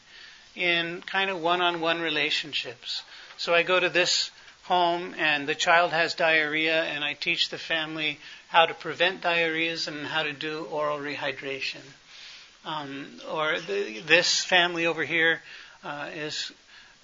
in 0.55 1.03
kind 1.03 1.31
of 1.31 1.41
one 1.41 1.61
on 1.61 1.81
one 1.81 2.01
relationships. 2.01 3.03
So 3.43 3.53
I 3.53 3.65
go 3.65 3.81
to 3.81 3.89
this 3.89 4.31
home 4.67 5.17
and 5.19 5.49
the 5.49 5.57
child 5.57 5.91
has 5.91 6.15
diarrhea 6.15 6.85
and 6.85 7.03
I 7.03 7.15
teach 7.15 7.49
the 7.49 7.59
family 7.59 8.21
how 8.47 8.67
to 8.67 8.73
prevent 8.73 9.21
diarrheas 9.21 9.89
and 9.89 10.07
how 10.07 10.23
to 10.23 10.33
do 10.33 10.69
oral 10.71 11.01
rehydration. 11.01 11.81
Um, 12.65 13.21
or 13.29 13.59
the, 13.59 13.99
this 14.07 14.45
family 14.45 14.87
over 14.87 15.03
here 15.03 15.43
uh, 15.83 16.11
is 16.15 16.53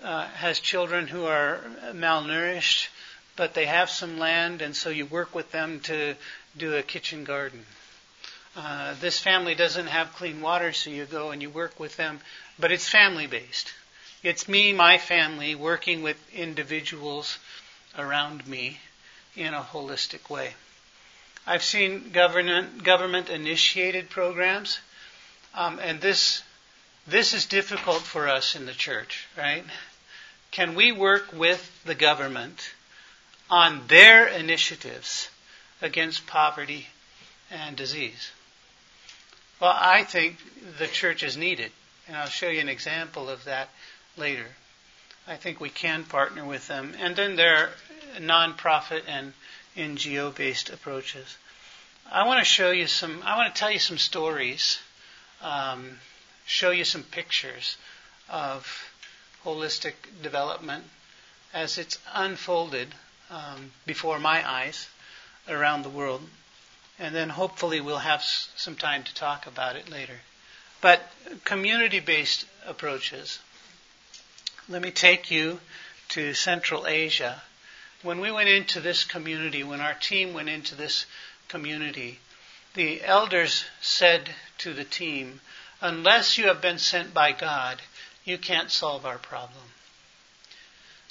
uh, 0.05 0.29
has 0.29 0.61
children 0.61 1.09
who 1.09 1.25
are 1.25 1.59
malnourished, 1.91 2.87
but 3.35 3.55
they 3.55 3.67
have 3.67 3.91
some 3.91 4.21
land, 4.21 4.63
and 4.63 4.77
so 4.77 4.91
you 4.91 5.07
work 5.07 5.35
with 5.35 5.51
them 5.51 5.81
to 5.81 6.15
do 6.57 6.77
a 6.77 6.85
kitchen 6.85 7.25
garden. 7.25 7.67
Uh, 8.57 8.95
this 9.01 9.19
family 9.19 9.57
doesn't 9.57 9.89
have 9.89 10.15
clean 10.15 10.41
water, 10.41 10.73
so 10.73 10.89
you 10.89 11.05
go 11.05 11.33
and 11.33 11.43
you 11.43 11.51
work 11.51 11.81
with 11.81 11.97
them, 11.97 12.21
but 12.61 12.71
it's 12.71 12.89
family 12.89 13.27
based. 13.27 13.73
It's 14.23 14.49
me, 14.49 14.73
my 14.73 14.99
family, 14.99 15.55
working 15.55 16.03
with 16.03 16.17
individuals 16.35 17.39
around 17.97 18.47
me 18.47 18.81
in 19.37 19.55
a 19.55 19.63
holistic 19.63 20.29
way. 20.29 20.55
I've 21.47 21.63
seen 21.63 22.11
government 22.11 22.83
government 22.83 23.31
initiated 23.31 24.11
programs, 24.11 24.81
um, 25.55 25.79
and 25.79 26.01
this 26.01 26.43
this 27.07 27.33
is 27.33 27.47
difficult 27.47 28.03
for 28.03 28.29
us 28.29 28.57
in 28.57 28.67
the 28.67 28.73
church, 28.73 29.27
right? 29.37 29.65
Can 30.51 30.75
we 30.75 30.91
work 30.91 31.33
with 31.33 31.83
the 31.85 31.95
government 31.95 32.71
on 33.49 33.87
their 33.87 34.27
initiatives 34.27 35.31
against 35.81 36.27
poverty 36.27 36.89
and 37.51 37.77
disease? 37.77 38.31
Well, 39.61 39.75
I 39.75 40.03
think 40.03 40.39
the 40.79 40.87
church 40.89 41.23
is 41.23 41.37
needed, 41.37 41.71
and 42.09 42.17
I'll 42.17 42.27
show 42.27 42.49
you 42.49 42.61
an 42.61 42.69
example 42.69 43.31
of 43.31 43.45
that 43.45 43.71
later. 44.19 44.47
I 45.27 45.37
think 45.37 45.61
we 45.61 45.71
can 45.71 46.05
partner 46.05 46.45
with 46.45 46.67
them. 46.69 46.95
And 46.99 47.15
then 47.15 47.37
there 47.37 47.57
are 47.57 47.71
nonprofit 48.19 49.03
and 49.07 49.33
NGO 49.77 50.35
based 50.35 50.71
approaches. 50.71 51.37
I 52.11 52.27
want 52.27 52.41
to 52.41 52.45
show 52.45 52.71
you 52.71 52.87
some, 52.87 53.23
I 53.25 53.37
want 53.37 53.55
to 53.55 53.59
tell 53.59 53.71
you 53.71 53.79
some 53.79 53.99
stories, 53.99 54.79
um, 55.43 55.99
show 56.47 56.71
you 56.71 56.85
some 56.85 57.03
pictures 57.03 57.77
of 58.29 58.91
holistic 59.45 59.93
development 60.23 60.85
as 61.53 61.79
it's 61.79 61.99
unfolded 62.15 62.89
um, 63.31 63.73
before 63.87 64.19
my 64.19 64.49
eyes 64.49 64.89
around 65.49 65.83
the 65.83 65.91
world. 65.91 66.23
And 66.99 67.15
then 67.15 67.29
hopefully 67.29 67.81
we'll 67.81 67.99
have 67.99 68.23
some 68.23 68.75
time 68.75 69.05
to 69.05 69.15
talk 69.15 69.47
about 69.47 69.77
it 69.77 69.89
later. 69.89 70.21
But 70.81 71.03
community 71.45 72.01
based 72.01 72.47
approaches. 72.67 73.39
Let 74.71 74.83
me 74.83 74.91
take 74.91 75.31
you 75.31 75.61
to 76.11 76.35
Central 76.35 76.87
Asia. 76.87 77.43
When 78.03 78.21
we 78.21 78.31
went 78.31 78.51
into 78.51 78.81
this 78.81 79.03
community, 79.03 79.65
when 79.65 79.81
our 79.81 79.95
team 79.95 80.35
went 80.35 80.51
into 80.51 80.75
this 80.75 81.07
community, 81.49 82.21
the 82.75 83.03
elders 83.03 83.65
said 83.81 84.29
to 84.59 84.75
the 84.75 84.85
team, 84.85 85.41
unless 85.81 86.37
you 86.37 86.49
have 86.49 86.61
been 86.61 86.79
sent 86.79 87.15
by 87.15 87.33
God, 87.33 87.81
you 88.25 88.37
can't 88.37 88.71
solve 88.71 89.07
our 89.07 89.17
problem. 89.17 89.73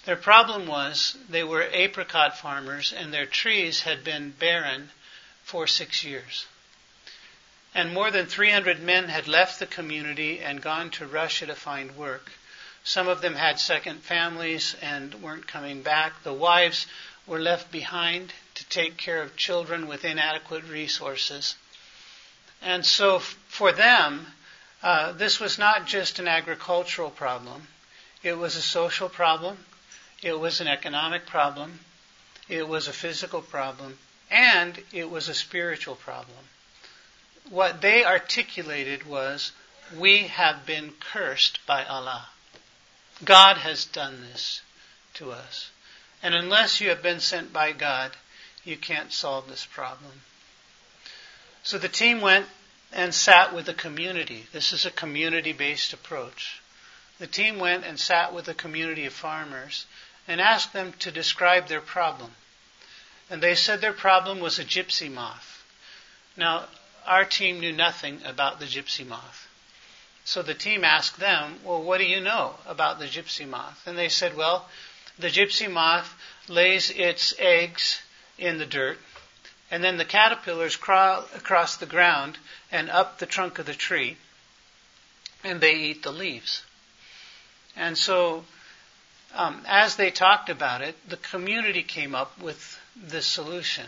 Their 0.05 0.15
problem 0.15 0.67
was 0.67 1.17
they 1.27 1.43
were 1.43 1.63
apricot 1.63 2.37
farmers 2.37 2.93
and 2.93 3.11
their 3.11 3.25
trees 3.25 3.81
had 3.81 4.03
been 4.03 4.31
barren 4.31 4.91
for 5.43 5.65
six 5.65 6.03
years. 6.03 6.45
And 7.73 7.91
more 7.91 8.11
than 8.11 8.27
300 8.27 8.79
men 8.81 9.09
had 9.09 9.27
left 9.27 9.59
the 9.59 9.65
community 9.65 10.41
and 10.41 10.61
gone 10.61 10.91
to 10.91 11.07
Russia 11.07 11.47
to 11.47 11.55
find 11.55 11.97
work. 11.97 12.31
Some 12.87 13.09
of 13.09 13.19
them 13.19 13.35
had 13.35 13.59
second 13.59 14.01
families 14.01 14.73
and 14.81 15.13
weren't 15.15 15.45
coming 15.45 15.81
back. 15.81 16.23
The 16.23 16.31
wives 16.31 16.87
were 17.25 17.37
left 17.37 17.69
behind 17.69 18.31
to 18.55 18.65
take 18.69 18.95
care 18.95 19.21
of 19.21 19.35
children 19.35 19.89
with 19.89 20.05
inadequate 20.05 20.63
resources. 20.63 21.55
And 22.61 22.85
so 22.85 23.19
for 23.19 23.73
them, 23.73 24.27
uh, 24.81 25.11
this 25.11 25.37
was 25.37 25.57
not 25.57 25.85
just 25.85 26.19
an 26.19 26.29
agricultural 26.29 27.09
problem. 27.09 27.67
It 28.23 28.37
was 28.37 28.55
a 28.55 28.61
social 28.61 29.09
problem. 29.09 29.65
It 30.21 30.39
was 30.39 30.61
an 30.61 30.69
economic 30.69 31.25
problem. 31.25 31.81
It 32.47 32.69
was 32.69 32.87
a 32.87 32.93
physical 32.93 33.41
problem. 33.41 33.99
And 34.31 34.81
it 34.93 35.09
was 35.09 35.27
a 35.27 35.33
spiritual 35.33 35.95
problem. 35.97 36.47
What 37.49 37.81
they 37.81 38.05
articulated 38.05 39.05
was, 39.05 39.51
we 39.93 40.27
have 40.27 40.65
been 40.65 40.93
cursed 41.01 41.59
by 41.65 41.83
Allah. 41.83 42.29
God 43.23 43.57
has 43.57 43.85
done 43.85 44.21
this 44.21 44.61
to 45.15 45.31
us. 45.31 45.71
And 46.21 46.35
unless 46.35 46.81
you 46.81 46.89
have 46.89 47.01
been 47.01 47.19
sent 47.19 47.53
by 47.53 47.71
God, 47.71 48.11
you 48.63 48.77
can't 48.77 49.11
solve 49.11 49.47
this 49.47 49.65
problem. 49.65 50.21
So 51.63 51.77
the 51.77 51.89
team 51.89 52.21
went 52.21 52.45
and 52.91 53.13
sat 53.13 53.53
with 53.53 53.65
the 53.65 53.73
community. 53.73 54.45
This 54.51 54.73
is 54.73 54.85
a 54.85 54.91
community 54.91 55.53
based 55.53 55.93
approach. 55.93 56.61
The 57.19 57.27
team 57.27 57.59
went 57.59 57.85
and 57.85 57.99
sat 57.99 58.33
with 58.33 58.47
a 58.47 58.53
community 58.53 59.05
of 59.05 59.13
farmers 59.13 59.85
and 60.27 60.39
asked 60.39 60.73
them 60.73 60.93
to 60.99 61.11
describe 61.11 61.67
their 61.67 61.81
problem. 61.81 62.31
And 63.29 63.41
they 63.41 63.55
said 63.55 63.81
their 63.81 63.93
problem 63.93 64.39
was 64.39 64.59
a 64.59 64.63
gypsy 64.63 65.11
moth. 65.11 65.63
Now, 66.35 66.65
our 67.05 67.25
team 67.25 67.59
knew 67.59 67.71
nothing 67.71 68.21
about 68.23 68.59
the 68.59 68.65
gypsy 68.65 69.05
moth. 69.05 69.46
So 70.27 70.41
the 70.41 70.53
team 70.53 70.83
asked 70.83 71.19
them, 71.19 71.61
Well, 71.63 71.81
what 71.81 71.99
do 71.99 72.03
you 72.03 72.19
know 72.19 72.55
about 72.65 72.99
the 72.99 73.05
gypsy 73.05 73.47
moth? 73.47 73.87
And 73.87 73.97
they 73.97 74.09
said, 74.09 74.35
Well, 74.35 74.67
the 75.17 75.29
gypsy 75.29 75.71
moth 75.71 76.13
lays 76.49 76.89
its 76.89 77.33
eggs 77.39 78.01
in 78.37 78.57
the 78.57 78.65
dirt, 78.65 78.99
and 79.71 79.81
then 79.81 79.95
the 79.95 80.03
caterpillars 80.03 80.75
crawl 80.75 81.25
across 81.33 81.77
the 81.77 81.85
ground 81.85 82.37
and 82.73 82.89
up 82.89 83.19
the 83.19 83.25
trunk 83.25 83.57
of 83.57 83.67
the 83.67 83.73
tree, 83.73 84.17
and 85.45 85.61
they 85.61 85.75
eat 85.75 86.03
the 86.03 86.11
leaves. 86.11 86.61
And 87.77 87.97
so, 87.97 88.43
um, 89.33 89.63
as 89.65 89.95
they 89.95 90.11
talked 90.11 90.49
about 90.49 90.81
it, 90.81 91.09
the 91.09 91.15
community 91.15 91.83
came 91.83 92.13
up 92.13 92.37
with 92.37 92.77
this 92.97 93.27
solution. 93.27 93.85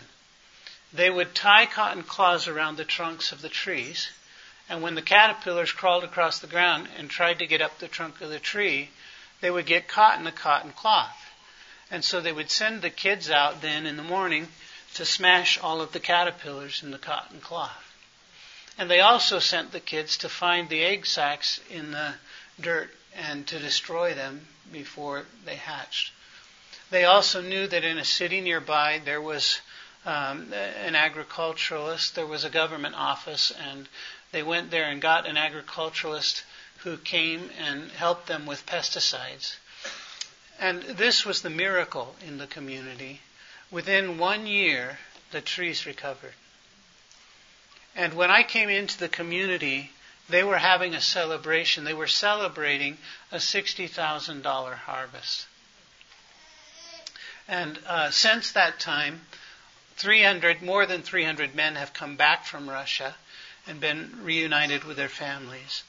They 0.90 1.10
would 1.10 1.34
tie 1.34 1.66
cotton 1.66 2.02
cloths 2.02 2.48
around 2.48 2.78
the 2.78 2.86
trunks 2.86 3.30
of 3.30 3.42
the 3.42 3.50
trees 3.50 4.08
and 4.70 4.82
when 4.82 4.94
the 4.94 5.02
caterpillars 5.02 5.72
crawled 5.72 6.04
across 6.04 6.38
the 6.38 6.46
ground 6.46 6.88
and 6.96 7.10
tried 7.10 7.40
to 7.40 7.46
get 7.46 7.60
up 7.60 7.78
the 7.78 7.88
trunk 7.88 8.20
of 8.20 8.30
the 8.30 8.38
tree, 8.38 8.88
they 9.40 9.50
would 9.50 9.66
get 9.66 9.88
caught 9.88 10.16
in 10.16 10.24
the 10.24 10.30
cotton 10.30 10.70
cloth. 10.70 11.32
And 11.90 12.04
so 12.04 12.20
they 12.20 12.32
would 12.32 12.52
send 12.52 12.80
the 12.80 12.88
kids 12.88 13.28
out 13.28 13.62
then 13.62 13.84
in 13.84 13.96
the 13.96 14.04
morning 14.04 14.46
to 14.94 15.04
smash 15.04 15.58
all 15.58 15.80
of 15.80 15.90
the 15.90 15.98
caterpillars 15.98 16.84
in 16.84 16.92
the 16.92 16.98
cotton 16.98 17.40
cloth. 17.40 17.92
And 18.78 18.88
they 18.88 19.00
also 19.00 19.40
sent 19.40 19.72
the 19.72 19.80
kids 19.80 20.16
to 20.18 20.28
find 20.28 20.68
the 20.68 20.84
egg 20.84 21.04
sacs 21.04 21.58
in 21.68 21.90
the 21.90 22.14
dirt 22.60 22.94
and 23.16 23.44
to 23.48 23.58
destroy 23.58 24.14
them 24.14 24.46
before 24.70 25.24
they 25.44 25.56
hatched. 25.56 26.12
They 26.90 27.04
also 27.04 27.42
knew 27.42 27.66
that 27.66 27.82
in 27.82 27.98
a 27.98 28.04
city 28.04 28.40
nearby 28.40 29.00
there 29.04 29.20
was 29.20 29.60
um, 30.06 30.52
an 30.52 30.94
agriculturalist, 30.94 32.14
there 32.14 32.26
was 32.26 32.44
a 32.44 32.50
government 32.50 32.94
office, 32.94 33.50
and 33.50 33.88
they 34.32 34.42
went 34.42 34.70
there 34.70 34.84
and 34.84 35.00
got 35.00 35.26
an 35.26 35.36
agriculturalist 35.36 36.44
who 36.78 36.96
came 36.96 37.50
and 37.58 37.90
helped 37.90 38.26
them 38.26 38.46
with 38.46 38.66
pesticides. 38.66 39.56
And 40.58 40.82
this 40.82 41.24
was 41.24 41.42
the 41.42 41.50
miracle 41.50 42.16
in 42.26 42.38
the 42.38 42.46
community. 42.46 43.20
Within 43.70 44.18
one 44.18 44.46
year, 44.46 44.98
the 45.30 45.40
trees 45.40 45.86
recovered. 45.86 46.34
And 47.96 48.14
when 48.14 48.30
I 48.30 48.42
came 48.42 48.68
into 48.68 48.98
the 48.98 49.08
community, 49.08 49.90
they 50.28 50.44
were 50.44 50.58
having 50.58 50.94
a 50.94 51.00
celebration. 51.00 51.84
They 51.84 51.94
were 51.94 52.06
celebrating 52.06 52.98
a 53.32 53.36
$60,000 53.36 54.74
harvest. 54.74 55.46
And 57.48 57.78
uh, 57.86 58.10
since 58.10 58.52
that 58.52 58.78
time, 58.78 59.22
300, 59.96 60.62
more 60.62 60.86
than 60.86 61.02
300 61.02 61.54
men 61.54 61.74
have 61.74 61.92
come 61.92 62.16
back 62.16 62.44
from 62.44 62.70
Russia 62.70 63.16
and 63.70 63.80
been 63.80 64.10
reunited 64.24 64.82
with 64.82 64.96
their 64.96 65.08
families. 65.08 65.84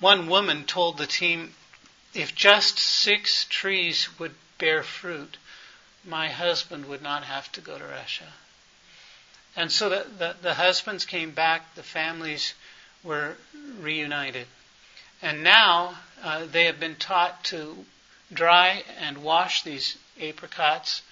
One 0.00 0.28
woman 0.28 0.64
told 0.64 0.98
the 0.98 1.06
team, 1.06 1.54
if 2.12 2.34
just 2.34 2.76
six 2.76 3.46
trees 3.48 4.08
would 4.18 4.34
bear 4.58 4.82
fruit, 4.82 5.36
my 6.04 6.28
husband 6.28 6.86
would 6.86 7.02
not 7.02 7.22
have 7.22 7.50
to 7.52 7.60
go 7.60 7.78
to 7.78 7.84
Russia. 7.84 8.32
And 9.54 9.70
so 9.70 9.88
the, 9.88 10.06
the, 10.18 10.36
the 10.42 10.54
husbands 10.54 11.04
came 11.04 11.30
back, 11.30 11.76
the 11.76 11.84
families 11.84 12.54
were 13.04 13.36
reunited. 13.78 14.48
And 15.22 15.44
now 15.44 15.98
uh, 16.24 16.46
they 16.46 16.64
have 16.64 16.80
been 16.80 16.96
taught 16.96 17.44
to 17.44 17.84
dry 18.32 18.82
and 18.98 19.18
wash 19.18 19.62
these 19.62 19.96
apricots 20.20 21.02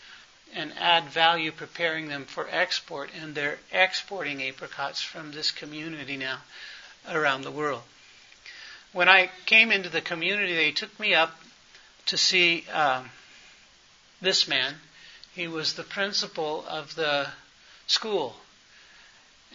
and 0.54 0.72
add 0.78 1.04
value 1.04 1.52
preparing 1.52 2.08
them 2.08 2.24
for 2.24 2.48
export, 2.50 3.11
and 3.20 3.34
they're 3.34 3.58
exporting 3.72 4.42
apricots 4.42 5.00
from 5.02 5.32
this 5.32 5.50
community 5.50 6.16
now 6.16 6.38
around 7.08 7.42
the 7.42 7.50
world. 7.50 7.82
When 8.92 9.08
I 9.08 9.30
came 9.46 9.70
into 9.70 9.88
the 9.88 10.00
community, 10.00 10.54
they 10.54 10.72
took 10.72 10.98
me 10.98 11.14
up 11.14 11.38
to 12.06 12.16
see 12.16 12.64
um, 12.72 13.11
this 14.20 14.48
man. 14.48 14.74
He 15.34 15.46
was 15.46 15.74
the 15.74 15.84
principal 15.84 16.64
of 16.66 16.94
the 16.94 17.28
school. 17.87 18.37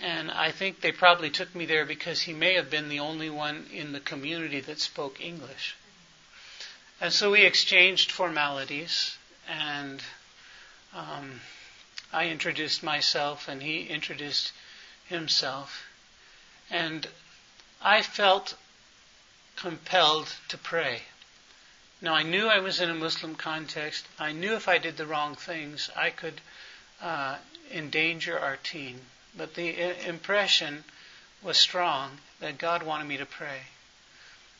And 0.01 0.31
I 0.31 0.51
think 0.51 0.81
they 0.81 0.91
probably 0.91 1.29
took 1.29 1.53
me 1.53 1.65
there 1.65 1.85
because 1.85 2.21
he 2.21 2.33
may 2.33 2.55
have 2.55 2.69
been 2.69 2.89
the 2.89 2.99
only 2.99 3.29
one 3.29 3.67
in 3.71 3.91
the 3.91 3.99
community 3.99 4.59
that 4.61 4.79
spoke 4.79 5.21
English. 5.21 5.75
And 7.01 7.11
so 7.11 7.31
we 7.31 7.41
exchanged 7.41 8.11
formalities 8.11 9.17
and 9.47 10.01
um, 10.95 11.41
I 12.11 12.27
introduced 12.27 12.83
myself 12.83 13.47
and 13.47 13.61
he 13.61 13.83
introduced 13.87 14.51
himself. 15.05 15.85
And 16.69 17.07
I 17.81 18.01
felt 18.01 18.55
compelled 19.55 20.33
to 20.49 20.57
pray. 20.57 21.03
Now, 22.01 22.15
I 22.15 22.23
knew 22.23 22.47
I 22.47 22.59
was 22.59 22.81
in 22.81 22.89
a 22.89 22.95
Muslim 22.95 23.35
context. 23.35 24.05
I 24.19 24.31
knew 24.33 24.55
if 24.55 24.67
I 24.67 24.77
did 24.77 24.97
the 24.97 25.05
wrong 25.05 25.35
things, 25.35 25.89
I 25.95 26.09
could 26.09 26.41
uh, 27.01 27.37
endanger 27.71 28.37
our 28.37 28.57
team. 28.57 29.01
But 29.35 29.55
the 29.55 29.69
I- 29.69 30.07
impression 30.07 30.83
was 31.41 31.57
strong 31.57 32.19
that 32.39 32.57
God 32.57 32.83
wanted 32.83 33.07
me 33.07 33.17
to 33.17 33.25
pray. 33.25 33.61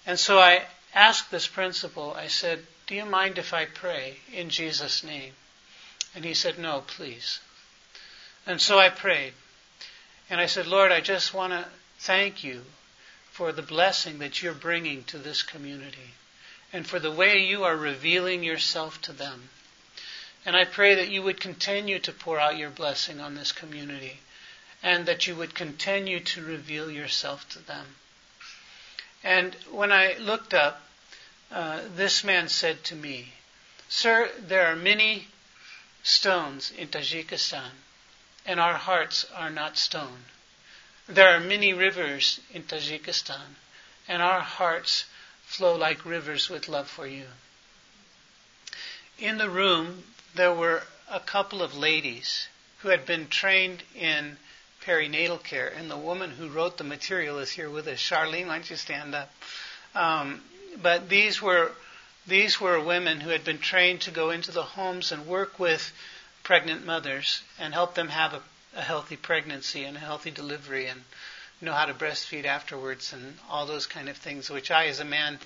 And 0.06 0.20
so 0.20 0.40
I 0.40 0.66
asked 0.94 1.32
this 1.32 1.48
principal, 1.48 2.14
I 2.14 2.28
said, 2.28 2.66
Do 2.88 2.96
you 2.96 3.06
mind 3.06 3.38
if 3.38 3.54
I 3.54 3.66
pray 3.66 4.18
in 4.32 4.50
Jesus' 4.50 5.04
name? 5.04 5.34
And 6.16 6.24
he 6.24 6.34
said, 6.34 6.60
No, 6.60 6.82
please. 6.82 7.40
And 8.46 8.62
so 8.62 8.78
I 8.78 8.90
prayed. 8.90 9.34
And 10.30 10.40
I 10.40 10.46
said, 10.46 10.68
Lord, 10.68 10.92
I 10.92 11.02
just 11.02 11.34
want 11.34 11.54
to 11.54 11.66
thank 12.00 12.44
you 12.44 12.64
for 13.32 13.52
the 13.52 13.62
blessing 13.62 14.20
that 14.20 14.42
you're 14.42 14.54
bringing 14.54 15.04
to 15.06 15.18
this 15.18 15.42
community 15.42 16.14
and 16.72 16.86
for 16.86 17.00
the 17.00 17.12
way 17.12 17.38
you 17.38 17.64
are 17.64 17.76
revealing 17.76 18.44
yourself 18.44 19.02
to 19.02 19.14
them. 19.14 19.50
And 20.46 20.56
I 20.56 20.66
pray 20.66 20.96
that 20.96 21.10
you 21.10 21.24
would 21.24 21.40
continue 21.40 22.00
to 22.00 22.12
pour 22.12 22.40
out 22.40 22.58
your 22.58 22.70
blessing 22.70 23.22
on 23.22 23.36
this 23.36 23.52
community 23.52 24.20
and 24.82 25.06
that 25.06 25.26
you 25.28 25.36
would 25.36 25.56
continue 25.56 26.20
to 26.20 26.44
reveal 26.44 26.92
yourself 26.92 27.48
to 27.50 27.60
them. 27.60 27.86
And 29.24 29.56
when 29.72 29.92
I 29.92 30.18
looked 30.20 30.54
up, 30.54 30.82
uh, 31.52 31.82
this 31.96 32.24
man 32.24 32.50
said 32.50 32.84
to 32.86 32.96
me, 32.96 33.34
Sir, 33.88 34.30
there 34.40 34.68
are 34.68 34.76
many 34.76 35.28
stones 36.04 36.72
in 36.78 36.90
Tajikistan, 36.90 37.72
and 38.46 38.60
our 38.60 38.76
hearts 38.76 39.26
are 39.34 39.50
not 39.50 39.78
stone. 39.78 40.26
There 41.08 41.30
are 41.30 41.40
many 41.40 41.74
rivers 41.74 42.40
in 42.52 42.64
Tajikistan, 42.64 43.56
and 44.08 44.22
our 44.22 44.42
hearts 44.42 45.06
flow 45.46 45.76
like 45.76 46.06
rivers 46.06 46.50
with 46.50 46.68
love 46.68 46.90
for 46.90 47.08
you. 47.08 47.28
In 49.18 49.38
the 49.38 49.50
room, 49.50 50.04
there 50.36 50.54
were 50.54 50.84
a 51.10 51.20
couple 51.20 51.62
of 51.62 51.76
ladies 51.76 52.48
who 52.80 52.90
had 52.90 53.06
been 53.06 53.28
trained 53.28 53.84
in 53.96 54.38
perinatal 54.86 55.42
care, 55.44 55.68
and 55.68 55.90
the 55.90 55.98
woman 55.98 56.32
who 56.32 56.50
wrote 56.50 56.78
the 56.78 56.84
material 56.84 57.40
is 57.40 57.52
here 57.52 57.70
with 57.70 57.88
us. 57.88 58.00
Charlene, 58.00 58.48
why 58.48 58.56
don't 58.56 58.70
you 58.70 58.76
stand 58.76 59.16
up? 59.16 59.32
Um, 59.96 60.42
but 60.82 61.08
these 61.08 61.42
were 61.42 61.72
these 62.28 62.60
were 62.60 62.80
women 62.80 63.20
who 63.20 63.30
had 63.30 63.44
been 63.44 63.60
trained 63.60 64.02
to 64.02 64.12
go 64.12 64.30
into 64.30 64.52
the 64.52 64.64
homes 64.64 65.12
and 65.12 65.28
work 65.28 65.60
with 65.60 65.92
pregnant 66.44 66.86
mothers 66.86 67.42
and 67.60 67.74
help 67.74 67.96
them 67.96 68.10
have 68.10 68.34
a, 68.34 68.42
a 68.76 68.82
healthy 68.82 69.16
pregnancy 69.16 69.84
and 69.84 69.98
a 69.98 70.00
healthy 70.00 70.32
delivery 70.32 70.88
and 70.88 71.04
know 71.64 71.74
how 71.74 71.86
to 71.86 71.94
breastfeed 71.94 72.46
afterwards 72.46 73.14
and 73.14 73.38
all 73.50 73.66
those 73.66 73.88
kind 73.88 74.10
of 74.10 74.18
things, 74.18 74.50
which 74.50 74.72
I, 74.72 74.88
as 74.88 75.00
a 75.00 75.06
man, 75.06 75.40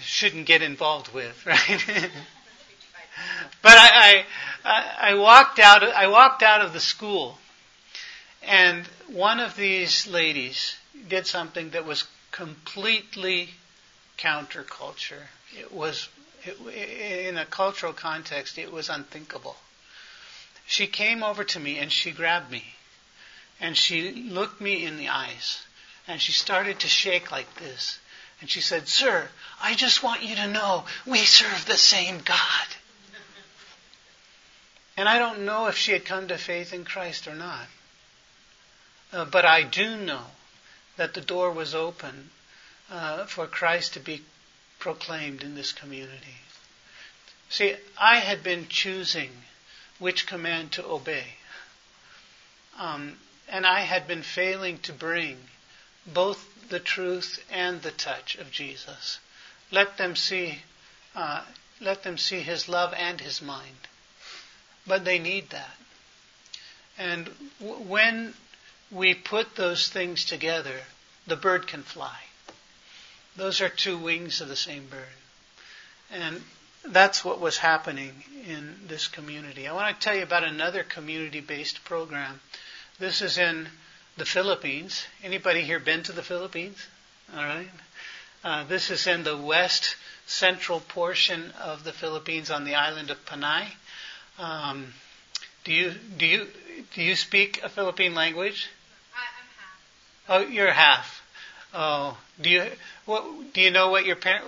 shouldn't 0.00 0.46
get 0.46 0.62
involved 0.62 1.12
with, 1.12 1.46
right? 1.46 2.10
but 3.62 3.72
I, 3.72 4.24
I, 4.64 4.94
I 5.00 5.14
walked 5.14 5.58
out. 5.58 5.82
I 5.82 6.08
walked 6.08 6.42
out 6.42 6.60
of 6.60 6.72
the 6.72 6.80
school, 6.80 7.38
and 8.42 8.86
one 9.08 9.40
of 9.40 9.56
these 9.56 10.06
ladies 10.06 10.76
did 11.08 11.26
something 11.26 11.70
that 11.70 11.84
was 11.84 12.04
completely 12.30 13.50
counterculture. 14.20 15.22
It 15.58 15.72
was, 15.72 16.08
it, 16.44 17.26
in 17.26 17.38
a 17.38 17.46
cultural 17.46 17.92
context, 17.92 18.58
it 18.58 18.70
was 18.70 18.88
unthinkable. 18.88 19.56
She 20.66 20.86
came 20.86 21.22
over 21.22 21.42
to 21.44 21.60
me 21.60 21.78
and 21.78 21.90
she 21.90 22.12
grabbed 22.12 22.50
me 22.50 22.74
and 23.60 23.76
she 23.76 24.12
looked 24.12 24.60
me 24.60 24.84
in 24.84 24.96
the 24.96 25.08
eyes 25.08 25.62
and 26.06 26.20
she 26.20 26.32
started 26.32 26.80
to 26.80 26.88
shake 26.88 27.32
like 27.32 27.52
this. 27.56 27.98
And 28.40 28.48
she 28.48 28.60
said, 28.60 28.88
Sir, 28.88 29.28
I 29.60 29.74
just 29.74 30.02
want 30.02 30.22
you 30.22 30.34
to 30.36 30.46
know 30.46 30.84
we 31.04 31.18
serve 31.18 31.66
the 31.66 31.76
same 31.76 32.20
God. 32.24 32.66
And 34.96 35.08
I 35.08 35.18
don't 35.18 35.44
know 35.44 35.66
if 35.66 35.76
she 35.76 35.92
had 35.92 36.04
come 36.04 36.28
to 36.28 36.38
faith 36.38 36.72
in 36.72 36.84
Christ 36.84 37.26
or 37.26 37.34
not. 37.34 37.66
Uh, 39.12 39.24
but 39.24 39.44
I 39.44 39.62
do 39.62 39.96
know 39.96 40.24
that 40.96 41.14
the 41.14 41.20
door 41.20 41.50
was 41.50 41.74
open 41.74 42.30
uh, 42.90 43.26
for 43.26 43.46
Christ 43.46 43.94
to 43.94 44.00
be 44.00 44.22
proclaimed 44.78 45.42
in 45.42 45.54
this 45.54 45.72
community. 45.72 46.38
See, 47.48 47.76
I 47.98 48.16
had 48.16 48.42
been 48.42 48.68
choosing 48.68 49.30
which 49.98 50.26
command 50.26 50.72
to 50.72 50.86
obey. 50.86 51.24
Um, 52.78 53.18
and 53.48 53.66
I 53.66 53.80
had 53.80 54.06
been 54.06 54.22
failing 54.22 54.78
to 54.80 54.92
bring 54.92 55.36
both 56.06 56.68
the 56.68 56.80
truth 56.80 57.44
and 57.50 57.82
the 57.82 57.90
touch 57.90 58.36
of 58.36 58.50
Jesus. 58.50 59.18
Let 59.70 59.96
them 59.98 60.16
see, 60.16 60.62
uh, 61.14 61.44
let 61.80 62.02
them 62.02 62.16
see 62.16 62.40
His 62.40 62.68
love 62.68 62.94
and 62.96 63.20
His 63.20 63.42
mind. 63.42 63.88
But 64.86 65.04
they 65.04 65.18
need 65.18 65.50
that. 65.50 65.76
And 66.96 67.30
w- 67.60 67.82
when 67.82 68.34
we 68.90 69.14
put 69.14 69.56
those 69.56 69.88
things 69.88 70.24
together, 70.24 70.80
the 71.26 71.36
bird 71.36 71.66
can 71.66 71.82
fly. 71.82 72.18
Those 73.36 73.60
are 73.60 73.68
two 73.68 73.98
wings 73.98 74.40
of 74.40 74.48
the 74.48 74.56
same 74.56 74.86
bird. 74.86 75.00
And 76.12 76.42
that's 76.86 77.24
what 77.24 77.40
was 77.40 77.58
happening 77.58 78.24
in 78.48 78.74
this 78.88 79.08
community. 79.08 79.68
I 79.68 79.72
want 79.72 79.98
to 79.98 80.04
tell 80.04 80.16
you 80.16 80.22
about 80.22 80.44
another 80.44 80.82
community-based 80.82 81.84
program. 81.84 82.40
This 82.98 83.22
is 83.22 83.38
in 83.38 83.68
the 84.16 84.24
Philippines. 84.24 85.04
Anybody 85.22 85.62
here 85.62 85.78
been 85.78 86.02
to 86.04 86.12
the 86.12 86.22
Philippines? 86.22 86.86
All 87.34 87.44
right. 87.44 87.70
Uh, 88.42 88.64
this 88.64 88.90
is 88.90 89.06
in 89.06 89.22
the 89.22 89.36
west 89.36 89.96
central 90.26 90.80
portion 90.80 91.52
of 91.60 91.84
the 91.84 91.92
Philippines 91.92 92.50
on 92.50 92.64
the 92.64 92.74
island 92.74 93.10
of 93.10 93.24
Panay. 93.26 93.66
Um, 94.38 94.94
do 95.64 95.72
you 95.72 95.92
do 96.16 96.26
you 96.26 96.46
do 96.94 97.02
you 97.02 97.14
speak 97.14 97.62
a 97.62 97.68
Philippine 97.68 98.14
language? 98.14 98.70
I, 99.14 100.38
am 100.38 100.40
half. 100.40 100.48
Oh, 100.48 100.50
you're 100.50 100.72
half. 100.72 101.19
Oh, 101.72 102.16
do 102.40 102.50
you 102.50 102.64
what 103.04 103.52
do 103.52 103.60
you 103.60 103.70
know 103.70 103.90
what 103.90 104.04
your 104.04 104.16
parent 104.16 104.44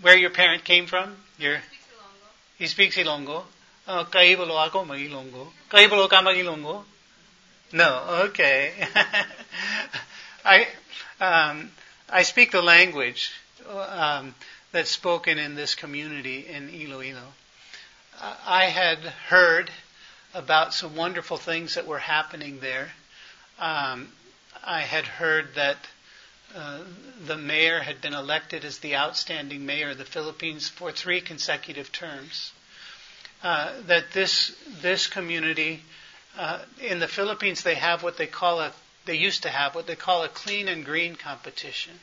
where 0.00 0.16
your 0.16 0.30
parent 0.30 0.64
came 0.64 0.86
from? 0.86 1.16
Your 1.38 1.58
he 2.58 2.66
speaks 2.66 2.96
Ilonggo. 2.96 3.44
Oh, 3.88 4.06
kaibalo 4.10 4.64
ako 4.64 4.84
mag-Ilonggo. 4.84 5.48
Kaibalo 5.70 6.08
ka 6.08 6.22
mag-Ilonggo? 6.22 6.84
No, 7.72 8.22
okay. 8.26 8.72
I 10.44 10.66
um, 11.20 11.70
I 12.08 12.22
speak 12.22 12.50
the 12.52 12.62
language 12.62 13.32
um, 13.68 14.34
that's 14.72 14.90
spoken 14.90 15.38
in 15.38 15.54
this 15.54 15.74
community 15.74 16.46
in 16.46 16.68
Iloilo. 16.68 17.32
I 18.46 18.66
had 18.66 18.98
heard 18.98 19.70
about 20.34 20.74
some 20.74 20.96
wonderful 20.96 21.36
things 21.36 21.74
that 21.74 21.86
were 21.86 21.98
happening 21.98 22.60
there. 22.60 22.92
Um, 23.58 24.08
I 24.64 24.82
had 24.82 25.06
heard 25.06 25.54
that 25.54 25.76
uh, 26.54 26.80
the 27.26 27.36
mayor 27.36 27.80
had 27.80 28.00
been 28.00 28.14
elected 28.14 28.64
as 28.64 28.78
the 28.78 28.96
outstanding 28.96 29.64
mayor 29.64 29.90
of 29.90 29.98
the 29.98 30.04
Philippines 30.04 30.68
for 30.68 30.92
three 30.92 31.20
consecutive 31.20 31.90
terms. 31.90 32.52
Uh, 33.42 33.72
that 33.86 34.12
this 34.12 34.54
this 34.82 35.08
community 35.08 35.82
uh, 36.38 36.60
in 36.80 37.00
the 37.00 37.08
Philippines 37.08 37.62
they 37.64 37.74
have 37.74 38.02
what 38.02 38.16
they 38.16 38.26
call 38.26 38.60
a 38.60 38.72
they 39.04 39.16
used 39.16 39.42
to 39.42 39.48
have 39.48 39.74
what 39.74 39.88
they 39.88 39.96
call 39.96 40.22
a 40.22 40.28
clean 40.28 40.68
and 40.68 40.84
green 40.84 41.16
competition, 41.16 41.98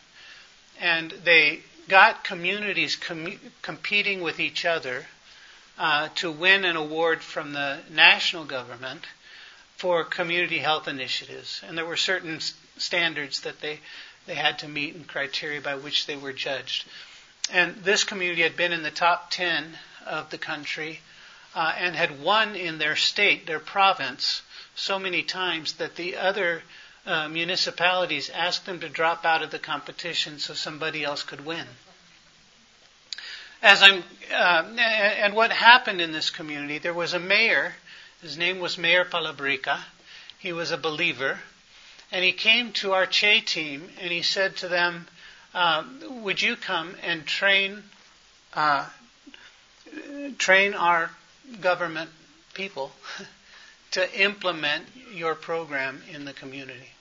and 0.82 1.12
they 1.12 1.62
got 1.88 2.26
communities 2.26 2.98
com- 2.98 3.40
competing 3.62 4.22
with 4.22 4.40
each 4.40 4.66
other 4.66 5.06
uh, 5.78 6.10
to 6.16 6.30
win 6.30 6.66
an 6.66 6.76
award 6.76 7.22
from 7.22 7.54
the 7.54 7.80
national 7.90 8.44
government 8.44 9.06
for 9.80 10.04
community 10.04 10.60
health 10.60 10.88
initiatives, 10.88 11.62
and 11.66 11.78
there 11.78 11.86
were 11.86 11.98
certain 11.98 12.40
standards 12.78 13.40
that 13.42 13.62
they 13.62 13.80
they 14.28 14.36
had 14.36 14.60
to 14.60 14.68
meet 14.68 14.94
and 14.94 15.08
criteria 15.08 15.60
by 15.60 15.76
which 15.76 16.06
they 16.06 16.16
were 16.16 16.34
judged. 16.34 16.86
And 17.52 17.76
this 17.78 18.04
community 18.04 18.44
had 18.44 18.56
been 18.56 18.72
in 18.72 18.84
the 18.84 18.92
top 18.92 19.32
10 19.32 19.76
of 20.06 20.30
the 20.30 20.38
country 20.38 21.00
uh, 21.56 21.74
and 21.76 21.96
had 21.96 22.22
won 22.22 22.56
in 22.56 22.78
their 22.78 22.96
state, 22.96 23.48
their 23.48 23.60
province, 23.60 24.44
so 24.76 25.00
many 25.00 25.24
times 25.24 25.74
that 25.74 25.96
the 25.96 26.18
other 26.18 26.62
uh, 27.08 27.28
municipalities 27.28 28.30
asked 28.30 28.68
them 28.68 28.82
to 28.82 28.90
drop 28.90 29.26
out 29.26 29.42
of 29.42 29.50
the 29.50 29.58
competition 29.58 30.38
so 30.38 30.54
somebody 30.54 31.04
else 31.04 31.24
could 31.24 31.44
win. 31.44 31.66
As 33.64 33.82
I'm, 33.82 34.04
uh, 34.32 34.64
and 34.78 35.34
what 35.34 35.52
happened 35.52 36.02
in 36.02 36.12
this 36.12 36.30
community, 36.30 36.78
there 36.78 36.94
was 36.94 37.14
a 37.14 37.20
mayor. 37.20 37.74
His 38.22 38.38
name 38.38 38.60
was 38.60 38.78
Mayor 38.78 39.06
Palabrica. 39.06 39.86
He 40.40 40.52
was 40.52 40.72
a 40.72 40.78
believer, 40.78 41.40
and 42.12 42.24
he 42.24 42.34
came 42.34 42.74
to 42.74 42.92
our 42.92 43.06
CHE 43.06 43.42
team 43.42 43.90
and 43.98 44.12
he 44.12 44.24
said 44.24 44.58
to 44.58 44.68
them, 44.68 45.08
uh, 45.54 45.84
"Would 46.02 46.42
you 46.42 46.58
come 46.58 46.98
and 47.02 47.26
train 47.26 47.90
uh, 48.54 48.90
train 50.38 50.74
our 50.74 51.12
government 51.62 52.10
people 52.54 52.92
to 53.92 54.22
implement 54.22 54.88
your 55.14 55.34
program 55.34 56.04
in 56.10 56.26
the 56.26 56.34
community?" 56.34 56.92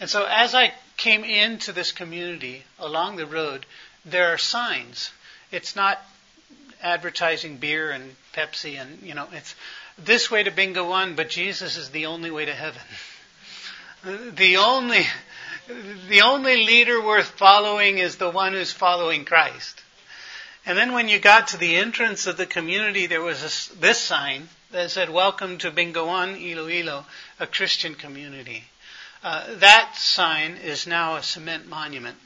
And 0.00 0.10
so 0.10 0.24
as 0.24 0.52
I 0.52 0.74
came 0.96 1.22
into 1.22 1.70
this 1.70 1.92
community 1.92 2.64
along 2.80 3.16
the 3.16 3.26
road, 3.26 3.66
there 4.04 4.34
are 4.34 4.38
signs. 4.38 5.12
It's 5.52 5.76
not 5.76 6.04
advertising 6.82 7.58
beer 7.58 7.92
and 7.92 8.16
Pepsi 8.32 8.80
and, 8.80 9.00
you 9.02 9.14
know, 9.14 9.28
it's 9.32 9.54
this 9.98 10.30
way 10.30 10.42
to 10.42 10.50
Bingawan, 10.50 11.16
but 11.16 11.28
Jesus 11.28 11.76
is 11.76 11.90
the 11.90 12.06
only 12.06 12.30
way 12.30 12.44
to 12.44 12.54
heaven. 12.54 12.82
The 14.34 14.58
only, 14.58 15.06
the 16.08 16.22
only 16.22 16.64
leader 16.64 17.00
worth 17.00 17.28
following 17.28 17.98
is 17.98 18.16
the 18.16 18.30
one 18.30 18.52
who's 18.52 18.72
following 18.72 19.24
Christ. 19.24 19.80
And 20.66 20.76
then 20.76 20.92
when 20.92 21.08
you 21.08 21.18
got 21.18 21.48
to 21.48 21.56
the 21.58 21.76
entrance 21.76 22.26
of 22.26 22.36
the 22.36 22.46
community, 22.46 23.06
there 23.06 23.22
was 23.22 23.68
this 23.80 23.98
sign 23.98 24.48
that 24.72 24.90
said, 24.90 25.10
Welcome 25.10 25.58
to 25.58 25.70
Bingawan, 25.70 26.40
Iloilo, 26.40 27.04
a 27.38 27.46
Christian 27.46 27.94
community. 27.94 28.64
Uh, 29.22 29.54
that 29.56 29.96
sign 29.96 30.56
is 30.56 30.86
now 30.86 31.16
a 31.16 31.22
cement 31.22 31.66
monument 31.66 32.16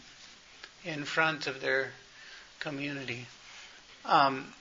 in 0.84 1.04
front 1.04 1.46
of 1.46 1.60
their 1.60 1.90
community. 2.58 3.26
Um, 4.04 4.52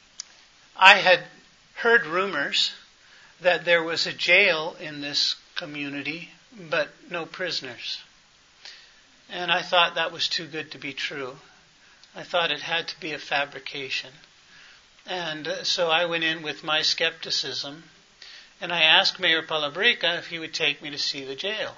I 0.75 0.95
had 0.95 1.23
heard 1.75 2.05
rumors 2.05 2.73
that 3.41 3.65
there 3.65 3.83
was 3.83 4.07
a 4.07 4.13
jail 4.13 4.75
in 4.79 5.01
this 5.01 5.35
community, 5.55 6.31
but 6.69 6.89
no 7.09 7.25
prisoners. 7.25 7.99
And 9.29 9.51
I 9.51 9.61
thought 9.61 9.95
that 9.95 10.11
was 10.11 10.27
too 10.27 10.47
good 10.47 10.71
to 10.71 10.77
be 10.77 10.93
true. 10.93 11.37
I 12.15 12.23
thought 12.23 12.51
it 12.51 12.61
had 12.61 12.87
to 12.87 12.99
be 12.99 13.13
a 13.13 13.19
fabrication. 13.19 14.11
And 15.05 15.47
so 15.63 15.89
I 15.89 16.05
went 16.05 16.23
in 16.23 16.41
with 16.41 16.63
my 16.63 16.81
skepticism 16.81 17.83
and 18.59 18.73
I 18.73 18.81
asked 18.83 19.19
Mayor 19.19 19.43
Palabrica 19.43 20.17
if 20.17 20.27
he 20.27 20.39
would 20.39 20.53
take 20.53 20.81
me 20.81 20.89
to 20.89 20.97
see 20.97 21.23
the 21.23 21.35
jail. 21.35 21.77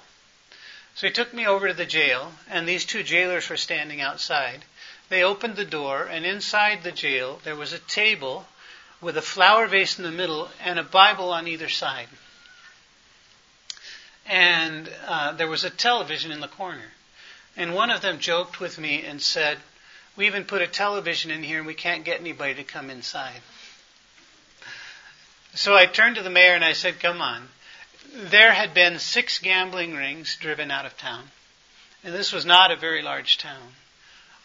So 0.94 1.06
he 1.06 1.12
took 1.12 1.32
me 1.32 1.46
over 1.46 1.68
to 1.68 1.74
the 1.74 1.86
jail, 1.86 2.32
and 2.48 2.66
these 2.66 2.84
two 2.84 3.02
jailers 3.02 3.48
were 3.48 3.56
standing 3.56 4.00
outside. 4.00 4.64
They 5.08 5.22
opened 5.22 5.56
the 5.56 5.64
door, 5.64 6.04
and 6.04 6.24
inside 6.24 6.82
the 6.82 6.92
jail 6.92 7.40
there 7.44 7.56
was 7.56 7.72
a 7.72 7.78
table 7.78 8.46
with 9.00 9.16
a 9.16 9.22
flower 9.22 9.66
vase 9.66 9.98
in 9.98 10.04
the 10.04 10.10
middle 10.10 10.48
and 10.64 10.78
a 10.78 10.82
Bible 10.82 11.32
on 11.32 11.46
either 11.46 11.68
side. 11.68 12.08
And 14.26 14.88
uh, 15.06 15.32
there 15.32 15.48
was 15.48 15.64
a 15.64 15.70
television 15.70 16.30
in 16.30 16.40
the 16.40 16.48
corner. 16.48 16.92
And 17.56 17.74
one 17.74 17.90
of 17.90 18.00
them 18.00 18.18
joked 18.18 18.60
with 18.60 18.78
me 18.78 19.04
and 19.04 19.20
said, 19.20 19.58
We 20.16 20.26
even 20.26 20.44
put 20.44 20.62
a 20.62 20.66
television 20.66 21.30
in 21.30 21.42
here 21.42 21.58
and 21.58 21.66
we 21.66 21.74
can't 21.74 22.04
get 22.04 22.20
anybody 22.20 22.54
to 22.54 22.64
come 22.64 22.90
inside. 22.90 23.40
So 25.54 25.74
I 25.74 25.86
turned 25.86 26.16
to 26.16 26.22
the 26.22 26.30
mayor 26.30 26.54
and 26.54 26.64
I 26.64 26.74
said, 26.74 27.00
Come 27.00 27.20
on. 27.20 27.48
There 28.14 28.52
had 28.52 28.74
been 28.74 28.98
six 28.98 29.38
gambling 29.38 29.94
rings 29.94 30.36
driven 30.36 30.70
out 30.70 30.86
of 30.86 30.96
town. 30.96 31.24
And 32.02 32.14
this 32.14 32.32
was 32.32 32.44
not 32.44 32.70
a 32.70 32.76
very 32.76 33.02
large 33.02 33.38
town. 33.38 33.72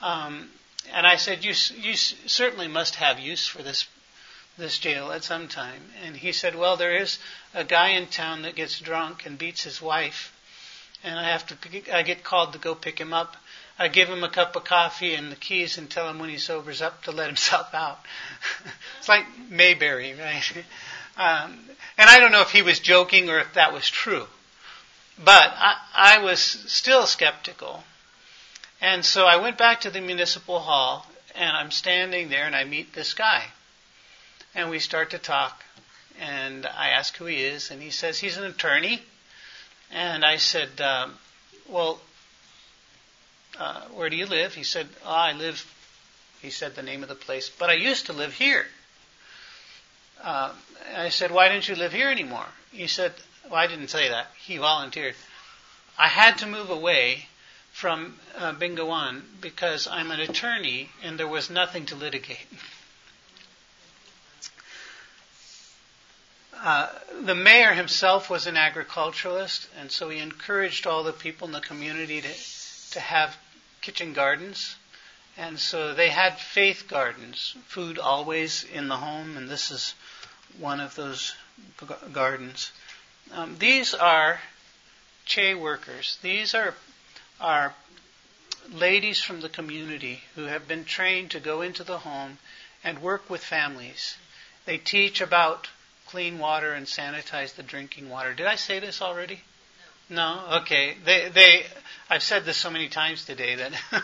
Um, 0.01 0.49
and 0.93 1.07
I 1.07 1.15
said, 1.15 1.43
you, 1.43 1.53
you 1.81 1.95
certainly 1.95 2.67
must 2.67 2.95
have 2.95 3.19
use 3.19 3.47
for 3.47 3.63
this 3.63 3.87
this 4.57 4.77
jail 4.77 5.11
at 5.11 5.23
some 5.23 5.47
time. 5.47 5.91
And 6.03 6.15
he 6.15 6.31
said, 6.31 6.55
Well, 6.55 6.77
there 6.77 6.95
is 6.95 7.19
a 7.53 7.63
guy 7.63 7.89
in 7.89 8.07
town 8.07 8.43
that 8.43 8.55
gets 8.55 8.79
drunk 8.79 9.25
and 9.25 9.37
beats 9.37 9.63
his 9.63 9.81
wife, 9.81 10.33
and 11.03 11.19
I 11.19 11.29
have 11.29 11.45
to 11.47 11.95
I 11.95 12.03
get 12.03 12.23
called 12.23 12.53
to 12.53 12.59
go 12.59 12.75
pick 12.75 12.99
him 12.99 13.13
up. 13.13 13.37
I 13.77 13.89
give 13.89 14.07
him 14.07 14.23
a 14.23 14.29
cup 14.29 14.55
of 14.55 14.63
coffee 14.63 15.15
and 15.15 15.31
the 15.31 15.35
keys 15.35 15.77
and 15.77 15.89
tell 15.89 16.09
him 16.09 16.17
when 16.19 16.29
he 16.29 16.37
sobers 16.37 16.81
up 16.81 17.03
to 17.03 17.11
let 17.11 17.27
himself 17.27 17.73
out. 17.73 17.99
it's 18.99 19.09
like 19.09 19.25
Mayberry, 19.49 20.13
right? 20.13 20.63
Um, 21.17 21.57
and 21.97 22.09
I 22.09 22.19
don't 22.19 22.33
know 22.33 22.41
if 22.41 22.51
he 22.51 22.61
was 22.61 22.81
joking 22.81 23.29
or 23.29 23.39
if 23.39 23.53
that 23.53 23.71
was 23.71 23.89
true. 23.89 24.27
But 25.17 25.53
I, 25.55 25.77
I 25.93 26.17
was 26.17 26.41
still 26.41 27.07
skeptical. 27.07 27.85
And 28.81 29.05
so 29.05 29.25
I 29.25 29.37
went 29.37 29.57
back 29.57 29.79
to 29.81 29.89
the 29.89 30.01
municipal 30.01 30.59
hall 30.59 31.07
and 31.33 31.55
I'm 31.55 31.71
standing 31.71 32.27
there 32.27 32.45
and 32.45 32.53
I 32.53 32.65
meet 32.65 32.93
this 32.93 33.13
guy. 33.13 33.45
And 34.55 34.69
we 34.69 34.79
start 34.79 35.11
to 35.11 35.17
talk. 35.17 35.63
And 36.19 36.65
I 36.65 36.89
ask 36.89 37.15
who 37.17 37.25
he 37.25 37.43
is, 37.43 37.71
and 37.71 37.81
he 37.81 37.89
says 37.91 38.17
he's 38.17 38.37
an 38.37 38.45
attorney. 38.45 39.01
And 39.91 40.23
I 40.23 40.37
said, 40.37 40.79
um, 40.81 41.13
Well, 41.67 41.99
uh, 43.59 43.81
where 43.93 44.09
do 44.09 44.15
you 44.15 44.25
live? 44.25 44.53
He 44.53 44.63
said, 44.63 44.87
oh, 45.05 45.09
I 45.09 45.33
live, 45.33 45.65
he 46.41 46.49
said 46.49 46.75
the 46.75 46.83
name 46.83 47.03
of 47.03 47.09
the 47.09 47.15
place, 47.15 47.49
but 47.49 47.69
I 47.69 47.73
used 47.73 48.07
to 48.07 48.13
live 48.13 48.33
here. 48.33 48.65
Uh, 50.21 50.51
I 50.95 51.09
said, 51.09 51.31
Why 51.31 51.49
don't 51.49 51.67
you 51.67 51.75
live 51.75 51.93
here 51.93 52.09
anymore? 52.09 52.47
He 52.71 52.87
said, 52.87 53.13
Well, 53.45 53.55
I 53.55 53.67
didn't 53.67 53.89
say 53.89 54.09
that. 54.09 54.27
He 54.37 54.57
volunteered. 54.57 55.15
I 55.97 56.07
had 56.07 56.37
to 56.39 56.47
move 56.47 56.69
away 56.69 57.27
from 57.71 58.19
uh, 58.37 58.53
Bingawan 58.53 59.21
because 59.41 59.87
I'm 59.87 60.11
an 60.11 60.19
attorney 60.19 60.89
and 61.03 61.19
there 61.19 61.27
was 61.27 61.49
nothing 61.49 61.85
to 61.87 61.95
litigate. 61.95 62.47
Uh, 66.65 66.89
the 67.21 67.35
mayor 67.35 67.73
himself 67.73 68.27
was 68.27 68.47
an 68.47 68.57
agriculturalist, 68.57 69.67
and 69.77 69.91
so 69.91 70.09
he 70.09 70.17
encouraged 70.17 70.87
all 70.87 71.03
the 71.03 71.13
people 71.13 71.45
in 71.45 71.51
the 71.51 71.61
community 71.61 72.21
to, 72.21 72.33
to 72.89 72.99
have 72.99 73.37
kitchen 73.81 74.13
gardens. 74.13 74.75
And 75.37 75.59
so 75.59 75.93
they 75.93 76.09
had 76.09 76.39
faith 76.39 76.85
gardens, 76.87 77.55
food 77.67 77.99
always 77.99 78.63
in 78.63 78.87
the 78.87 78.97
home, 78.97 79.37
and 79.37 79.47
this 79.47 79.69
is 79.69 79.93
one 80.57 80.79
of 80.79 80.95
those 80.95 81.35
g- 81.79 81.93
gardens. 82.11 82.71
Um, 83.31 83.57
these 83.59 83.93
are 83.93 84.41
CHE 85.25 85.53
workers. 85.53 86.17
These 86.23 86.55
are, 86.55 86.73
are 87.39 87.75
ladies 88.71 89.21
from 89.21 89.41
the 89.41 89.49
community 89.49 90.23
who 90.33 90.45
have 90.45 90.67
been 90.67 90.83
trained 90.83 91.29
to 91.29 91.39
go 91.39 91.61
into 91.61 91.83
the 91.83 91.99
home 91.99 92.39
and 92.83 93.03
work 93.03 93.29
with 93.29 93.43
families. 93.43 94.15
They 94.65 94.79
teach 94.79 95.21
about 95.21 95.69
clean 96.07 96.39
water 96.39 96.73
and 96.73 96.85
sanitize 96.85 97.55
the 97.55 97.63
drinking 97.63 98.09
water. 98.09 98.33
Did 98.33 98.45
I 98.45 98.55
say 98.55 98.79
this 98.79 99.01
already? 99.01 99.41
No. 100.09 100.35
No. 100.35 100.57
Okay. 100.57 100.95
They 101.03 101.29
they 101.29 101.65
I've 102.09 102.23
said 102.23 102.45
this 102.45 102.57
so 102.57 102.69
many 102.69 102.87
times 102.87 103.25
today 103.25 103.55
that 103.55 103.73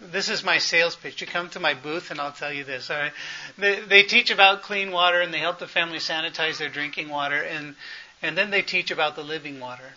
this 0.00 0.28
is 0.28 0.44
my 0.44 0.58
sales 0.58 0.96
pitch. 0.96 1.20
You 1.20 1.26
come 1.26 1.48
to 1.50 1.60
my 1.60 1.74
booth 1.74 2.10
and 2.10 2.20
I'll 2.20 2.32
tell 2.32 2.52
you 2.52 2.64
this. 2.64 2.90
All 2.90 2.98
right. 2.98 3.12
They 3.56 3.80
they 3.80 4.02
teach 4.02 4.30
about 4.30 4.62
clean 4.62 4.90
water 4.90 5.20
and 5.20 5.32
they 5.32 5.38
help 5.38 5.58
the 5.58 5.66
family 5.66 5.98
sanitize 5.98 6.58
their 6.58 6.68
drinking 6.68 7.08
water 7.08 7.42
and 7.42 7.74
and 8.22 8.36
then 8.36 8.50
they 8.50 8.62
teach 8.62 8.90
about 8.90 9.16
the 9.16 9.24
living 9.24 9.60
water. 9.60 9.94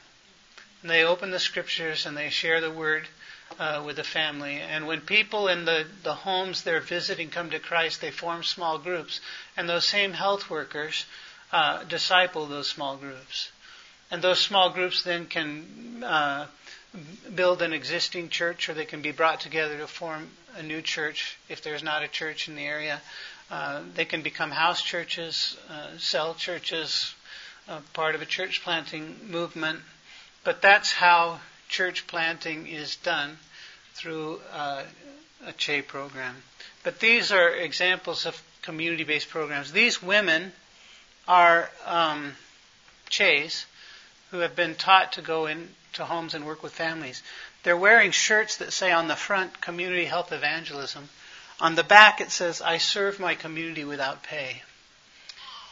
And 0.82 0.90
they 0.90 1.04
open 1.04 1.32
the 1.32 1.40
scriptures 1.40 2.06
and 2.06 2.16
they 2.16 2.30
share 2.30 2.62
the 2.62 2.72
word 2.72 3.08
uh, 3.60 3.84
with 3.86 3.98
the 3.98 4.04
family. 4.04 4.60
And 4.60 4.88
when 4.88 5.02
people 5.02 5.48
in 5.48 5.66
the, 5.66 5.86
the 6.04 6.14
homes 6.14 6.64
they're 6.64 6.82
visiting 6.82 7.30
come 7.30 7.50
to 7.52 7.60
Christ, 7.60 8.02
they 8.02 8.12
form 8.12 8.44
small 8.44 8.78
groups. 8.78 9.22
And 9.58 9.68
those 9.68 9.88
same 9.88 10.14
health 10.14 10.50
workers 10.50 11.06
uh, 11.52 11.84
disciple 11.84 12.46
those 12.46 12.70
small 12.70 12.98
groups. 12.98 13.52
And 14.12 14.22
those 14.22 14.40
small 14.40 14.70
groups 14.70 15.04
then 15.04 15.26
can 15.26 16.04
uh, 16.04 16.48
build 17.34 17.62
an 17.62 17.74
existing 17.74 18.30
church 18.30 18.70
or 18.70 18.74
they 18.74 18.86
can 18.86 19.02
be 19.02 19.12
brought 19.12 19.40
together 19.40 19.78
to 19.78 19.88
form 19.88 20.30
a 20.56 20.64
new 20.64 20.82
church 20.82 21.38
if 21.50 21.64
there's 21.64 21.84
not 21.84 22.04
a 22.04 22.08
church 22.08 22.48
in 22.48 22.56
the 22.56 22.66
area. 22.66 23.02
Uh, 23.50 23.82
they 23.96 24.06
can 24.06 24.22
become 24.22 24.52
house 24.52 24.82
churches, 24.82 25.58
uh, 25.70 25.98
cell 25.98 26.34
churches, 26.34 27.14
uh, 27.68 27.80
part 27.94 28.16
of 28.16 28.22
a 28.22 28.26
church 28.26 28.64
planting 28.64 29.16
movement. 29.30 29.80
But 30.44 30.62
that's 30.62 30.92
how 30.92 31.40
church 31.74 32.06
planting 32.06 32.68
is 32.68 32.98
done 32.98 33.36
through 33.96 34.40
uh, 34.54 34.84
a 35.48 35.54
CHE 35.54 35.82
program. 35.82 36.36
But 36.84 37.00
these 37.00 37.32
are 37.32 37.50
examples 37.50 38.28
of 38.28 38.40
community 38.62 39.04
based 39.04 39.30
programs. 39.30 39.72
These 39.72 40.02
women 40.02 40.54
are 41.28 41.72
um, 41.88 42.34
CHEs 43.10 43.66
who 44.30 44.40
have 44.40 44.56
been 44.56 44.76
taught 44.76 45.14
to 45.14 45.24
go 45.24 45.48
into 45.48 46.06
homes 46.06 46.36
and 46.36 46.46
work 46.46 46.62
with 46.62 46.74
families. 46.74 47.24
They're 47.64 47.76
wearing 47.76 48.12
shirts 48.12 48.58
that 48.58 48.72
say 48.72 48.92
on 48.92 49.08
the 49.08 49.16
front 49.16 49.60
Community 49.60 50.06
Health 50.06 50.32
Evangelism. 50.32 51.10
On 51.60 51.74
the 51.74 51.84
back 51.84 52.22
it 52.22 52.30
says, 52.30 52.62
I 52.62 52.78
serve 52.78 53.20
my 53.20 53.34
community 53.34 53.84
without 53.84 54.22
pay. 54.22 54.62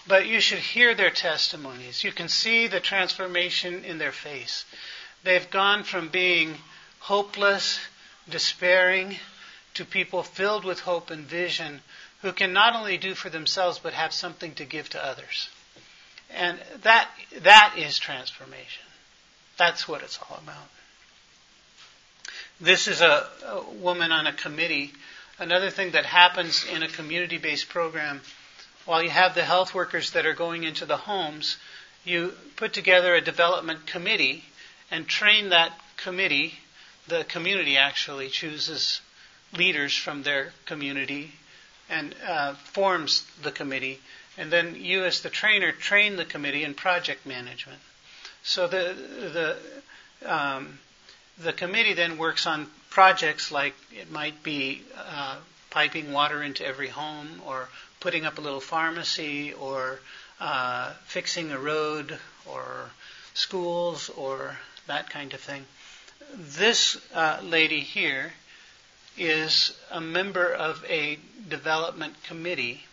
But 0.08 0.26
you 0.26 0.42
should 0.42 0.60
hear 0.60 0.96
their 0.96 1.12
testimonies. 1.12 2.04
You 2.04 2.12
can 2.12 2.28
see 2.28 2.66
the 2.66 2.80
transformation 2.80 3.86
in 3.86 4.00
their 4.00 4.12
face. 4.12 4.66
They've 5.24 5.50
gone 5.50 5.84
from 5.84 6.10
being 6.10 6.56
hopeless, 7.00 7.80
despairing, 8.30 9.18
to 9.76 9.86
people 9.86 10.24
filled 10.24 10.66
with 10.66 10.80
hope 10.80 11.12
and 11.12 11.26
vision 11.26 11.82
who 12.22 12.32
can 12.32 12.54
not 12.54 12.76
only 12.76 12.98
do 12.98 13.16
for 13.16 13.30
themselves 13.30 13.80
but 13.80 13.94
have 13.94 14.14
something 14.14 14.54
to 14.56 14.66
give 14.66 14.90
to 14.90 15.04
others. 15.04 15.50
And 16.34 16.60
that, 16.84 17.10
that 17.42 17.76
is 17.78 17.98
transformation. 17.98 18.84
That's 19.58 19.88
what 19.88 20.02
it's 20.02 20.20
all 20.30 20.40
about. 20.42 20.70
This 22.60 22.88
is 22.88 23.02
a, 23.02 23.28
a 23.46 23.64
woman 23.80 24.12
on 24.12 24.28
a 24.28 24.34
committee. 24.34 24.94
Another 25.40 25.70
thing 25.70 25.92
that 25.92 26.06
happens 26.06 26.66
in 26.66 26.84
a 26.84 26.88
community 26.88 27.38
based 27.38 27.70
program, 27.70 28.22
while 28.86 29.04
you 29.04 29.10
have 29.10 29.36
the 29.36 29.44
health 29.44 29.74
workers 29.74 30.12
that 30.12 30.26
are 30.26 30.34
going 30.34 30.64
into 30.64 30.86
the 30.86 30.98
homes, 30.98 31.58
you 32.06 32.34
put 32.56 32.74
together 32.74 33.14
a 33.14 33.22
development 33.22 33.88
committee 33.88 34.44
and 34.92 35.08
train 35.08 35.50
that 35.50 35.72
committee, 35.98 36.54
the 37.08 37.24
community 37.24 37.78
actually 37.78 38.28
chooses 38.30 39.02
leaders 39.58 39.96
from 39.96 40.24
their 40.24 40.52
community 40.66 41.32
and 41.90 42.16
uh, 42.28 42.54
forms 42.54 43.26
the 43.42 43.52
committee, 43.52 44.00
and 44.38 44.52
then 44.52 44.76
you, 44.76 45.04
as 45.04 45.22
the 45.22 45.30
trainer, 45.30 45.72
train 45.72 46.16
the 46.16 46.26
committee 46.26 46.64
in 46.64 46.74
project 46.74 47.26
management. 47.26 47.80
So 48.44 48.68
the 48.68 48.96
the 50.24 50.32
um, 50.34 50.80
the 51.38 51.54
committee 51.54 51.94
then 51.94 52.18
works 52.18 52.46
on 52.46 52.68
projects 52.90 53.52
like 53.52 53.76
it 53.92 54.12
might 54.12 54.44
be 54.44 54.84
uh, 54.98 55.38
piping 55.70 56.12
water 56.12 56.42
into 56.44 56.66
every 56.66 56.88
home, 56.88 57.42
or 57.46 57.68
putting 58.00 58.26
up 58.26 58.38
a 58.38 58.42
little 58.42 58.62
pharmacy, 58.62 59.54
or 59.54 60.00
uh, 60.40 60.94
fixing 61.06 61.52
a 61.52 61.60
road, 61.60 62.18
or 62.46 62.90
schools, 63.34 64.10
or 64.10 64.58
that 64.92 65.10
kind 65.10 65.34
of 65.34 65.40
thing. 65.40 65.66
This 66.36 66.98
uh, 67.14 67.40
lady 67.42 67.80
here 67.80 68.34
is 69.18 69.74
a 69.90 70.02
member 70.02 70.54
of 70.54 70.84
a 70.86 71.18
development 71.48 72.22
committee, 72.24 72.86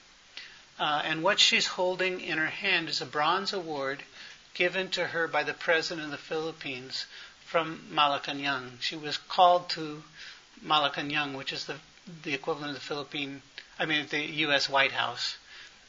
uh, 0.79 1.03
and 1.05 1.25
what 1.25 1.41
she's 1.41 1.67
holding 1.67 2.21
in 2.21 2.39
her 2.39 2.47
hand 2.47 2.89
is 2.89 3.01
a 3.01 3.07
bronze 3.07 3.53
award 3.53 4.05
given 4.55 4.89
to 4.91 5.09
her 5.09 5.27
by 5.27 5.43
the 5.43 5.55
president 5.55 6.05
of 6.05 6.11
the 6.13 6.17
Philippines 6.17 7.07
from 7.45 7.89
Malacanang. 7.93 8.81
She 8.81 8.95
was 8.97 9.17
called 9.17 9.69
to 9.71 10.05
Malacanang, 10.65 11.35
which 11.35 11.53
is 11.53 11.65
the 11.65 11.77
the 12.23 12.33
equivalent 12.33 12.71
of 12.71 12.75
the 12.77 12.89
Philippine, 12.89 13.43
I 13.79 13.87
mean 13.87 14.07
the 14.07 14.25
U.S. 14.47 14.69
White 14.69 14.93
House, 14.93 15.37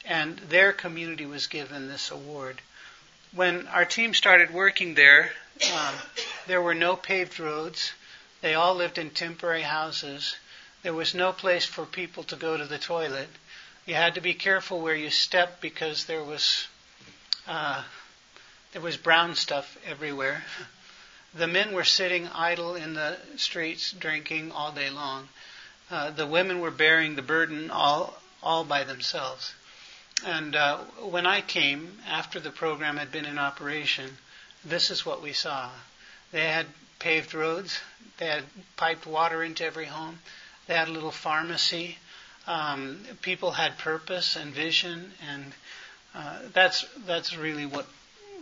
and 0.03 0.37
their 0.39 0.73
community 0.73 1.25
was 1.25 1.47
given 1.47 1.87
this 1.87 2.11
award. 2.11 2.61
When 3.31 3.67
our 3.67 3.85
team 3.85 4.13
started 4.13 4.51
working 4.51 4.95
there, 4.95 5.31
um, 5.73 5.95
there 6.47 6.61
were 6.61 6.73
no 6.73 6.95
paved 6.95 7.39
roads. 7.39 7.91
They 8.41 8.55
all 8.55 8.73
lived 8.73 8.97
in 8.97 9.11
temporary 9.11 9.61
houses. 9.61 10.35
There 10.81 10.93
was 10.93 11.13
no 11.13 11.31
place 11.31 11.65
for 11.65 11.85
people 11.85 12.23
to 12.23 12.35
go 12.35 12.57
to 12.57 12.65
the 12.65 12.79
toilet. 12.79 13.29
You 13.85 13.95
had 13.95 14.15
to 14.15 14.21
be 14.21 14.33
careful 14.33 14.81
where 14.81 14.95
you 14.95 15.09
stepped 15.09 15.61
because 15.61 16.05
there 16.05 16.23
was 16.23 16.67
uh, 17.47 17.83
there 18.71 18.81
was 18.81 18.97
brown 18.97 19.35
stuff 19.35 19.77
everywhere. 19.85 20.43
The 21.33 21.47
men 21.47 21.73
were 21.73 21.83
sitting 21.83 22.27
idle 22.29 22.75
in 22.75 22.93
the 22.93 23.17
streets 23.35 23.91
drinking 23.91 24.51
all 24.51 24.71
day 24.71 24.89
long. 24.89 25.29
Uh, 25.91 26.11
the 26.11 26.25
women 26.25 26.59
were 26.61 26.71
bearing 26.71 27.15
the 27.15 27.21
burden 27.21 27.69
all 27.69 28.21
all 28.41 28.63
by 28.63 28.83
themselves. 28.83 29.53
And 30.25 30.55
uh, 30.55 30.77
when 31.01 31.25
I 31.25 31.41
came 31.41 31.99
after 32.07 32.39
the 32.39 32.51
program 32.51 32.97
had 32.97 33.11
been 33.11 33.25
in 33.25 33.39
operation, 33.39 34.17
this 34.65 34.91
is 34.91 35.05
what 35.05 35.21
we 35.21 35.33
saw. 35.33 35.69
They 36.31 36.45
had 36.45 36.67
paved 36.99 37.33
roads. 37.33 37.79
They 38.17 38.27
had 38.27 38.43
piped 38.75 39.07
water 39.07 39.43
into 39.43 39.65
every 39.65 39.85
home. 39.85 40.19
They 40.67 40.75
had 40.75 40.89
a 40.89 40.91
little 40.91 41.11
pharmacy. 41.11 41.97
Um, 42.47 42.99
people 43.21 43.51
had 43.51 43.77
purpose 43.77 44.35
and 44.35 44.53
vision, 44.53 45.13
and 45.29 45.53
uh, 46.13 46.39
that's 46.53 46.85
that's 47.05 47.37
really 47.37 47.65
what 47.65 47.87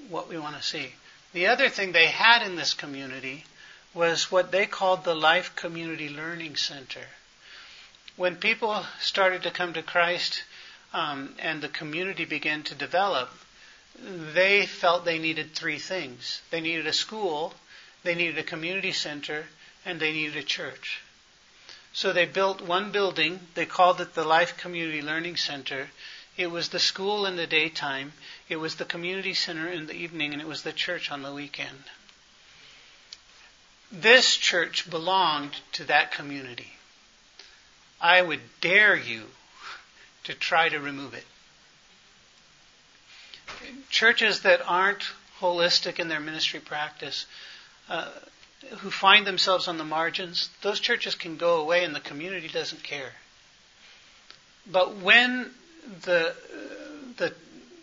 what 0.10 0.30
we 0.30 0.38
want 0.38 0.56
to 0.56 0.64
see. 0.64 0.94
The 1.34 1.48
other 1.48 1.70
thing 1.70 1.92
they 1.92 2.08
had 2.08 2.42
in 2.42 2.56
this 2.56 2.74
community 2.74 3.44
was 3.94 4.32
what 4.32 4.52
they 4.52 4.66
called 4.66 5.04
the 5.04 5.16
Life 5.16 5.56
Community 5.56 6.10
Learning 6.10 6.56
Center. 6.56 7.08
When 8.16 8.38
people 8.38 8.86
started 9.00 9.44
to 9.44 9.52
come 9.52 9.74
to 9.74 9.84
Christ 9.84 10.44
um, 10.94 11.36
and 11.40 11.62
the 11.62 11.70
community 11.70 12.26
began 12.26 12.64
to 12.64 12.76
develop, 12.76 13.30
they 14.34 14.66
felt 14.66 15.06
they 15.06 15.20
needed 15.20 15.54
three 15.54 15.80
things. 15.80 16.42
They 16.52 16.62
needed 16.62 16.88
a 16.88 16.94
school, 16.94 17.54
they 18.04 18.16
needed 18.16 18.38
a 18.38 18.44
community 18.44 18.92
center, 18.92 19.46
and 19.86 20.00
they 20.00 20.12
needed 20.12 20.36
a 20.36 20.44
church. 20.44 21.02
So 21.94 22.14
they 22.14 22.26
built 22.26 22.62
one 22.62 22.92
building. 22.92 23.40
They 23.56 23.66
called 23.66 24.00
it 24.02 24.14
the 24.14 24.24
Life 24.24 24.58
Community 24.58 25.02
Learning 25.02 25.36
Center. 25.36 25.90
It 26.38 26.52
was 26.52 26.70
the 26.70 26.80
school 26.80 27.26
in 27.26 27.36
the 27.36 27.48
daytime, 27.48 28.14
it 28.48 28.58
was 28.58 28.76
the 28.76 28.86
community 28.86 29.34
center 29.34 29.68
in 29.68 29.88
the 29.88 29.96
evening, 29.96 30.34
and 30.34 30.42
it 30.42 30.48
was 30.48 30.62
the 30.62 30.72
church 30.72 31.10
on 31.10 31.24
the 31.24 31.34
weekend. 31.34 31.84
This 33.92 34.36
church 34.36 34.88
belonged 34.88 35.56
to 35.72 35.86
that 35.86 36.12
community. 36.12 36.74
I 38.00 38.22
would 38.22 38.42
dare 38.62 38.96
you 38.96 39.32
to 40.28 40.34
try 40.34 40.68
to 40.68 40.80
remove 40.80 41.14
it. 41.14 41.24
Churches 43.90 44.42
that 44.42 44.62
aren't 44.68 45.04
holistic 45.40 46.00
in 46.00 46.10
their 46.10 46.20
ministry 46.20 46.60
practice 46.60 47.26
uh, 47.90 48.10
who 48.80 48.92
find 48.92 49.26
themselves 49.26 49.70
on 49.70 49.78
the 49.78 49.86
margins, 49.86 50.50
those 50.62 50.82
churches 50.82 51.16
can 51.16 51.38
go 51.38 51.62
away 51.62 51.86
and 51.86 51.96
the 51.96 52.02
community 52.02 52.50
doesn't 52.50 52.84
care. 52.84 53.14
But 54.70 54.98
when 54.98 55.50
the, 56.04 56.36
the, 57.16 57.34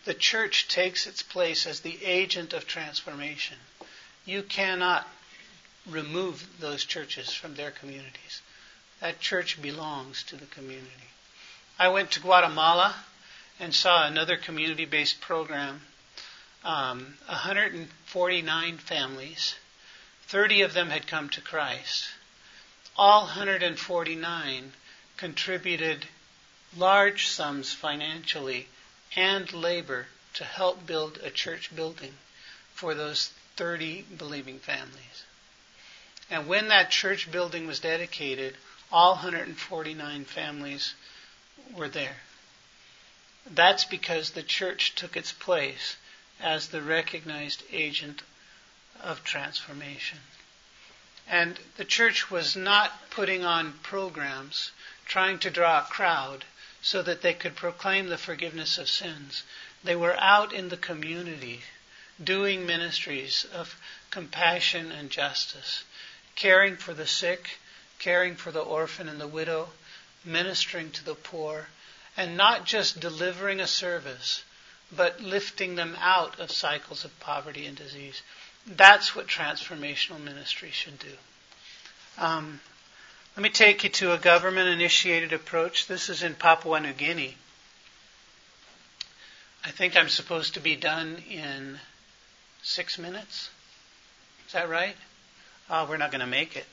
the 0.05 0.15
church 0.15 0.69
takes 0.69 1.07
its 1.07 1.23
place 1.23 1.67
as 1.67 1.81
the 1.81 2.05
agent 2.05 2.53
of 2.53 2.67
transformation, 2.67 3.57
you 4.27 4.43
cannot 4.43 5.09
remove 5.89 6.47
those 6.61 6.85
churches 6.85 7.33
from 7.33 7.55
their 7.55 7.71
communities. 7.71 8.43
That 9.01 9.21
church 9.21 9.63
belongs 9.63 10.23
to 10.25 10.37
the 10.37 10.47
community. 10.47 11.09
I 11.79 11.89
went 11.89 12.13
to 12.13 12.21
Guatemala 12.21 12.95
and 13.59 13.75
saw 13.75 14.07
another 14.07 14.37
community 14.37 14.85
based 14.85 15.21
program. 15.21 15.83
Um, 16.63 17.19
149 17.27 18.79
families 18.79 19.55
30 20.27 20.63
of 20.63 20.73
them 20.73 20.91
had 20.91 21.07
come 21.07 21.29
to 21.29 21.41
Christ. 21.41 22.09
All 22.97 23.23
149 23.23 24.73
contributed 25.17 26.07
large 26.77 27.29
sums 27.29 27.73
financially 27.73 28.69
and 29.15 29.53
labor 29.53 30.07
to 30.35 30.45
help 30.45 30.87
build 30.87 31.19
a 31.23 31.31
church 31.31 31.75
building 31.77 32.15
for 32.73 32.95
those 32.95 33.31
30 33.57 34.03
believing 34.17 34.59
families. 34.59 35.25
And 36.31 36.49
when 36.49 36.69
that 36.69 36.91
church 36.91 37.31
building 37.31 37.67
was 37.67 37.81
dedicated, 37.81 38.57
all 38.91 39.13
149 39.13 40.25
families 40.25 40.95
were 41.75 41.89
there. 41.89 42.17
That's 43.51 43.85
because 43.85 44.31
the 44.31 44.43
church 44.43 44.95
took 44.95 45.17
its 45.17 45.33
place 45.33 45.97
as 46.41 46.69
the 46.69 46.83
recognized 46.83 47.63
agent 47.71 48.23
of 49.03 49.23
transformation. 49.25 50.19
And 51.27 51.59
the 51.77 51.85
church 51.85 52.31
was 52.31 52.57
not 52.57 53.11
putting 53.11 53.45
on 53.45 53.79
programs 53.83 54.73
trying 55.07 55.39
to 55.41 55.51
draw 55.51 55.81
a 55.81 55.91
crowd 55.91 56.45
so 56.83 57.03
that 57.03 57.23
they 57.23 57.35
could 57.35 57.57
proclaim 57.57 58.09
the 58.09 58.19
forgiveness 58.19 58.79
of 58.79 58.89
sins. 58.89 59.43
They 59.83 59.97
were 59.97 60.19
out 60.21 60.53
in 60.53 60.69
the 60.69 60.77
community 60.77 61.63
doing 62.23 62.67
ministries 62.67 63.45
of 63.53 63.77
compassion 64.11 64.93
and 64.93 65.11
justice, 65.11 65.85
caring 66.37 66.77
for 66.77 66.95
the 66.95 67.07
sick, 67.07 67.59
caring 67.99 68.37
for 68.37 68.53
the 68.53 68.61
orphan 68.61 69.09
and 69.09 69.21
the 69.21 69.27
widow, 69.27 69.71
ministering 70.25 70.91
to 70.93 71.05
the 71.05 71.15
poor, 71.15 71.69
and 72.17 72.37
not 72.37 72.65
just 72.65 73.01
delivering 73.01 73.61
a 73.61 73.67
service, 73.67 74.45
but 74.93 75.21
lifting 75.21 75.75
them 75.75 75.97
out 76.01 76.39
of 76.39 76.51
cycles 76.51 77.05
of 77.05 77.21
poverty 77.21 77.67
and 77.67 77.77
disease. 77.77 78.23
That's 78.67 79.15
what 79.15 79.27
transformational 79.27 80.23
ministry 80.23 80.71
should 80.71 80.99
do. 80.99 81.13
Um, 82.19 82.61
let 83.37 83.43
me 83.43 83.51
take 83.51 83.83
you 83.83 83.91
to 83.91 84.13
a 84.13 84.19
government 84.19 84.69
initiated 84.69 85.33
approach. 85.33 85.87
This 85.87 86.09
is 86.09 86.23
in 86.23 86.35
Papua 86.35 86.81
New 86.81 86.93
Guinea. 86.93 87.37
I 89.65 89.71
think 89.71 89.97
I'm 89.97 90.09
supposed 90.09 90.55
to 90.55 90.61
be 90.61 90.77
done 90.77 91.17
in 91.29 91.81
six 92.63 92.99
minutes. 92.99 93.51
Is 94.47 94.53
that 94.53 94.69
right? 94.69 94.95
Oh, 95.69 95.87
we're 95.89 95.97
not 95.97 96.11
going 96.11 96.21
to 96.21 96.27
make 96.27 96.57
it. 96.57 96.67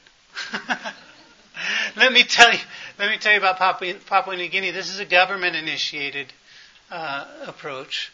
let 1.95 2.13
me 2.13 2.23
tell 2.23 2.51
you. 2.51 2.59
Let 2.99 3.09
me 3.09 3.17
tell 3.17 3.33
you 3.33 3.39
about 3.39 3.57
Papua, 3.57 3.95
Papua 4.05 4.35
New 4.35 4.47
Guinea. 4.47 4.71
This 4.71 4.89
is 4.89 4.99
a 4.99 5.05
government 5.05 5.55
initiated 5.55 6.31
uh, 6.89 7.25
approach. 7.45 8.11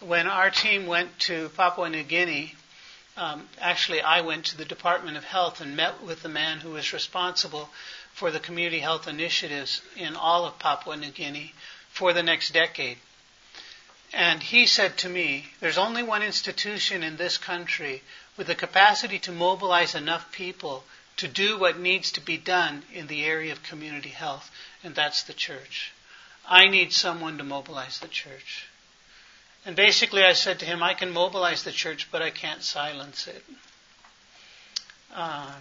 When 0.00 0.26
our 0.26 0.50
team 0.50 0.86
went 0.86 1.18
to 1.20 1.48
Papua 1.50 1.88
New 1.88 2.02
Guinea, 2.02 2.54
um, 3.16 3.48
actually, 3.60 4.02
I 4.02 4.20
went 4.20 4.44
to 4.46 4.58
the 4.58 4.64
Department 4.64 5.16
of 5.16 5.24
Health 5.24 5.60
and 5.60 5.74
met 5.76 6.02
with 6.02 6.22
the 6.22 6.28
man 6.28 6.58
who 6.58 6.70
was 6.70 6.92
responsible 6.92 7.70
for 8.12 8.30
the 8.30 8.40
community 8.40 8.80
health 8.80 9.08
initiatives 9.08 9.80
in 9.96 10.14
all 10.14 10.44
of 10.44 10.58
Papua 10.58 10.96
New 10.96 11.10
Guinea 11.10 11.54
for 11.88 12.12
the 12.12 12.22
next 12.22 12.52
decade. 12.52 12.98
And 14.12 14.42
he 14.42 14.66
said 14.66 14.98
to 14.98 15.08
me, 15.08 15.46
There's 15.60 15.78
only 15.78 16.02
one 16.02 16.22
institution 16.22 17.02
in 17.02 17.16
this 17.16 17.38
country 17.38 18.02
with 18.36 18.46
the 18.46 18.54
capacity 18.54 19.18
to 19.20 19.32
mobilize 19.32 19.94
enough 19.94 20.30
people 20.30 20.84
to 21.18 21.28
do 21.28 21.58
what 21.58 21.78
needs 21.78 22.12
to 22.12 22.20
be 22.20 22.36
done 22.36 22.82
in 22.92 23.06
the 23.06 23.24
area 23.24 23.52
of 23.52 23.62
community 23.62 24.10
health, 24.10 24.50
and 24.84 24.94
that's 24.94 25.22
the 25.22 25.32
church. 25.32 25.92
I 26.48 26.66
need 26.68 26.92
someone 26.92 27.38
to 27.38 27.44
mobilize 27.44 27.98
the 27.98 28.08
church. 28.08 28.66
And 29.64 29.74
basically, 29.74 30.22
I 30.22 30.32
said 30.34 30.60
to 30.60 30.66
him, 30.66 30.82
I 30.82 30.94
can 30.94 31.10
mobilize 31.12 31.64
the 31.64 31.72
church, 31.72 32.08
but 32.12 32.22
I 32.22 32.30
can't 32.30 32.62
silence 32.62 33.26
it. 33.26 33.44
uh, 35.14 35.52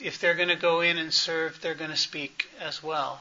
if 0.00 0.18
they're 0.18 0.34
going 0.34 0.48
to 0.48 0.56
go 0.56 0.80
in 0.80 0.98
and 0.98 1.14
serve, 1.14 1.60
they're 1.60 1.74
going 1.74 1.90
to 1.90 1.96
speak 1.96 2.50
as 2.60 2.82
well. 2.82 3.20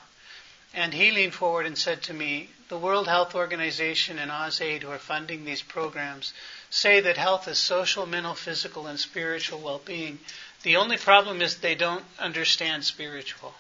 And 0.74 0.92
he 0.94 1.12
leaned 1.12 1.36
forward 1.36 1.68
and 1.68 1.78
said 1.78 2.02
to 2.04 2.14
me, 2.14 2.50
the 2.68 2.78
World 2.80 3.08
Health 3.08 3.36
Organization 3.36 4.18
and 4.18 4.32
AusAid, 4.32 4.82
who 4.82 4.90
are 4.90 4.98
funding 4.98 5.46
these 5.46 5.62
programs, 5.62 6.34
say 6.72 7.00
that 7.02 7.16
health 7.18 7.48
is 7.48 7.60
social, 7.60 8.08
mental, 8.08 8.34
physical, 8.34 8.88
and 8.88 9.00
spiritual 9.00 9.60
well-being. 9.60 10.18
The 10.64 10.78
only 10.78 10.98
problem 10.98 11.42
is 11.42 11.58
they 11.58 11.76
don't 11.76 12.06
understand 12.18 12.86
spiritual. 12.86 13.54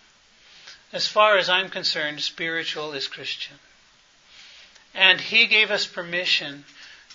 As 0.94 1.08
far 1.08 1.38
as 1.38 1.50
I'm 1.50 1.70
concerned, 1.70 2.22
spiritual 2.22 2.94
is 2.94 3.08
Christian. 3.08 3.60
And 4.94 5.20
he 5.20 5.48
gave 5.48 5.70
us 5.70 5.86
permission 5.86 6.66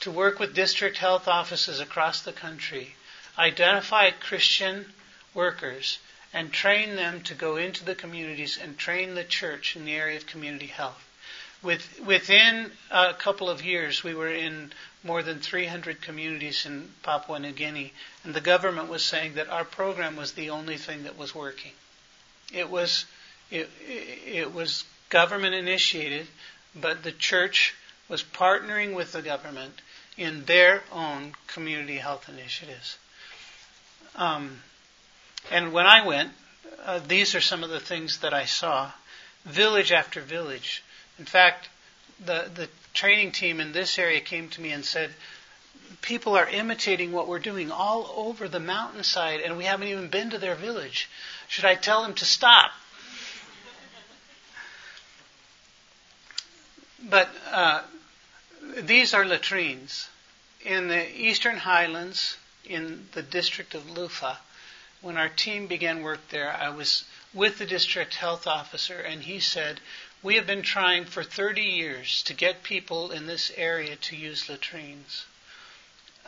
to 0.01 0.11
work 0.11 0.39
with 0.39 0.55
district 0.55 0.99
health 0.99 1.26
offices 1.26 1.80
across 1.80 2.22
the 2.22 2.32
country, 2.32 2.97
identify 3.39 4.11
Christian 4.11 4.93
workers, 5.32 5.99
and 6.32 6.53
train 6.53 6.97
them 6.97 7.22
to 7.22 7.34
go 7.34 7.57
into 7.57 7.84
the 7.84 7.95
communities 7.95 8.59
and 8.61 8.76
train 8.76 9.14
the 9.14 9.24
church 9.24 9.74
in 9.74 9.84
the 9.84 9.95
area 9.95 10.16
of 10.16 10.26
community 10.26 10.66
health. 10.66 11.03
With, 11.62 12.01
within 12.01 12.70
a 12.91 13.14
couple 13.14 13.49
of 13.49 13.64
years, 13.64 14.05
we 14.05 14.14
were 14.14 14.32
in 14.32 14.72
more 15.05 15.22
than 15.22 15.38
300 15.38 16.01
communities 16.01 16.66
in 16.66 16.90
Papua 17.03 17.38
New 17.38 17.53
Guinea, 17.53 17.92
and 18.24 18.34
the 18.34 18.40
government 18.40 18.88
was 18.88 19.05
saying 19.05 19.34
that 19.34 19.49
our 19.49 19.64
program 19.64 20.16
was 20.16 20.32
the 20.32 20.51
only 20.51 20.76
thing 20.76 21.05
that 21.05 21.16
was 21.16 21.34
working. 21.34 21.72
It 22.53 22.68
was, 22.68 23.05
it, 23.51 23.68
it 24.26 24.53
was 24.53 24.84
government 25.09 25.55
initiated, 25.55 26.26
but 26.74 27.03
the 27.03 27.12
church 27.12 27.74
was 28.09 28.22
partnering 28.22 28.94
with 28.94 29.12
the 29.12 29.22
government 29.22 29.80
in 30.16 30.44
their 30.44 30.82
own 30.90 31.32
community 31.46 31.96
health 31.96 32.28
initiatives. 32.28 32.99
Um, 34.16 34.61
and 35.51 35.72
when 35.72 35.86
I 35.86 36.05
went, 36.05 36.32
uh, 36.84 37.01
these 37.07 37.34
are 37.34 37.40
some 37.40 37.62
of 37.62 37.70
the 37.70 37.80
things 37.80 38.18
that 38.18 38.34
I 38.34 38.44
saw. 38.44 38.90
Village 39.44 39.92
after 39.92 40.20
village. 40.20 40.82
In 41.18 41.24
fact, 41.24 41.68
the, 42.24 42.51
the 42.53 42.68
training 42.99 43.30
team 43.30 43.61
in 43.61 43.70
this 43.70 43.96
area 43.96 44.20
came 44.20 44.49
to 44.49 44.61
me 44.61 44.72
and 44.72 44.84
said, 44.84 45.09
people 46.03 46.36
are 46.36 46.49
imitating 46.49 47.12
what 47.12 47.28
we're 47.28 47.38
doing 47.38 47.70
all 47.70 48.12
over 48.16 48.49
the 48.49 48.59
mountainside 48.59 49.40
and 49.40 49.57
we 49.57 49.64
haven't 49.64 49.86
even 49.86 50.09
been 50.09 50.30
to 50.30 50.38
their 50.38 50.57
village. 50.57 51.09
Should 51.46 51.64
I 51.64 51.76
tell 51.76 52.03
them 52.03 52.14
to 52.14 52.24
stop? 52.24 52.72
But 57.09 57.28
uh, 57.53 57.82
these 58.82 59.14
are 59.14 59.24
latrines. 59.24 60.09
In 60.64 60.88
the 60.88 61.09
eastern 61.16 61.57
highlands, 61.57 62.36
in 62.64 63.07
the 63.12 63.22
district 63.22 63.76
of 63.76 63.88
Lufa, 63.88 64.38
when 65.03 65.16
our 65.16 65.28
team 65.28 65.68
began 65.68 66.03
work 66.03 66.18
there, 66.30 66.53
I 66.53 66.70
was 66.70 67.05
with 67.32 67.59
the 67.59 67.66
district 67.66 68.16
health 68.16 68.49
officer, 68.49 68.99
and 68.99 69.22
he 69.22 69.38
said, 69.38 69.78
We 70.23 70.35
have 70.35 70.47
been 70.47 70.62
trying 70.62 71.05
for 71.05 71.23
30 71.23 71.62
years 71.62 72.23
to 72.25 72.35
get 72.35 72.64
people 72.64 73.12
in 73.12 73.27
this 73.27 73.53
area 73.57 73.95
to 73.95 74.16
use 74.16 74.49
latrines, 74.49 75.27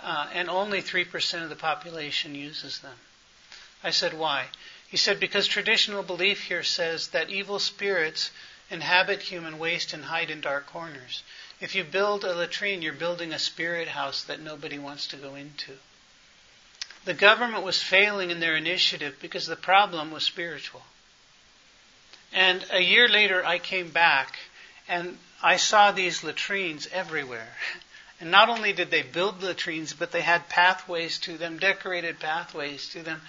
uh, 0.00 0.28
and 0.32 0.48
only 0.48 0.80
3% 0.80 1.42
of 1.42 1.48
the 1.48 1.56
population 1.56 2.36
uses 2.36 2.78
them. 2.78 2.96
I 3.82 3.90
said, 3.90 4.14
Why? 4.14 4.46
He 4.88 4.96
said, 4.96 5.18
Because 5.18 5.48
traditional 5.48 6.02
belief 6.04 6.44
here 6.44 6.62
says 6.62 7.08
that 7.08 7.30
evil 7.30 7.58
spirits 7.58 8.30
inhabit 8.70 9.22
human 9.22 9.58
waste 9.58 9.92
and 9.92 10.04
hide 10.04 10.30
in 10.30 10.40
dark 10.40 10.66
corners. 10.66 11.24
If 11.60 11.74
you 11.74 11.82
build 11.82 12.24
a 12.24 12.34
latrine, 12.34 12.82
you're 12.82 12.92
building 12.92 13.32
a 13.32 13.38
spirit 13.38 13.88
house 13.88 14.22
that 14.24 14.40
nobody 14.40 14.78
wants 14.78 15.08
to 15.08 15.16
go 15.16 15.34
into. 15.34 15.76
The 17.04 17.14
government 17.14 17.64
was 17.64 17.82
failing 17.82 18.30
in 18.30 18.40
their 18.40 18.56
initiative 18.56 19.16
because 19.20 19.46
the 19.46 19.56
problem 19.56 20.10
was 20.10 20.24
spiritual. 20.24 20.82
And 22.32 22.64
a 22.72 22.80
year 22.80 23.08
later, 23.08 23.44
I 23.44 23.58
came 23.58 23.90
back 23.90 24.38
and 24.88 25.18
I 25.42 25.56
saw 25.56 25.90
these 25.90 26.22
latrines 26.22 26.88
everywhere. 26.92 27.48
And 28.20 28.30
not 28.30 28.48
only 28.48 28.72
did 28.72 28.90
they 28.90 29.02
build 29.02 29.42
latrines, 29.42 29.94
but 29.94 30.12
they 30.12 30.20
had 30.20 30.48
pathways 30.48 31.18
to 31.20 31.38
them, 31.38 31.58
decorated 31.58 32.20
pathways 32.20 32.88
to 32.90 33.02
them. 33.02 33.20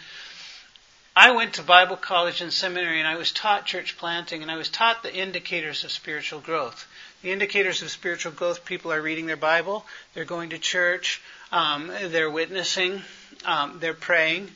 I 1.16 1.32
went 1.32 1.56
to 1.56 1.64
Bible 1.64 1.98
college 1.98 2.42
and 2.42 2.54
seminary 2.54 3.00
and 3.00 3.08
I 3.08 3.18
was 3.18 3.32
taught 3.32 3.66
church 3.66 3.98
planting 3.98 4.42
and 4.42 4.52
I 4.52 4.56
was 4.56 4.70
taught 4.70 5.04
the 5.04 5.14
indicators 5.14 5.84
of 5.84 5.92
spiritual 5.92 6.40
growth. 6.40 6.88
The 7.22 7.32
indicators 7.32 7.82
of 7.82 7.92
spiritual 7.92 8.32
growth, 8.32 8.66
people 8.66 8.94
are 8.94 9.02
reading 9.02 9.26
their 9.26 9.36
Bible, 9.36 9.86
they're 10.14 10.26
going 10.26 10.52
to 10.52 10.58
church, 10.58 11.22
um, 11.52 11.88
they're 11.88 12.32
witnessing, 12.32 13.02
um, 13.46 13.80
they're 13.80 13.94
praying. 13.94 14.52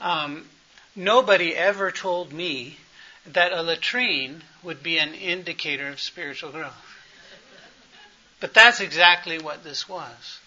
Um, 0.00 0.48
nobody 0.96 1.54
ever 1.54 1.92
told 1.92 2.32
me 2.32 2.78
that 3.32 3.52
a 3.52 3.62
latrine 3.62 4.42
would 4.62 4.82
be 4.82 4.98
an 4.98 5.14
indicator 5.14 5.88
of 5.88 6.00
spiritual 6.00 6.50
growth. 6.50 6.72
But 8.40 8.54
that's 8.54 8.80
exactly 8.80 9.38
what 9.38 9.64
this 9.64 9.88
was. 9.88 10.38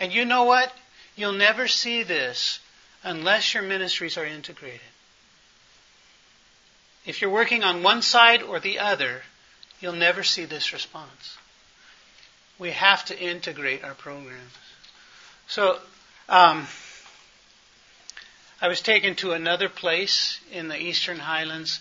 And 0.00 0.12
you 0.12 0.24
know 0.24 0.44
what? 0.44 0.72
You'll 1.16 1.32
never 1.32 1.68
see 1.68 2.02
this 2.02 2.60
unless 3.02 3.54
your 3.54 3.62
ministries 3.62 4.16
are 4.16 4.24
integrated. 4.24 4.80
If 7.06 7.20
you're 7.22 7.30
working 7.30 7.64
on 7.64 7.82
one 7.82 8.02
side 8.02 8.42
or 8.42 8.60
the 8.60 8.80
other, 8.80 9.22
you'll 9.80 9.92
never 9.94 10.22
see 10.22 10.44
this 10.44 10.72
response. 10.72 11.38
We 12.58 12.72
have 12.72 13.04
to 13.06 13.18
integrate 13.18 13.84
our 13.84 13.94
programs. 13.94 14.52
So, 15.46 15.78
um, 16.28 16.66
I 18.60 18.66
was 18.66 18.80
taken 18.80 19.14
to 19.16 19.32
another 19.32 19.68
place 19.68 20.40
in 20.50 20.66
the 20.66 20.76
Eastern 20.76 21.18
Highlands. 21.18 21.80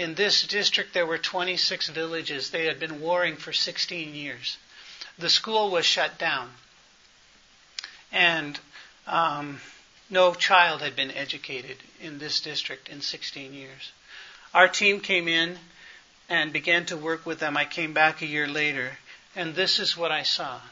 In 0.00 0.14
this 0.14 0.44
district, 0.44 0.94
there 0.94 1.04
were 1.04 1.18
26 1.18 1.90
villages. 1.90 2.48
They 2.48 2.64
had 2.64 2.80
been 2.80 3.02
warring 3.02 3.36
for 3.36 3.52
16 3.52 4.14
years. 4.14 4.56
The 5.18 5.28
school 5.28 5.70
was 5.70 5.84
shut 5.84 6.16
down. 6.16 6.54
And 8.10 8.58
um, 9.06 9.60
no 10.08 10.32
child 10.32 10.80
had 10.80 10.96
been 10.96 11.10
educated 11.10 11.76
in 12.00 12.18
this 12.18 12.40
district 12.40 12.88
in 12.88 13.02
16 13.02 13.52
years. 13.52 13.92
Our 14.54 14.68
team 14.68 15.00
came 15.00 15.28
in 15.28 15.58
and 16.30 16.50
began 16.50 16.86
to 16.86 16.96
work 16.96 17.26
with 17.26 17.38
them. 17.38 17.58
I 17.58 17.66
came 17.66 17.92
back 17.92 18.22
a 18.22 18.26
year 18.26 18.48
later, 18.48 18.96
and 19.36 19.54
this 19.54 19.78
is 19.78 19.98
what 19.98 20.10
I 20.10 20.22
saw. 20.22 20.62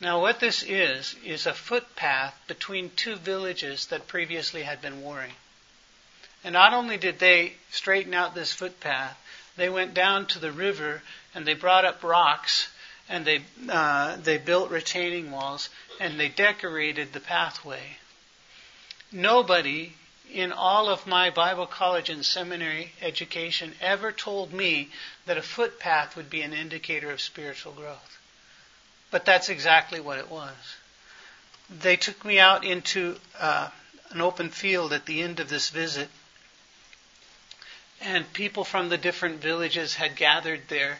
Now, 0.00 0.18
what 0.18 0.40
this 0.40 0.62
is, 0.62 1.14
is 1.22 1.44
a 1.44 1.52
footpath 1.52 2.40
between 2.46 2.88
two 2.88 3.16
villages 3.16 3.84
that 3.88 4.08
previously 4.08 4.62
had 4.62 4.80
been 4.80 5.02
warring. 5.02 5.34
And 6.44 6.52
not 6.52 6.72
only 6.72 6.96
did 6.96 7.18
they 7.18 7.54
straighten 7.70 8.14
out 8.14 8.34
this 8.34 8.52
footpath, 8.52 9.18
they 9.56 9.68
went 9.68 9.94
down 9.94 10.26
to 10.26 10.38
the 10.38 10.52
river 10.52 11.02
and 11.34 11.44
they 11.44 11.54
brought 11.54 11.84
up 11.84 12.02
rocks 12.02 12.68
and 13.08 13.24
they, 13.24 13.42
uh, 13.68 14.16
they 14.16 14.38
built 14.38 14.70
retaining 14.70 15.30
walls 15.30 15.68
and 15.98 16.18
they 16.18 16.28
decorated 16.28 17.12
the 17.12 17.20
pathway. 17.20 17.98
Nobody 19.10 19.94
in 20.30 20.52
all 20.52 20.88
of 20.90 21.06
my 21.06 21.30
Bible 21.30 21.66
college 21.66 22.10
and 22.10 22.24
seminary 22.24 22.92
education 23.00 23.74
ever 23.80 24.12
told 24.12 24.52
me 24.52 24.90
that 25.26 25.38
a 25.38 25.42
footpath 25.42 26.16
would 26.16 26.28
be 26.28 26.42
an 26.42 26.52
indicator 26.52 27.10
of 27.10 27.20
spiritual 27.20 27.72
growth. 27.72 28.18
But 29.10 29.24
that's 29.24 29.48
exactly 29.48 30.00
what 30.00 30.18
it 30.18 30.30
was. 30.30 30.54
They 31.70 31.96
took 31.96 32.24
me 32.24 32.38
out 32.38 32.64
into 32.64 33.16
uh, 33.38 33.70
an 34.10 34.20
open 34.20 34.50
field 34.50 34.92
at 34.92 35.06
the 35.06 35.22
end 35.22 35.40
of 35.40 35.48
this 35.48 35.70
visit, 35.70 36.08
and 38.00 38.32
people 38.32 38.64
from 38.64 38.88
the 38.88 38.98
different 38.98 39.40
villages 39.40 39.94
had 39.94 40.16
gathered 40.16 40.68
there. 40.68 40.98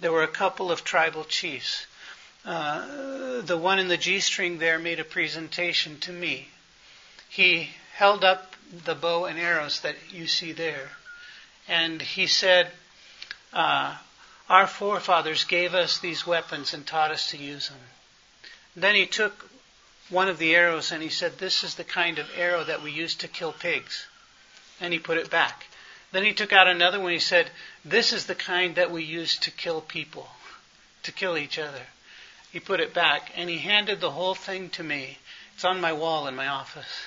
There 0.00 0.12
were 0.12 0.22
a 0.22 0.28
couple 0.28 0.70
of 0.70 0.84
tribal 0.84 1.24
chiefs. 1.24 1.86
Uh, 2.44 3.40
the 3.42 3.58
one 3.58 3.78
in 3.78 3.88
the 3.88 3.96
G 3.96 4.20
string 4.20 4.58
there 4.58 4.78
made 4.78 5.00
a 5.00 5.04
presentation 5.04 5.98
to 6.00 6.12
me. 6.12 6.48
He 7.28 7.70
held 7.94 8.24
up 8.24 8.54
the 8.84 8.94
bow 8.94 9.26
and 9.26 9.38
arrows 9.38 9.80
that 9.80 9.96
you 10.10 10.26
see 10.26 10.52
there. 10.52 10.90
And 11.66 12.00
he 12.00 12.26
said, 12.26 12.70
uh, 13.52 13.96
Our 14.48 14.66
forefathers 14.66 15.44
gave 15.44 15.74
us 15.74 15.98
these 15.98 16.26
weapons 16.26 16.72
and 16.72 16.86
taught 16.86 17.10
us 17.10 17.30
to 17.30 17.36
use 17.36 17.68
them. 17.68 17.78
Then 18.76 18.94
he 18.94 19.06
took 19.06 19.50
one 20.08 20.28
of 20.28 20.38
the 20.38 20.54
arrows 20.54 20.92
and 20.92 21.02
he 21.02 21.10
said, 21.10 21.38
This 21.38 21.64
is 21.64 21.74
the 21.74 21.84
kind 21.84 22.18
of 22.18 22.30
arrow 22.36 22.64
that 22.64 22.82
we 22.82 22.92
used 22.92 23.20
to 23.20 23.28
kill 23.28 23.52
pigs. 23.52 24.06
And 24.80 24.92
he 24.92 24.98
put 24.98 25.18
it 25.18 25.28
back. 25.28 25.66
Then 26.10 26.24
he 26.24 26.32
took 26.32 26.52
out 26.52 26.68
another 26.68 26.98
one. 26.98 27.12
He 27.12 27.18
said, 27.18 27.50
This 27.84 28.12
is 28.12 28.26
the 28.26 28.34
kind 28.34 28.76
that 28.76 28.90
we 28.90 29.04
use 29.04 29.36
to 29.38 29.50
kill 29.50 29.80
people, 29.80 30.28
to 31.02 31.12
kill 31.12 31.36
each 31.36 31.58
other. 31.58 31.82
He 32.50 32.60
put 32.60 32.80
it 32.80 32.94
back 32.94 33.32
and 33.36 33.50
he 33.50 33.58
handed 33.58 34.00
the 34.00 34.12
whole 34.12 34.34
thing 34.34 34.70
to 34.70 34.82
me. 34.82 35.18
It's 35.54 35.64
on 35.64 35.80
my 35.80 35.92
wall 35.92 36.26
in 36.26 36.34
my 36.34 36.46
office. 36.46 37.02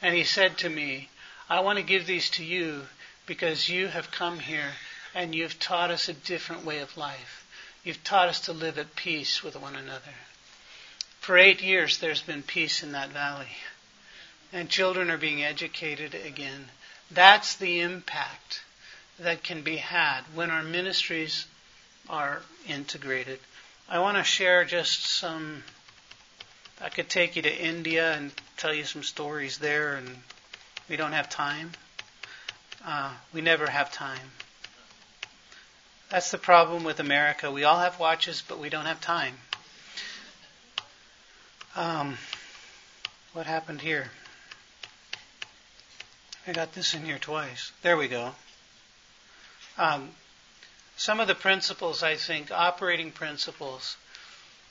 And 0.00 0.14
he 0.14 0.24
said 0.24 0.58
to 0.58 0.68
me, 0.68 1.08
I 1.48 1.60
want 1.60 1.78
to 1.78 1.82
give 1.82 2.06
these 2.06 2.30
to 2.30 2.44
you 2.44 2.86
because 3.26 3.68
you 3.68 3.88
have 3.88 4.10
come 4.10 4.38
here 4.38 4.74
and 5.14 5.34
you've 5.34 5.58
taught 5.58 5.90
us 5.90 6.08
a 6.08 6.12
different 6.12 6.64
way 6.64 6.78
of 6.78 6.96
life. 6.96 7.44
You've 7.82 8.04
taught 8.04 8.28
us 8.28 8.40
to 8.42 8.52
live 8.52 8.78
at 8.78 8.94
peace 8.96 9.42
with 9.42 9.56
one 9.56 9.74
another. 9.74 10.14
For 11.20 11.36
eight 11.36 11.62
years, 11.62 11.98
there's 11.98 12.22
been 12.22 12.42
peace 12.42 12.82
in 12.82 12.92
that 12.92 13.10
valley. 13.10 13.56
and 14.52 14.70
children 14.70 15.10
are 15.10 15.18
being 15.18 15.42
educated 15.42 16.14
again. 16.14 16.68
That's 17.10 17.56
the 17.56 17.80
impact 17.80 18.62
that 19.18 19.42
can 19.42 19.62
be 19.62 19.76
had 19.76 20.22
when 20.34 20.50
our 20.50 20.62
ministries 20.62 21.46
are 22.08 22.42
integrated. 22.68 23.38
I 23.88 24.00
want 24.00 24.16
to 24.16 24.24
share 24.24 24.64
just 24.64 25.06
some. 25.06 25.62
I 26.80 26.88
could 26.88 27.08
take 27.08 27.36
you 27.36 27.42
to 27.42 27.64
India 27.64 28.12
and 28.14 28.32
tell 28.56 28.74
you 28.74 28.84
some 28.84 29.02
stories 29.02 29.58
there, 29.58 29.94
and 29.94 30.08
we 30.88 30.96
don't 30.96 31.12
have 31.12 31.30
time. 31.30 31.72
Uh, 32.84 33.12
we 33.32 33.40
never 33.40 33.66
have 33.66 33.92
time. 33.92 34.30
That's 36.10 36.30
the 36.30 36.38
problem 36.38 36.84
with 36.84 37.00
America. 37.00 37.50
We 37.50 37.64
all 37.64 37.78
have 37.78 37.98
watches, 37.98 38.42
but 38.46 38.58
we 38.58 38.68
don't 38.68 38.84
have 38.84 39.00
time. 39.00 39.34
Um, 41.74 42.16
what 43.32 43.46
happened 43.46 43.80
here? 43.80 44.10
I 46.48 46.52
got 46.52 46.74
this 46.74 46.94
in 46.94 47.04
here 47.04 47.18
twice. 47.18 47.72
There 47.82 47.96
we 47.96 48.06
go. 48.06 48.32
Um, 49.76 50.10
some 50.96 51.18
of 51.18 51.26
the 51.26 51.34
principles, 51.34 52.04
I 52.04 52.14
think, 52.14 52.52
operating 52.52 53.10
principles, 53.10 53.96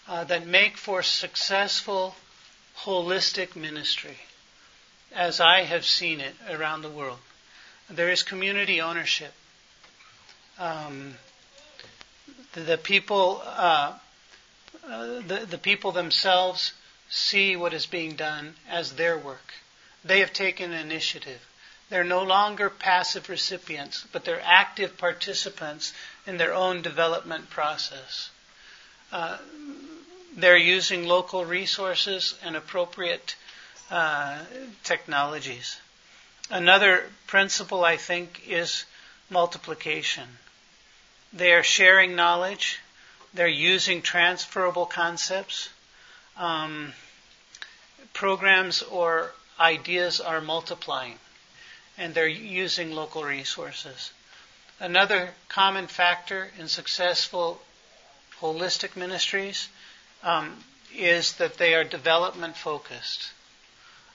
uh, 0.07 0.23
that 0.23 0.47
make 0.47 0.77
for 0.77 1.03
successful, 1.03 2.15
holistic 2.79 3.57
ministry, 3.57 4.17
as 5.13 5.41
I 5.41 5.63
have 5.63 5.85
seen 5.85 6.21
it 6.21 6.35
around 6.49 6.81
the 6.81 6.89
world. 6.89 7.19
There 7.89 8.09
is 8.09 8.23
community 8.23 8.79
ownership. 8.79 9.33
Um, 10.57 11.15
the, 12.53 12.61
the, 12.61 12.77
people, 12.77 13.41
uh, 13.45 13.93
uh, 14.87 15.05
the, 15.27 15.45
the 15.49 15.57
people 15.57 15.91
themselves 15.91 16.71
see 17.09 17.57
what 17.57 17.73
is 17.73 17.85
being 17.85 18.15
done 18.15 18.55
as 18.69 18.93
their 18.93 19.17
work. 19.17 19.53
They 20.05 20.21
have 20.21 20.31
taken 20.31 20.71
initiative. 20.71 21.41
They're 21.89 22.03
no 22.03 22.23
longer 22.23 22.69
passive 22.69 23.29
recipients, 23.29 24.05
but 24.11 24.25
they're 24.25 24.41
active 24.43 24.97
participants 24.97 25.93
in 26.25 26.37
their 26.37 26.53
own 26.53 26.81
development 26.81 27.49
process. 27.49 28.29
Uh, 29.11 29.37
they're 30.35 30.57
using 30.57 31.07
local 31.07 31.45
resources 31.45 32.35
and 32.43 32.55
appropriate 32.55 33.35
uh, 33.91 34.39
technologies. 34.83 35.79
Another 36.49 37.03
principle, 37.27 37.85
I 37.85 37.97
think, 37.97 38.43
is 38.47 38.85
multiplication. 39.29 40.27
They 41.33 41.53
are 41.53 41.63
sharing 41.63 42.15
knowledge. 42.15 42.79
They're 43.33 43.47
using 43.47 44.01
transferable 44.01 44.85
concepts. 44.85 45.69
Um, 46.37 46.93
programs 48.13 48.81
or 48.81 49.33
ideas 49.59 50.19
are 50.19 50.41
multiplying, 50.41 51.19
and 51.97 52.13
they're 52.13 52.27
using 52.27 52.91
local 52.91 53.23
resources. 53.23 54.11
Another 54.79 55.29
common 55.47 55.87
factor 55.87 56.51
in 56.59 56.67
successful 56.67 57.61
holistic 58.41 58.95
ministries 58.95 59.69
um, 60.23 60.63
is 60.93 61.33
that 61.33 61.57
they 61.57 61.73
are 61.73 61.83
development 61.83 62.57
focused. 62.57 63.31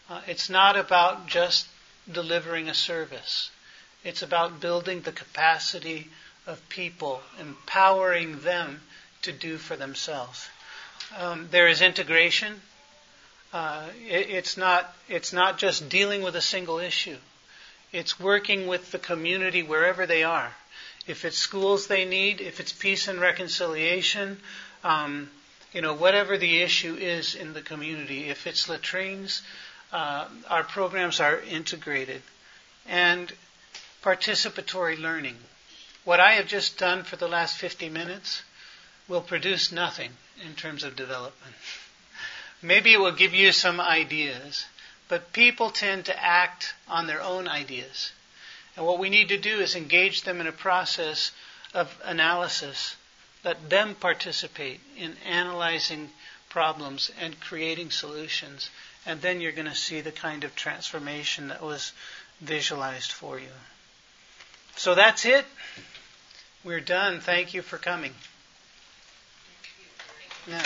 Uh, 0.08 0.20
it's 0.26 0.50
not 0.50 0.76
about 0.76 1.26
just 1.26 1.66
delivering 2.10 2.68
a 2.68 2.74
service. 2.74 3.50
It's 4.04 4.22
about 4.22 4.60
building 4.60 5.02
the 5.02 5.12
capacity 5.12 6.08
of 6.46 6.68
people, 6.68 7.22
empowering 7.38 8.40
them 8.40 8.80
to 9.22 9.32
do 9.32 9.56
for 9.56 9.76
themselves. 9.76 10.48
Um, 11.18 11.48
there 11.50 11.68
is 11.68 11.80
integration. 11.80 12.60
Uh, 13.52 13.86
it, 14.08 14.30
it's 14.30 14.56
not. 14.56 14.94
It's 15.08 15.32
not 15.32 15.58
just 15.58 15.88
dealing 15.88 16.22
with 16.22 16.36
a 16.36 16.40
single 16.40 16.78
issue. 16.78 17.16
It's 17.92 18.20
working 18.20 18.66
with 18.66 18.92
the 18.92 18.98
community 18.98 19.62
wherever 19.62 20.06
they 20.06 20.22
are. 20.22 20.52
If 21.06 21.24
it's 21.24 21.38
schools 21.38 21.86
they 21.86 22.04
need, 22.04 22.40
if 22.40 22.60
it's 22.60 22.72
peace 22.72 23.08
and 23.08 23.20
reconciliation, 23.20 24.40
um, 24.84 25.30
you 25.72 25.82
know, 25.82 25.94
whatever 25.94 26.36
the 26.36 26.62
issue 26.62 26.94
is 26.94 27.34
in 27.34 27.52
the 27.52 27.62
community, 27.62 28.28
if 28.28 28.46
it's 28.46 28.68
latrines, 28.68 29.42
uh, 29.92 30.26
our 30.48 30.64
programs 30.64 31.20
are 31.20 31.40
integrated. 31.40 32.22
And 32.86 33.32
participatory 34.02 34.98
learning. 34.98 35.36
What 36.04 36.20
I 36.20 36.32
have 36.32 36.46
just 36.46 36.78
done 36.78 37.02
for 37.02 37.16
the 37.16 37.28
last 37.28 37.56
50 37.58 37.88
minutes 37.88 38.42
will 39.08 39.20
produce 39.20 39.70
nothing 39.70 40.10
in 40.44 40.54
terms 40.54 40.84
of 40.84 40.96
development. 40.96 41.54
Maybe 42.62 42.92
it 42.92 43.00
will 43.00 43.12
give 43.12 43.34
you 43.34 43.52
some 43.52 43.80
ideas, 43.80 44.64
but 45.10 45.32
people 45.32 45.70
tend 45.70 46.04
to 46.04 46.24
act 46.24 46.72
on 46.88 47.08
their 47.08 47.20
own 47.20 47.48
ideas. 47.48 48.12
And 48.76 48.86
what 48.86 49.00
we 49.00 49.10
need 49.10 49.28
to 49.30 49.36
do 49.36 49.58
is 49.58 49.74
engage 49.74 50.22
them 50.22 50.40
in 50.40 50.46
a 50.46 50.52
process 50.52 51.32
of 51.74 51.92
analysis. 52.04 52.94
Let 53.44 53.68
them 53.68 53.96
participate 53.96 54.80
in 54.96 55.16
analyzing 55.26 56.10
problems 56.48 57.10
and 57.20 57.38
creating 57.40 57.90
solutions. 57.90 58.70
And 59.04 59.20
then 59.20 59.40
you're 59.40 59.50
going 59.50 59.66
to 59.68 59.74
see 59.74 60.00
the 60.00 60.12
kind 60.12 60.44
of 60.44 60.54
transformation 60.54 61.48
that 61.48 61.60
was 61.60 61.92
visualized 62.40 63.10
for 63.10 63.40
you. 63.40 63.52
So 64.76 64.94
that's 64.94 65.24
it. 65.24 65.44
We're 66.62 66.80
done. 66.80 67.20
Thank 67.20 67.52
you 67.52 67.62
for 67.62 67.78
coming. 67.78 68.14
Now. 70.46 70.62